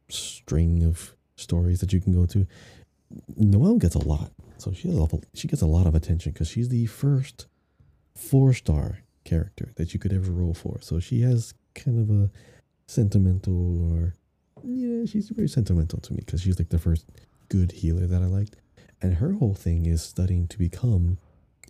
[0.09, 2.47] string of stories that you can go to.
[3.37, 6.49] Noel gets a lot, so she has a, she gets a lot of attention because
[6.49, 7.47] she's the first
[8.15, 10.81] four star character that you could ever roll for.
[10.81, 11.55] So she has
[11.85, 12.31] kind of a
[12.87, 14.15] sentimental or
[14.65, 17.07] yeah, she's very sentimental to me because she's like the first
[17.49, 18.57] good healer that I liked.
[19.01, 21.19] And her whole thing is studying to become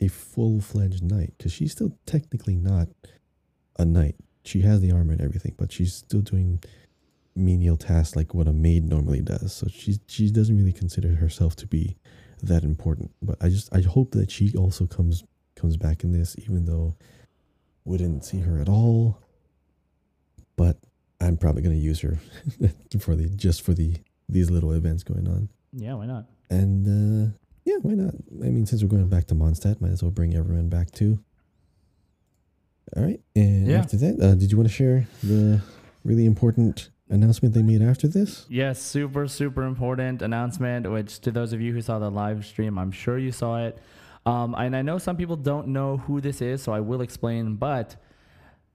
[0.01, 2.89] a full fledged knight because she's still technically not
[3.79, 4.17] a knight.
[4.45, 6.61] She has the armor and everything, but she's still doing
[7.35, 9.53] menial tasks like what a maid normally does.
[9.53, 11.97] So she she doesn't really consider herself to be
[12.43, 13.11] that important.
[13.21, 15.25] But I just I hope that she also comes
[15.57, 16.95] comes back in this, even though
[17.85, 19.19] we didn't see her at all.
[21.27, 22.19] I'm probably gonna use her
[23.01, 23.97] for the just for the
[24.29, 25.49] these little events going on.
[25.73, 26.27] yeah, why not?
[26.51, 28.15] And uh yeah, why not?
[28.45, 31.19] I mean, since we're going back to Mondstadt, might as well bring everyone back too.
[32.97, 33.79] All right, and Yeah.
[33.81, 35.61] after that, uh, did you want to share the
[36.05, 38.47] really important announcement they made after this?
[38.49, 42.79] Yes, super, super important announcement, which to those of you who saw the live stream,
[42.79, 43.79] I'm sure you saw it.
[44.25, 47.57] Um, and I know some people don't know who this is, so I will explain.
[47.57, 47.97] But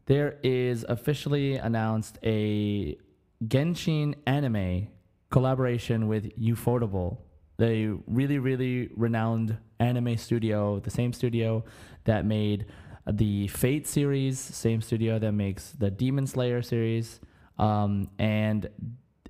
[0.06, 2.98] there is officially announced a
[3.46, 4.88] Genshin anime
[5.30, 7.18] collaboration with Ufotable,
[7.58, 11.64] the really, really renowned anime studio, the same studio
[12.04, 12.66] that made
[13.10, 17.20] the Fate series, same studio that makes the Demon Slayer series.
[17.58, 18.70] Um, and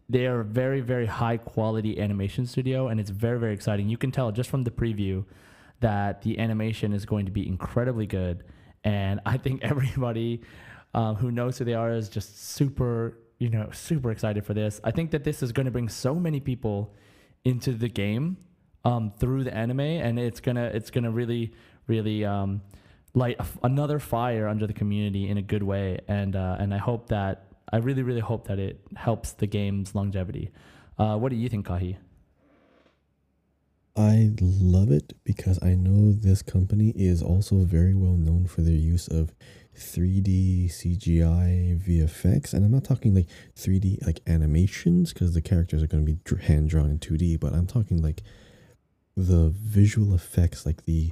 [0.10, 3.88] they are a very, very high quality animation studio, and it's very, very exciting.
[3.88, 5.26] You can tell just from the preview
[5.80, 8.44] that the animation is going to be incredibly good.
[8.84, 10.42] And I think everybody
[10.94, 14.82] um, who knows who they are is just super, you know, super excited for this.
[14.84, 16.94] I think that this is going to bring so many people
[17.44, 18.38] into the game
[18.84, 21.54] um, through the anime, and it's gonna, it's gonna really,
[21.88, 22.62] really um,
[23.14, 26.00] light another fire under the community in a good way.
[26.08, 29.96] And uh, and I hope that I really, really hope that it helps the game's
[29.96, 30.52] longevity.
[30.98, 31.98] Uh, what do you think, Kahi?
[33.96, 38.74] I love it because I know this company is also very well known for their
[38.74, 39.34] use of
[39.78, 45.88] 3D CGI VFX, and I'm not talking like 3D like animations because the characters are
[45.88, 48.22] going to be hand drawn in 2D, but I'm talking like
[49.18, 51.12] the visual effects, like the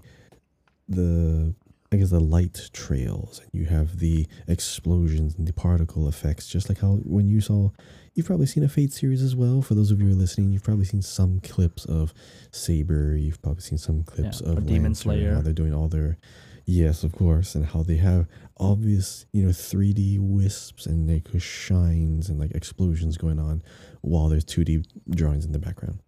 [0.87, 1.53] the
[1.91, 6.69] I guess the light trails, and you have the explosions and the particle effects, just
[6.69, 7.71] like how when you saw,
[8.19, 9.61] you've probably seen a Fate series as well.
[9.61, 12.13] For those of you who are listening, you've probably seen some clips of
[12.51, 13.15] Saber.
[13.15, 15.35] You've probably seen some clips Yeah, of Demon Slayer.
[15.35, 16.17] How they're doing all their,
[16.65, 18.27] yes, of course, and how they have
[18.57, 23.63] obvious, you know, 3D wisps and like shines and like explosions going on,
[24.01, 25.99] while there's 2D drawings in the background.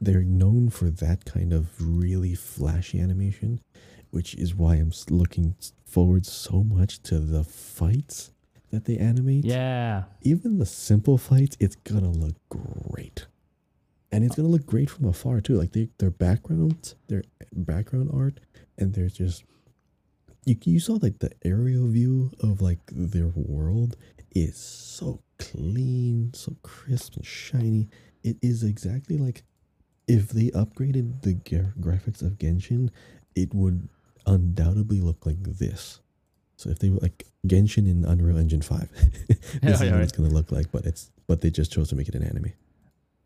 [0.00, 3.60] They're known for that kind of really flashy animation,
[4.12, 8.30] which is why I'm looking forward so much to the fights
[8.70, 13.26] that they animate Yeah, even the simple fights, it's gonna look great.
[14.12, 15.56] And it's gonna look great from afar too.
[15.56, 17.22] Like they, their backgrounds, their
[17.52, 18.40] background art,
[18.78, 19.44] and there's just
[20.44, 23.96] you you saw like the aerial view of like their world
[24.34, 27.88] is so clean, so crisp and shiny.
[28.22, 29.42] It is exactly like
[30.08, 32.90] if they upgraded the gra- graphics of Genshin,
[33.34, 33.88] it would
[34.26, 36.00] undoubtedly look like this.
[36.56, 38.88] So if they were like Genshin in Unreal Engine 5,
[39.28, 40.02] this Yeah, is yeah, what right.
[40.02, 42.52] it's gonna look like, but it's but they just chose to make it an anime.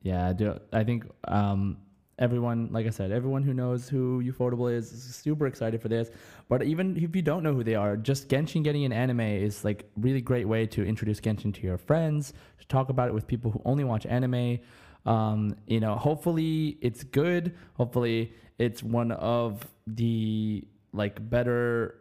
[0.03, 0.29] yeah.
[0.29, 1.79] I do I think um,
[2.19, 6.11] everyone, like I said, everyone who knows who Ufotable is, is super excited for this.
[6.49, 9.65] But even if you don't know who they are, just Genshin getting an anime is
[9.65, 13.27] like really great way to introduce Genshin to your friends, to talk about it with
[13.27, 14.59] people who only watch anime.
[15.07, 17.55] Um, you know, hopefully it's good.
[17.75, 21.95] Hopefully it's one of the like better.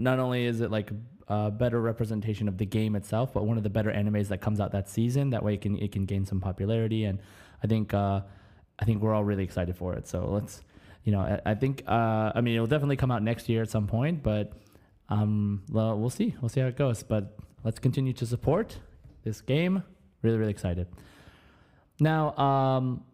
[0.00, 0.90] Not only is it like
[1.28, 4.58] a better representation of the game itself, but one of the better animes that comes
[4.58, 5.30] out that season.
[5.30, 7.20] That way, it can it can gain some popularity, and
[7.62, 8.22] I think uh,
[8.78, 10.08] I think we're all really excited for it.
[10.08, 10.62] So let's,
[11.04, 13.70] you know, I, I think uh, I mean it'll definitely come out next year at
[13.70, 14.52] some point, but
[15.08, 16.34] um, well, we'll see.
[16.40, 17.02] We'll see how it goes.
[17.02, 18.78] But let's continue to support
[19.22, 19.84] this game.
[20.22, 20.88] Really, really excited.
[22.00, 23.04] Now, um,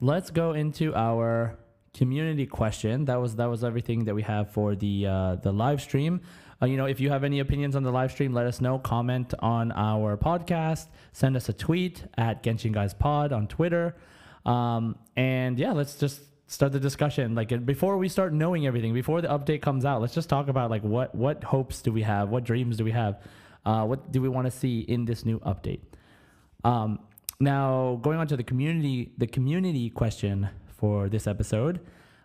[0.00, 1.58] let's go into our
[1.94, 3.04] community question.
[3.04, 6.20] That was that was everything that we have for the uh, the live stream.
[6.62, 8.78] Uh, you know, if you have any opinions on the live stream, let us know.
[8.78, 10.88] Comment on our podcast.
[11.12, 13.96] Send us a tweet at Genshin Guys Pod on Twitter.
[14.44, 17.34] Um, and yeah, let's just start the discussion.
[17.34, 20.70] Like before we start knowing everything, before the update comes out, let's just talk about
[20.70, 22.28] like what what hopes do we have?
[22.28, 23.22] What dreams do we have?
[23.64, 25.80] Uh, what do we want to see in this new update?
[26.64, 27.00] Um,
[27.38, 30.48] now, going on to the community, the community question
[30.80, 31.78] for this episode.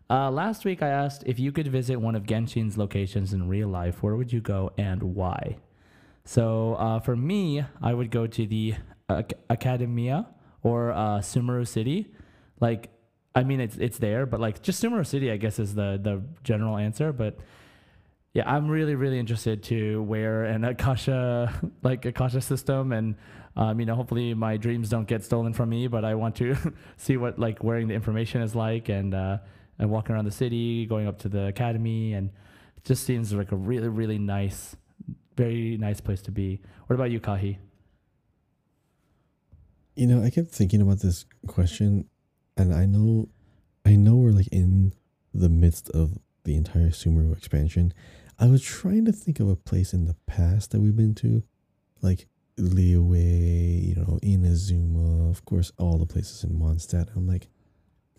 [0.10, 3.68] Uh, last week, I asked if you could visit one of Genshin's locations in real
[3.68, 5.58] life, where would you go and why?
[6.24, 8.76] So, uh, for me, I would go to the
[9.12, 10.28] Ac- Academia
[10.64, 12.14] or uh, Sumeru City.
[12.60, 12.90] Like,
[13.36, 16.22] I mean, it's it's there, but like just Sumeru City, I guess, is the the
[16.44, 17.12] general answer.
[17.12, 17.38] But
[18.34, 21.54] yeah, I'm really really interested to wear an Akasha
[21.84, 23.16] like Akasha system, and
[23.56, 25.88] um, you know, hopefully my dreams don't get stolen from me.
[25.88, 26.56] But I want to
[26.98, 29.38] see what like wearing the information is like, and uh,
[29.80, 32.32] and walking around the city, going up to the academy, and
[32.84, 34.76] just seems like a really really nice,
[35.36, 36.62] very nice place to be.
[36.88, 37.58] What about you, Kahi?
[39.96, 42.10] You know, I kept thinking about this question,
[42.58, 43.30] and I know,
[43.86, 44.94] I know we're like in
[45.34, 47.94] the midst of the entire Sumeru expansion.
[48.38, 51.44] I was trying to think of a place in the past that we've been to,
[52.02, 52.28] like
[52.58, 57.10] Liyue, you know, Inazuma, of course, all the places in Mondstadt.
[57.16, 57.48] I'm like,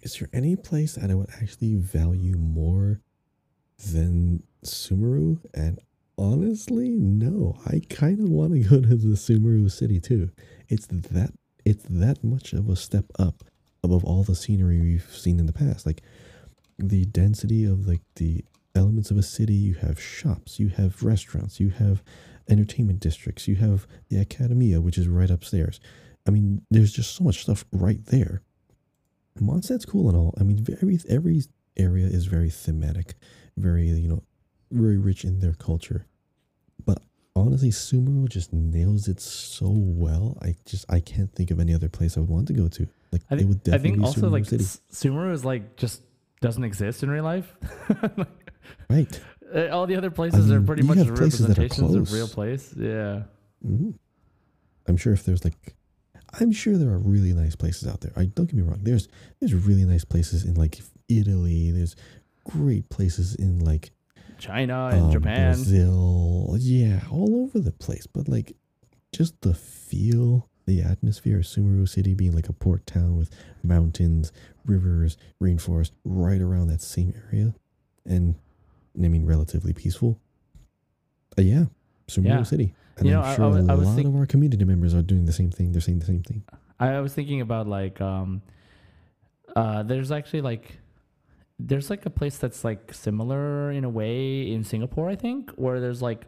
[0.02, 3.00] is there any place that I would actually value more
[3.92, 5.38] than Sumeru?
[5.54, 5.80] And
[6.18, 7.58] honestly, no.
[7.66, 10.30] I kind of want to go to the Sumeru city too.
[10.68, 11.32] It's that
[11.64, 13.42] it's that much of a step up
[13.82, 15.86] above all the scenery we've seen in the past.
[15.86, 16.02] Like
[16.78, 18.44] the density of like the
[18.74, 22.02] elements of a city, you have shops, you have restaurants, you have
[22.48, 25.80] entertainment districts, you have the Academia, which is right upstairs.
[26.26, 28.42] I mean, there's just so much stuff right there.
[29.40, 30.34] Mondstadt's cool and all.
[30.38, 31.42] I mean, every every
[31.76, 33.14] area is very thematic,
[33.56, 34.22] very you know,
[34.70, 36.06] very rich in their culture.
[36.84, 37.02] But
[37.34, 40.38] honestly, Sumeru just nails it so well.
[40.42, 42.88] I just I can't think of any other place I would want to go to.
[43.12, 44.64] Like I it think, would I think also Sumeru like City.
[44.64, 46.02] Sumeru is like just
[46.40, 47.54] doesn't exist in real life.
[48.90, 49.20] right.
[49.54, 52.12] Uh, All the other places are mean, pretty much have places that are representations of
[52.12, 52.74] real place.
[52.76, 53.22] Yeah.
[53.64, 53.90] hmm
[54.88, 55.74] I'm sure if there's like,
[56.38, 58.12] I'm sure there are really nice places out there.
[58.16, 58.80] I don't get me wrong.
[58.82, 59.08] There's
[59.40, 61.70] there's really nice places in like Italy.
[61.72, 61.96] There's
[62.44, 63.90] great places in like
[64.38, 65.54] China and um, Japan.
[65.54, 66.56] Brazil.
[66.58, 68.06] Yeah, all over the place.
[68.06, 68.54] But like,
[69.12, 73.30] just the feel, the atmosphere of Sumeru City being like a port town with
[73.62, 74.32] mountains,
[74.64, 77.54] rivers, rainforest, right around that same area,
[78.04, 78.36] and
[79.02, 80.20] I mean relatively peaceful.
[81.38, 81.64] Uh, yeah,
[82.08, 82.42] Sumeru Yeah.
[82.44, 82.74] City.
[82.98, 84.64] And You know, I'm I- I sure was- I a lot think- of our community
[84.64, 85.72] members are doing the same thing.
[85.72, 86.42] They're saying the same thing.
[86.80, 88.42] I, I was thinking about like um
[89.54, 90.78] uh there's actually like
[91.58, 95.80] there's like a place that's like similar in a way in Singapore, I think, where
[95.80, 96.26] there's like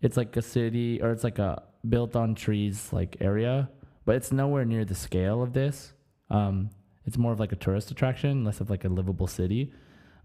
[0.00, 3.68] it's like a city or it's like a built on trees like area,
[4.04, 5.92] but it's nowhere near the scale of this.
[6.30, 6.70] Um
[7.06, 9.72] it's more of like a tourist attraction, less of like a livable city.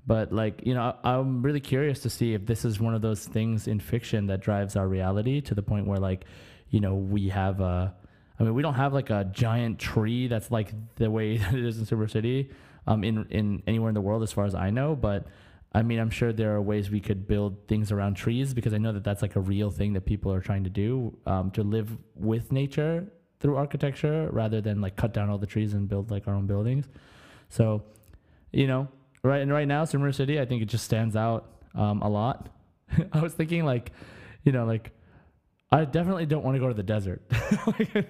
[0.08, 3.26] But like, you know, I'm really curious to see if this is one of those
[3.26, 6.26] things in fiction that drives our reality to the point where like,
[6.70, 7.96] you know, we have a
[8.40, 11.64] I mean, we don't have like a giant tree that's like the way that it
[11.64, 12.52] is in Sumeru City,
[12.88, 14.96] um, in in anywhere in the world, as far as I know.
[14.96, 15.28] But
[15.74, 18.78] I mean, I'm sure there are ways we could build things around trees because I
[18.78, 21.64] know that that's like a real thing that people are trying to do, um, to
[21.64, 23.08] live with nature
[23.40, 26.48] through architecture rather than like cut down all the trees and build like our own
[26.48, 26.88] buildings.
[27.50, 27.84] So,
[28.52, 28.88] you know,
[29.26, 32.50] right and right now, Sumeru City, I think it just stands out um, a lot.
[33.14, 33.92] I was thinking like,
[34.44, 34.92] you know, like
[35.72, 37.22] I definitely don't want to go to the desert.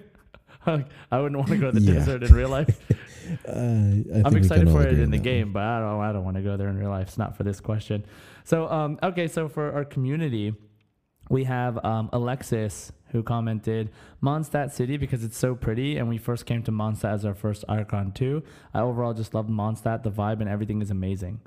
[0.66, 2.00] Like, I wouldn't want to go to the Yeah.
[2.00, 2.76] desert in real life.
[3.44, 6.00] Uh, I'm excited for it in the game, but I don't.
[6.00, 7.08] I don't want to go there in real life.
[7.08, 8.04] It's not for this question.
[8.44, 9.26] So, um, okay.
[9.26, 10.54] So for our community,
[11.28, 13.90] we have um, Alexis who commented
[14.22, 17.64] Mondstadt City because it's so pretty, and we first came to Mondstadt as our first
[17.68, 18.42] Archon too.
[18.74, 20.02] I overall just loved Mondstadt.
[20.02, 21.40] The vibe and everything is amazing.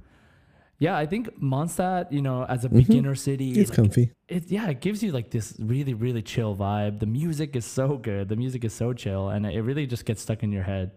[0.80, 2.74] Yeah, I think Mondstadt, you know, as a Mhm.
[2.78, 4.12] beginner city, It's like, comfy.
[4.30, 7.98] it yeah it gives you like this really really chill vibe the music is so
[7.98, 10.92] good the music is so chill and it really just gets stuck in your head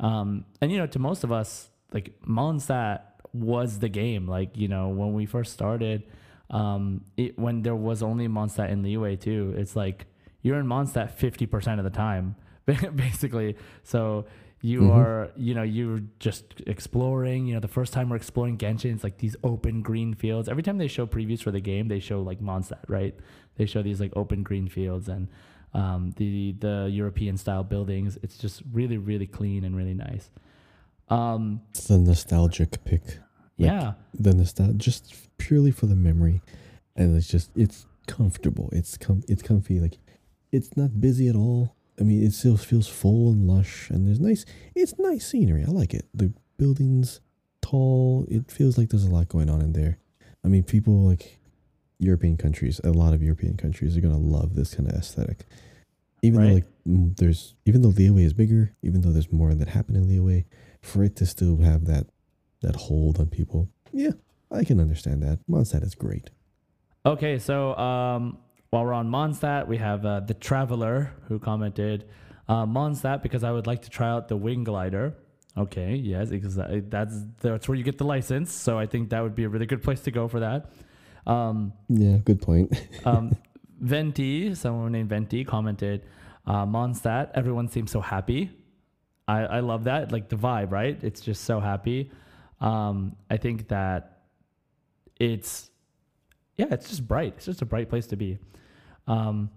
[0.00, 3.00] um and you know to most of us like Mondstadt
[3.32, 6.02] was the game like you know when we first started
[6.52, 10.06] um it, when there was only Mondstadt in Liyue too it's like
[10.42, 12.36] you're in Mondstadt 50% of the time
[12.94, 13.56] basically.
[13.82, 14.26] So
[14.64, 14.94] you Mhm.
[14.96, 19.02] are you know you're just exploring you know the first time we're exploring genshin it's
[19.02, 20.48] like these open green fields.
[20.48, 23.14] Every time they show previews for the game they show like mondstadt right?
[23.56, 25.28] They show these like open green fields and
[25.74, 28.18] um, the the european style buildings.
[28.22, 30.30] It's just really really clean and really nice.
[31.08, 33.02] Um, It's the nostalgic pick.
[33.58, 33.92] Like, yeah.
[34.14, 35.14] the nostalgia just
[35.46, 36.40] purely for the memory
[36.96, 38.68] and it's just it's comfortable.
[38.72, 39.80] It's com- it's comfy.
[39.80, 39.98] Like
[40.50, 41.74] it's not busy at all.
[42.00, 44.44] I mean, it still feels full and lush, and there's nice.
[44.74, 45.64] It's nice scenery.
[45.66, 46.06] I like it.
[46.14, 47.20] The buildings
[47.60, 48.26] tall.
[48.28, 49.98] It feels like there's a lot going on in there.
[50.44, 51.38] I mean, people like
[51.98, 52.80] European countries.
[52.84, 55.44] A lot of European countries are gonna love this kind of aesthetic.
[56.24, 59.68] Even though like mm, there's even though Liyue is bigger, even though there's more that
[59.68, 60.44] happen in Liyue,
[60.80, 62.06] for it to still have that
[62.60, 64.12] that hold on people, yeah,
[64.52, 65.38] I can understand that.
[65.48, 66.30] Mondstadt is great.
[67.04, 68.38] Okay, so um,
[68.70, 72.04] while we're on Mondstadt, we have uh, the Traveler who commented
[72.48, 75.14] uh, Mondstadt because I would like to try out the Wing Glider.
[75.56, 78.52] Okay, yes, because that's that's where you get the license.
[78.52, 80.70] So I think that would be a really good place to go for that.
[81.26, 82.72] Um, Yeah, good point.
[83.04, 83.36] um,
[83.80, 86.02] Venti, someone named Venti, commented,
[86.46, 88.50] uh, Mondstadt, everyone seems so happy.
[89.28, 90.12] I, I love that.
[90.12, 90.98] Like the vibe, right?
[91.02, 92.10] It's just so happy.
[92.60, 94.21] Um, I think that
[95.22, 95.70] it's,
[96.56, 97.34] yeah, it's just bright.
[97.36, 98.38] It's just a bright place to be.
[99.06, 99.50] Um,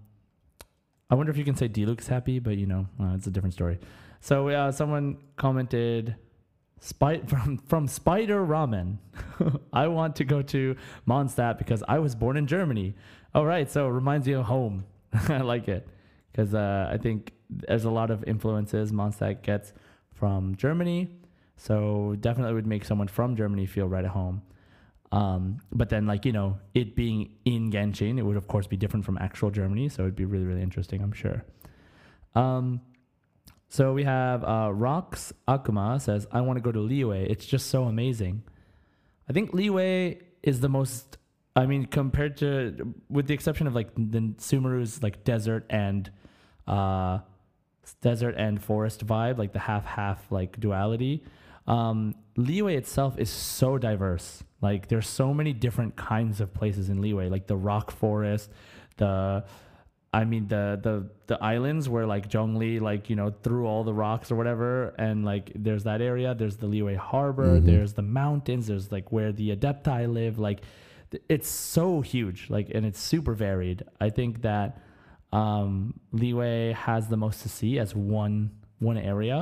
[1.10, 3.54] I wonder if you can say Diluc's happy, but you know, uh, it's a different
[3.54, 3.78] story.
[4.20, 6.16] So uh, someone commented,
[6.80, 8.98] Spy- from from Spider Ramen.
[9.72, 10.76] I want to go to
[11.06, 12.94] Mondstadt because I was born in Germany.
[13.34, 14.84] All right, so it reminds you of home.
[15.28, 15.88] I like it
[16.32, 19.72] because uh, I think there's a lot of influences Mondstadt gets
[20.12, 21.10] from Germany.
[21.56, 24.42] So definitely would make someone from Germany feel right at home.
[25.16, 28.76] Um, but then, like you know, it being in Genshin, it would of course be
[28.76, 29.88] different from actual Germany.
[29.88, 31.44] So it'd be really really interesting, I'm sure.
[32.34, 32.82] Um,
[33.68, 37.28] so we have uh, Rox Akuma says, I want to go to Liyue.
[37.28, 38.42] It's just so amazing.
[39.28, 41.16] I think Liyue is the most,
[41.56, 46.10] I mean, compared to, with the exception of like the Sumeru's like desert and,
[46.66, 47.18] uh,
[48.02, 51.24] desert and forest vibe, like the half half like duality.
[51.66, 54.44] Um, Liyue itself is so diverse.
[54.68, 58.46] Like there's so many different kinds of places in Liyue, like the rock forest,
[59.02, 59.12] the
[60.20, 60.94] I mean the the
[61.30, 64.68] the islands where like Zhongli like you know threw all the rocks or whatever,
[65.06, 66.28] and like there's that area.
[66.40, 67.52] There's the Liyue Harbor.
[67.60, 67.66] Mhm.
[67.70, 68.66] There's the mountains.
[68.68, 70.34] There's like where the Adepti live.
[70.48, 70.60] Like
[71.10, 72.40] th- it's so huge.
[72.56, 73.78] Like and it's super varied.
[74.06, 74.68] I think that
[75.32, 78.36] um, Liyue has the most to see as one
[78.90, 79.38] one area.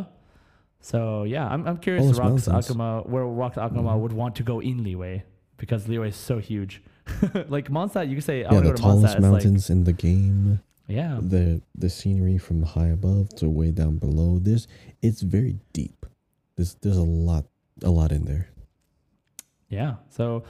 [0.91, 2.05] So yeah, I'm I'm curious.
[2.13, 2.49] Rox mountains.
[2.69, 4.01] Akuma, where Rox Akuma Mhm.
[4.01, 5.23] would want to go in Liyue
[5.57, 6.83] because Liyue is so huge.
[7.49, 8.91] like Mondstadt, you can say I yeah, want to the go to Mondstadt.
[9.01, 10.61] tallest It's mountains in the game.
[10.87, 14.39] yeah, The the scenery from high above to way down below.
[14.39, 14.69] There's
[15.01, 16.05] it's very deep.
[16.57, 17.47] There's there's a lot
[17.83, 18.49] a lot in there.
[19.71, 19.95] Yeah.
[20.11, 20.45] So,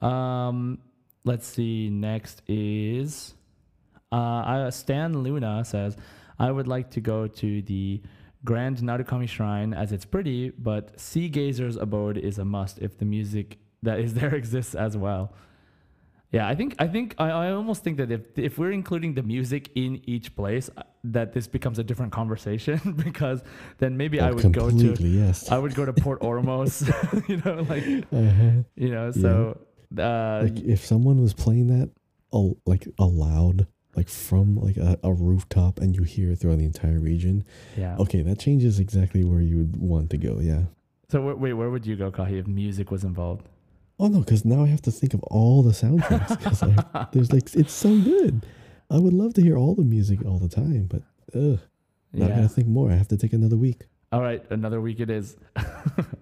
[0.00, 0.78] um,
[1.24, 1.90] let's see.
[1.90, 3.34] Next is
[4.12, 5.96] uh, I, Stan Luna says,
[6.38, 8.00] I would like to go to the
[8.44, 13.04] Grand Narukami Shrine as it's pretty, but Sea Gazer's abode is a must if the
[13.04, 15.32] music that is there exists as well.
[16.32, 19.22] Yeah, I think I think I, I almost think that if if we're including the
[19.22, 23.42] music in each place, uh, that this becomes a different conversation because
[23.78, 25.50] then maybe I Oh, would go to yes.
[25.50, 26.86] I would go to Port Ormos,
[27.28, 28.62] you know, like uh-huh.
[28.76, 29.58] you know so
[29.98, 31.90] uh like if someone was playing that
[32.32, 36.64] oh like aloud like from like a, a rooftop and you hear it throughout the
[36.64, 37.44] entire region?
[37.76, 37.96] Yeah.
[37.98, 40.62] Okay that changes exactly where you would want to go yeah.
[41.08, 43.48] So wh- wait where would you go kahi if music was involved?
[43.98, 46.60] Oh no because now i have to think of all the soundtracks because
[47.12, 48.46] there's like it's so good.
[48.90, 51.02] I would love to hear all the music all the time but
[51.34, 51.60] ugh,
[52.12, 52.90] now I gotta think more.
[52.90, 53.82] I have to take another week.
[54.12, 55.36] All right another week it is.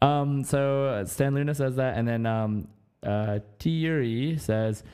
[0.00, 2.68] Um so stan luna says that and then um
[3.02, 4.84] uh T Yuri says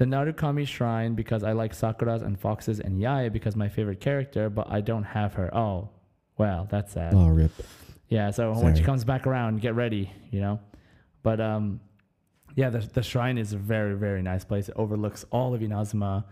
[0.00, 4.48] the Narukami Shrine because I like Sakuras and foxes and Yae because my favorite character,
[4.48, 5.54] but I don't have her.
[5.54, 5.90] Oh,
[6.38, 7.12] well, that's sad.
[7.14, 7.52] oh rip
[8.08, 10.58] Yeah, so when she comes back around, get ready, you know.
[11.22, 11.80] But um,
[12.56, 14.70] yeah, the the shrine is a very very nice place.
[14.70, 16.24] It overlooks all of Inazuma,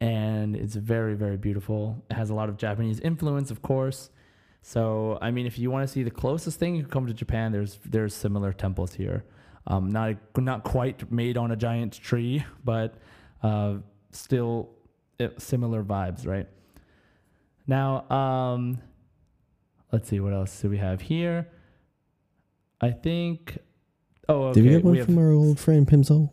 [0.00, 2.00] and it's very very beautiful.
[2.08, 4.10] It has a lot of Japanese influence, of course.
[4.62, 7.14] So I mean, if you want to see the closest thing, you can come to
[7.14, 7.50] Japan.
[7.50, 9.24] There's there's similar temples here.
[9.68, 12.94] Um, not not quite made on a giant tree, but
[13.42, 13.74] uh,
[14.10, 14.70] still
[15.20, 16.48] uh, similar vibes, right?
[17.66, 18.80] Now, um,
[19.92, 21.48] let's see what else do we have here.
[22.80, 23.58] I think.
[24.28, 24.60] Oh, okay.
[24.60, 26.30] did we get one have, from our old friend pimzo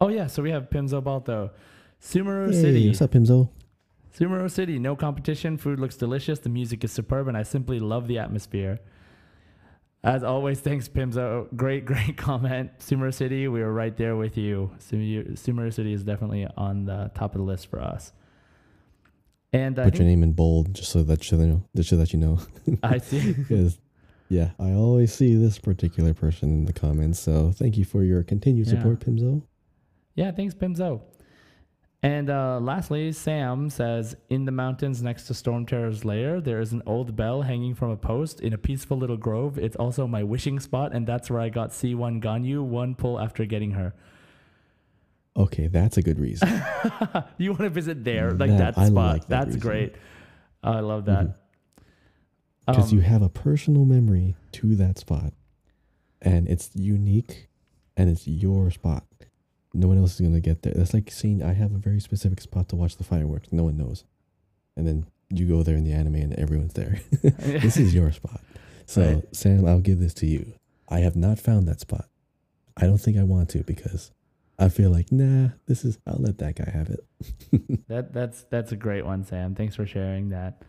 [0.00, 1.50] oh yeah, so we have Pimzo Balto,
[2.00, 2.88] Sumeru hey, City.
[2.88, 3.48] what's up pimzo
[4.16, 5.56] Sumeru City, no competition.
[5.56, 6.40] Food looks delicious.
[6.40, 8.80] The music is superb, and I simply love the atmosphere.
[10.04, 11.48] As always, thanks, Pimzo.
[11.56, 12.70] Great, great comment.
[12.78, 14.70] Sumeru City, we are right there with you.
[14.80, 18.12] Sumeru City is definitely on the top of the list for us.
[19.52, 22.18] And put your name in bold just so that you know just so that you
[22.18, 22.38] know
[22.82, 23.34] I see.
[24.30, 27.18] Yeah, I always see this particular person in the comments.
[27.18, 28.74] So thank you for your continued Yeah.
[28.74, 29.40] support, Pimzo.
[30.16, 31.00] Yeah, thanks, Pimzo.
[32.02, 36.72] And uh, lastly, Sam says, in the mountains next to Storm Terror's lair, there is
[36.72, 39.58] an old bell hanging from a post in a peaceful little grove.
[39.58, 43.44] It's also my wishing spot, and that's where I got C1 Ganyu one pull after
[43.46, 43.94] getting her.
[45.36, 46.48] Okay, that's a good reason.
[47.38, 48.92] you want to visit there, like That- that, spot.
[48.94, 49.60] like that that's reason.
[49.60, 49.94] great.
[50.62, 51.36] I love that.
[52.66, 55.32] Because Um, you have a personal memory to that spot.
[56.22, 57.48] And it's unique
[57.96, 59.04] and it's your spot.
[59.74, 60.72] No one else is gonna get there.
[60.74, 63.48] That's like saying I have a very specific spot to watch the fireworks.
[63.52, 64.04] No one knows.
[64.76, 67.00] And then you go there in the anime and everyone's there.
[67.22, 68.40] this is your spot.
[68.86, 69.36] So Right.
[69.36, 70.54] Sam, I'll give this to you.
[70.88, 72.06] I have not found that spot.
[72.76, 74.10] I don't think I want to because
[74.58, 77.00] I feel like nah, this is I'll let that guy have it.
[77.88, 79.54] That that's that's a great one, Sam.
[79.54, 80.62] Thanks for sharing that.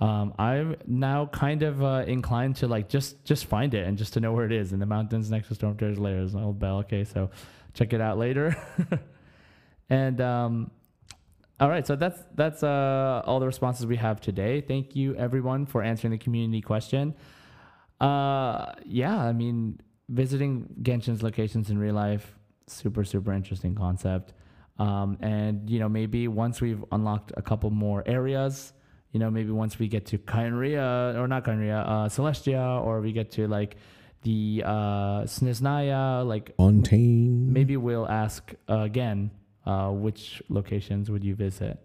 [0.00, 4.14] Um, I'm now kind of uh, inclined to like just just find it and just
[4.14, 6.18] to know where it is in the mountains next to Storm lair.
[6.18, 6.78] An old bell.
[6.78, 7.30] Okay, so
[7.74, 8.56] check it out later.
[9.90, 10.70] and um,
[11.60, 14.60] all right, so that's that's uh, all the responses we have today.
[14.60, 17.14] Thank you everyone for answering the community question.
[18.00, 19.78] Uh, yeah, I mean,
[20.08, 22.36] visiting Genshin's locations in real life,
[22.66, 24.32] super super interesting concept.
[24.78, 28.72] Um, and you know, maybe once we've unlocked a couple more areas,
[29.12, 33.12] you know, maybe once we get to Khaenri'ah or not Khaenri'ah, uh, Celestia, or we
[33.12, 33.76] get to like
[34.22, 37.52] the uh, Snezhnaya, like Fontaine.
[37.52, 39.30] maybe we'll ask uh, again
[39.66, 41.78] uh, which locations would you visit.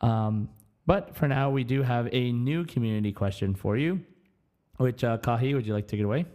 [0.00, 0.48] Um,
[0.86, 4.00] but for now, we do have a new community question for you.
[4.76, 6.26] Which uh, Kahi, would you like to take it away?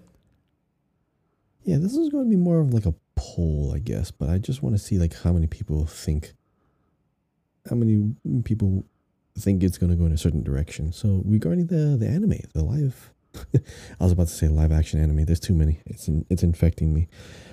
[1.63, 4.37] Yeah, this is going to be more of like a poll, I guess, but I
[4.37, 6.33] just want to see like how many people think
[7.69, 8.85] how many people
[9.39, 10.91] think it's going to go in a certain direction.
[10.91, 13.11] So, regarding the the anime, the live
[13.53, 15.25] I was about to say live action anime.
[15.25, 15.81] There's too many.
[15.85, 17.07] It's in, it's infecting me.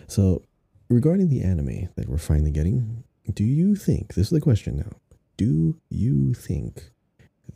[0.07, 0.43] So,
[0.89, 4.97] regarding the anime that we're finally getting, do you think this is the question now?
[5.37, 6.91] Do you think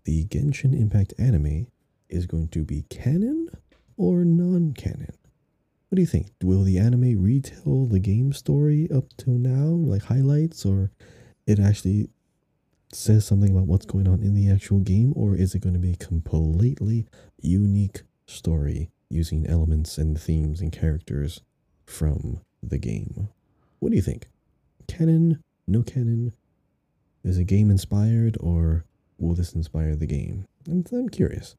[0.05, 1.69] the Genshin Impact anime
[2.09, 3.49] is going to be canon
[3.97, 5.15] or non-canon?
[5.89, 6.29] What do you think?
[6.43, 10.91] Will the anime retell the game story up till now, like highlights, or
[11.47, 12.11] it actually
[12.93, 15.81] says something about what's going on in the actual game, or is it going to
[15.81, 17.07] be a completely
[17.41, 21.41] unique story using elements and themes and characters
[21.87, 23.29] from the game?
[23.79, 24.29] What do you think?
[24.87, 25.43] Canon?
[25.67, 26.33] No canon?
[27.23, 28.85] Is it game inspired, or
[29.19, 30.47] will this inspire the game?
[30.69, 31.57] I'm, I'm curious.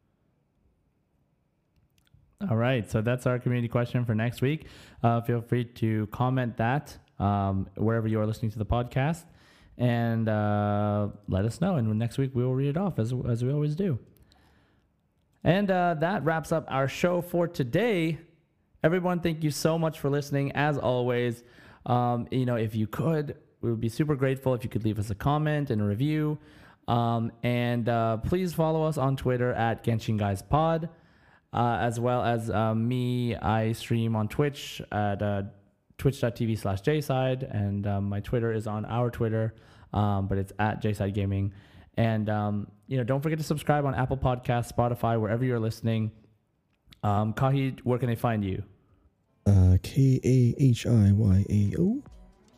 [2.49, 4.66] All right, so that's our community question for next week.
[5.03, 9.26] Uh, feel free to comment that um, wherever you are listening to the podcast,
[9.82, 11.76] and uh, let us know.
[11.76, 13.98] And next week we will read it off as as we always do.
[15.44, 18.20] And uh, that wraps up our show for today.
[18.84, 20.52] Everyone, thank you so much for listening.
[20.52, 21.44] As always,
[21.88, 24.99] um, you know, if you could, we would be super grateful if you could leave
[24.99, 26.38] us a comment and a review.
[26.88, 30.90] Um, and uh, please follow us on Twitter at Genshin Guys Pod,
[31.53, 33.36] uh, as well as uh, me.
[33.36, 35.44] I stream on Twitch at uh,
[35.98, 39.53] twitch.tv slash jside, and um, my Twitter is on our Twitter,
[39.93, 41.53] um, but it's at JSide Gaming.
[41.97, 46.11] And um, you know, don't forget to subscribe on Apple Podcasts, Spotify, wherever you're listening.
[47.03, 48.63] Um, Kahi, where can they find you?
[49.45, 52.01] Uh, K A H I Y A O,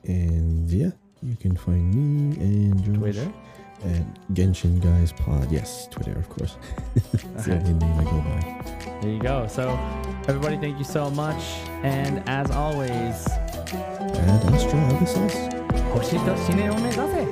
[0.03, 0.91] and yeah,
[1.21, 3.33] you can find me and Josh Twitter
[3.85, 5.49] at Genshin Guys Pod.
[5.51, 6.57] Yes, Twitter, of course.
[6.95, 8.99] That's the only name I go by.
[9.01, 9.47] There you go.
[9.47, 9.69] So,
[10.27, 11.41] everybody, thank you so much,
[11.83, 15.63] and as always, Ad Astra Abyssosque.
[15.93, 17.22] 星と深淵を目指せ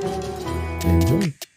[0.83, 1.50] Enjoy.